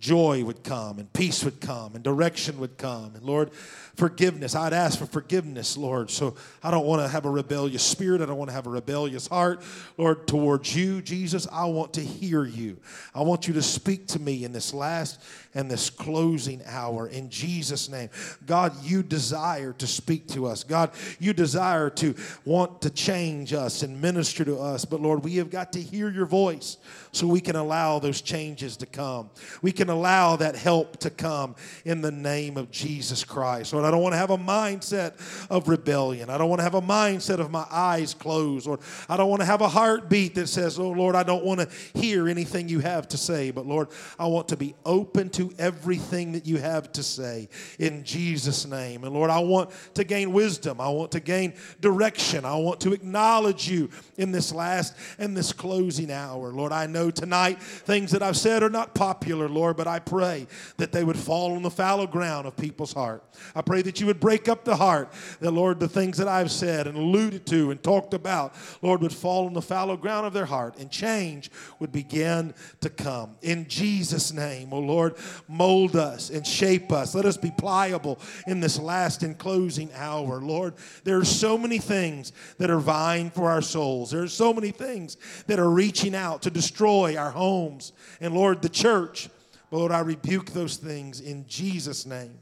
joy 0.00 0.42
would 0.42 0.64
come 0.64 0.98
and 0.98 1.12
peace 1.12 1.44
would 1.44 1.60
come 1.60 1.94
and 1.94 2.02
direction 2.02 2.58
would 2.58 2.78
come. 2.78 3.12
And 3.14 3.22
Lord, 3.22 3.52
forgiveness. 4.00 4.54
I'd 4.54 4.72
ask 4.72 4.98
for 4.98 5.04
forgiveness, 5.04 5.76
Lord. 5.76 6.10
So 6.10 6.34
I 6.62 6.70
don't 6.70 6.86
want 6.86 7.02
to 7.02 7.08
have 7.08 7.26
a 7.26 7.30
rebellious 7.30 7.82
spirit. 7.82 8.22
I 8.22 8.26
don't 8.26 8.38
want 8.38 8.48
to 8.48 8.54
have 8.54 8.66
a 8.66 8.70
rebellious 8.70 9.26
heart, 9.26 9.62
Lord, 9.98 10.26
towards 10.26 10.74
you, 10.74 11.02
Jesus. 11.02 11.46
I 11.52 11.66
want 11.66 11.92
to 11.94 12.00
hear 12.00 12.44
you. 12.44 12.78
I 13.14 13.20
want 13.20 13.46
you 13.46 13.54
to 13.54 13.62
speak 13.62 14.06
to 14.08 14.18
me 14.18 14.44
in 14.44 14.52
this 14.52 14.72
last 14.72 15.20
and 15.54 15.70
this 15.70 15.90
closing 15.90 16.62
hour 16.64 17.08
in 17.08 17.28
Jesus' 17.28 17.90
name. 17.90 18.08
God, 18.46 18.72
you 18.82 19.02
desire 19.02 19.74
to 19.74 19.86
speak 19.86 20.28
to 20.28 20.46
us. 20.46 20.64
God, 20.64 20.92
you 21.18 21.34
desire 21.34 21.90
to 21.90 22.14
want 22.46 22.80
to 22.82 22.90
change 22.90 23.52
us 23.52 23.82
and 23.82 24.00
minister 24.00 24.44
to 24.46 24.58
us. 24.58 24.86
But 24.86 25.02
Lord, 25.02 25.24
we 25.24 25.36
have 25.36 25.50
got 25.50 25.72
to 25.74 25.82
hear 25.82 26.08
your 26.08 26.26
voice 26.26 26.78
so 27.12 27.26
we 27.26 27.40
can 27.40 27.56
allow 27.56 27.98
those 27.98 28.22
changes 28.22 28.78
to 28.78 28.86
come. 28.86 29.30
We 29.60 29.72
can 29.72 29.89
allow 29.90 30.36
that 30.36 30.56
help 30.56 30.98
to 30.98 31.10
come 31.10 31.54
in 31.84 32.00
the 32.00 32.10
name 32.10 32.56
of 32.56 32.70
Jesus 32.70 33.24
Christ. 33.24 33.72
Lord, 33.72 33.84
I 33.84 33.90
don't 33.90 34.02
want 34.02 34.12
to 34.12 34.18
have 34.18 34.30
a 34.30 34.38
mindset 34.38 35.14
of 35.50 35.68
rebellion. 35.68 36.30
I 36.30 36.38
don't 36.38 36.48
want 36.48 36.60
to 36.60 36.64
have 36.64 36.74
a 36.74 36.82
mindset 36.82 37.38
of 37.38 37.50
my 37.50 37.66
eyes 37.70 38.14
closed. 38.14 38.66
Lord, 38.66 38.80
I 39.08 39.16
don't 39.16 39.28
want 39.28 39.40
to 39.40 39.46
have 39.46 39.60
a 39.60 39.68
heartbeat 39.68 40.34
that 40.36 40.48
says, 40.48 40.78
Oh, 40.78 40.90
Lord, 40.90 41.14
I 41.14 41.22
don't 41.22 41.44
want 41.44 41.60
to 41.60 41.68
hear 41.98 42.28
anything 42.28 42.68
you 42.68 42.80
have 42.80 43.08
to 43.08 43.16
say. 43.16 43.50
But 43.50 43.66
Lord, 43.66 43.88
I 44.18 44.26
want 44.26 44.48
to 44.48 44.56
be 44.56 44.74
open 44.84 45.30
to 45.30 45.52
everything 45.58 46.32
that 46.32 46.46
you 46.46 46.58
have 46.58 46.92
to 46.92 47.02
say 47.02 47.48
in 47.78 48.04
Jesus' 48.04 48.66
name. 48.66 49.04
And 49.04 49.12
Lord, 49.12 49.30
I 49.30 49.40
want 49.40 49.70
to 49.94 50.04
gain 50.04 50.32
wisdom. 50.32 50.80
I 50.80 50.88
want 50.88 51.12
to 51.12 51.20
gain 51.20 51.54
direction. 51.80 52.44
I 52.44 52.56
want 52.56 52.80
to 52.82 52.92
acknowledge 52.92 53.68
you 53.68 53.90
in 54.16 54.32
this 54.32 54.52
last 54.52 54.94
and 55.18 55.36
this 55.36 55.52
closing 55.52 56.10
hour. 56.10 56.52
Lord, 56.52 56.72
I 56.72 56.86
know 56.86 57.10
tonight 57.10 57.60
things 57.62 58.10
that 58.12 58.22
I've 58.22 58.36
said 58.36 58.62
are 58.62 58.70
not 58.70 58.94
popular, 58.94 59.48
Lord, 59.48 59.76
but 59.80 59.88
I 59.88 59.98
pray 59.98 60.46
that 60.76 60.92
they 60.92 61.04
would 61.04 61.16
fall 61.16 61.56
on 61.56 61.62
the 61.62 61.70
fallow 61.70 62.06
ground 62.06 62.46
of 62.46 62.54
people's 62.54 62.92
heart. 62.92 63.24
I 63.54 63.62
pray 63.62 63.80
that 63.80 63.98
you 63.98 64.04
would 64.08 64.20
break 64.20 64.46
up 64.46 64.62
the 64.62 64.76
heart, 64.76 65.10
that, 65.40 65.52
Lord, 65.52 65.80
the 65.80 65.88
things 65.88 66.18
that 66.18 66.28
I've 66.28 66.50
said 66.50 66.86
and 66.86 66.98
alluded 66.98 67.46
to 67.46 67.70
and 67.70 67.82
talked 67.82 68.12
about, 68.12 68.54
Lord, 68.82 69.00
would 69.00 69.14
fall 69.14 69.46
on 69.46 69.54
the 69.54 69.62
fallow 69.62 69.96
ground 69.96 70.26
of 70.26 70.34
their 70.34 70.44
heart 70.44 70.76
and 70.78 70.90
change 70.90 71.50
would 71.78 71.92
begin 71.92 72.52
to 72.82 72.90
come. 72.90 73.36
In 73.40 73.68
Jesus' 73.68 74.34
name, 74.34 74.68
oh 74.74 74.80
Lord, 74.80 75.14
mold 75.48 75.96
us 75.96 76.28
and 76.28 76.46
shape 76.46 76.92
us. 76.92 77.14
Let 77.14 77.24
us 77.24 77.38
be 77.38 77.50
pliable 77.50 78.18
in 78.46 78.60
this 78.60 78.78
last 78.78 79.22
and 79.22 79.38
closing 79.38 79.88
hour. 79.94 80.42
Lord, 80.42 80.74
there 81.04 81.16
are 81.16 81.24
so 81.24 81.56
many 81.56 81.78
things 81.78 82.34
that 82.58 82.68
are 82.68 82.80
vying 82.80 83.30
for 83.30 83.50
our 83.50 83.62
souls. 83.62 84.10
There 84.10 84.22
are 84.22 84.28
so 84.28 84.52
many 84.52 84.72
things 84.72 85.16
that 85.46 85.58
are 85.58 85.70
reaching 85.70 86.14
out 86.14 86.42
to 86.42 86.50
destroy 86.50 87.16
our 87.16 87.30
homes. 87.30 87.94
And 88.20 88.34
Lord, 88.34 88.60
the 88.60 88.68
church, 88.68 89.30
Lord, 89.70 89.92
I 89.92 90.00
rebuke 90.00 90.50
those 90.50 90.76
things 90.76 91.20
in 91.20 91.46
Jesus' 91.46 92.06
name. 92.06 92.38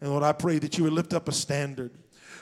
And 0.00 0.10
Lord, 0.10 0.22
I 0.22 0.32
pray 0.32 0.58
that 0.58 0.78
you 0.78 0.84
would 0.84 0.92
lift 0.92 1.12
up 1.12 1.28
a 1.28 1.32
standard. 1.32 1.92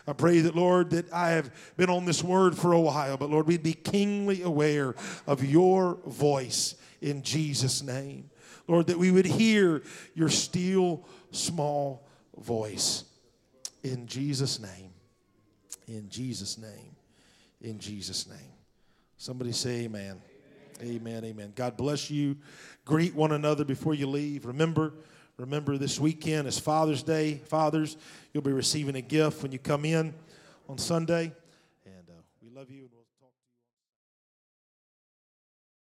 I 0.06 0.12
pray 0.12 0.40
that, 0.40 0.54
Lord, 0.54 0.90
that 0.90 1.12
I 1.12 1.30
have 1.30 1.50
been 1.76 1.90
on 1.90 2.04
this 2.04 2.24
word 2.24 2.56
for 2.56 2.72
a 2.72 2.80
while, 2.80 3.16
but 3.16 3.30
Lord, 3.30 3.46
we'd 3.46 3.62
be 3.62 3.74
keenly 3.74 4.42
aware 4.42 4.94
of 5.26 5.44
your 5.44 5.98
voice 6.06 6.76
in 7.00 7.22
Jesus' 7.22 7.82
name. 7.82 8.30
Lord, 8.66 8.86
that 8.86 8.98
we 8.98 9.10
would 9.10 9.26
hear 9.26 9.82
your 10.14 10.28
still 10.28 11.06
small 11.30 12.06
voice 12.38 13.04
in 13.82 14.06
Jesus' 14.06 14.60
name. 14.60 14.92
In 15.86 16.08
Jesus' 16.08 16.58
name. 16.58 16.96
In 17.60 17.78
Jesus' 17.78 18.26
name. 18.28 18.52
Somebody 19.16 19.52
say 19.52 19.84
amen. 19.84 20.20
Amen. 20.82 21.24
Amen. 21.24 21.52
God 21.56 21.76
bless 21.76 22.10
you. 22.10 22.36
Greet 22.88 23.14
one 23.14 23.32
another 23.32 23.66
before 23.66 23.92
you 23.92 24.06
leave. 24.06 24.46
Remember, 24.46 24.94
remember 25.36 25.76
this 25.76 26.00
weekend 26.00 26.48
is 26.48 26.58
Father's 26.58 27.02
Day. 27.02 27.34
Fathers, 27.34 27.98
you'll 28.32 28.42
be 28.42 28.50
receiving 28.50 28.96
a 28.96 29.02
gift 29.02 29.42
when 29.42 29.52
you 29.52 29.58
come 29.58 29.84
in 29.84 30.14
on 30.70 30.78
Sunday. 30.78 31.30
And 31.84 32.08
uh, 32.08 32.14
we 32.42 32.48
love 32.48 32.70
you. 32.70 32.87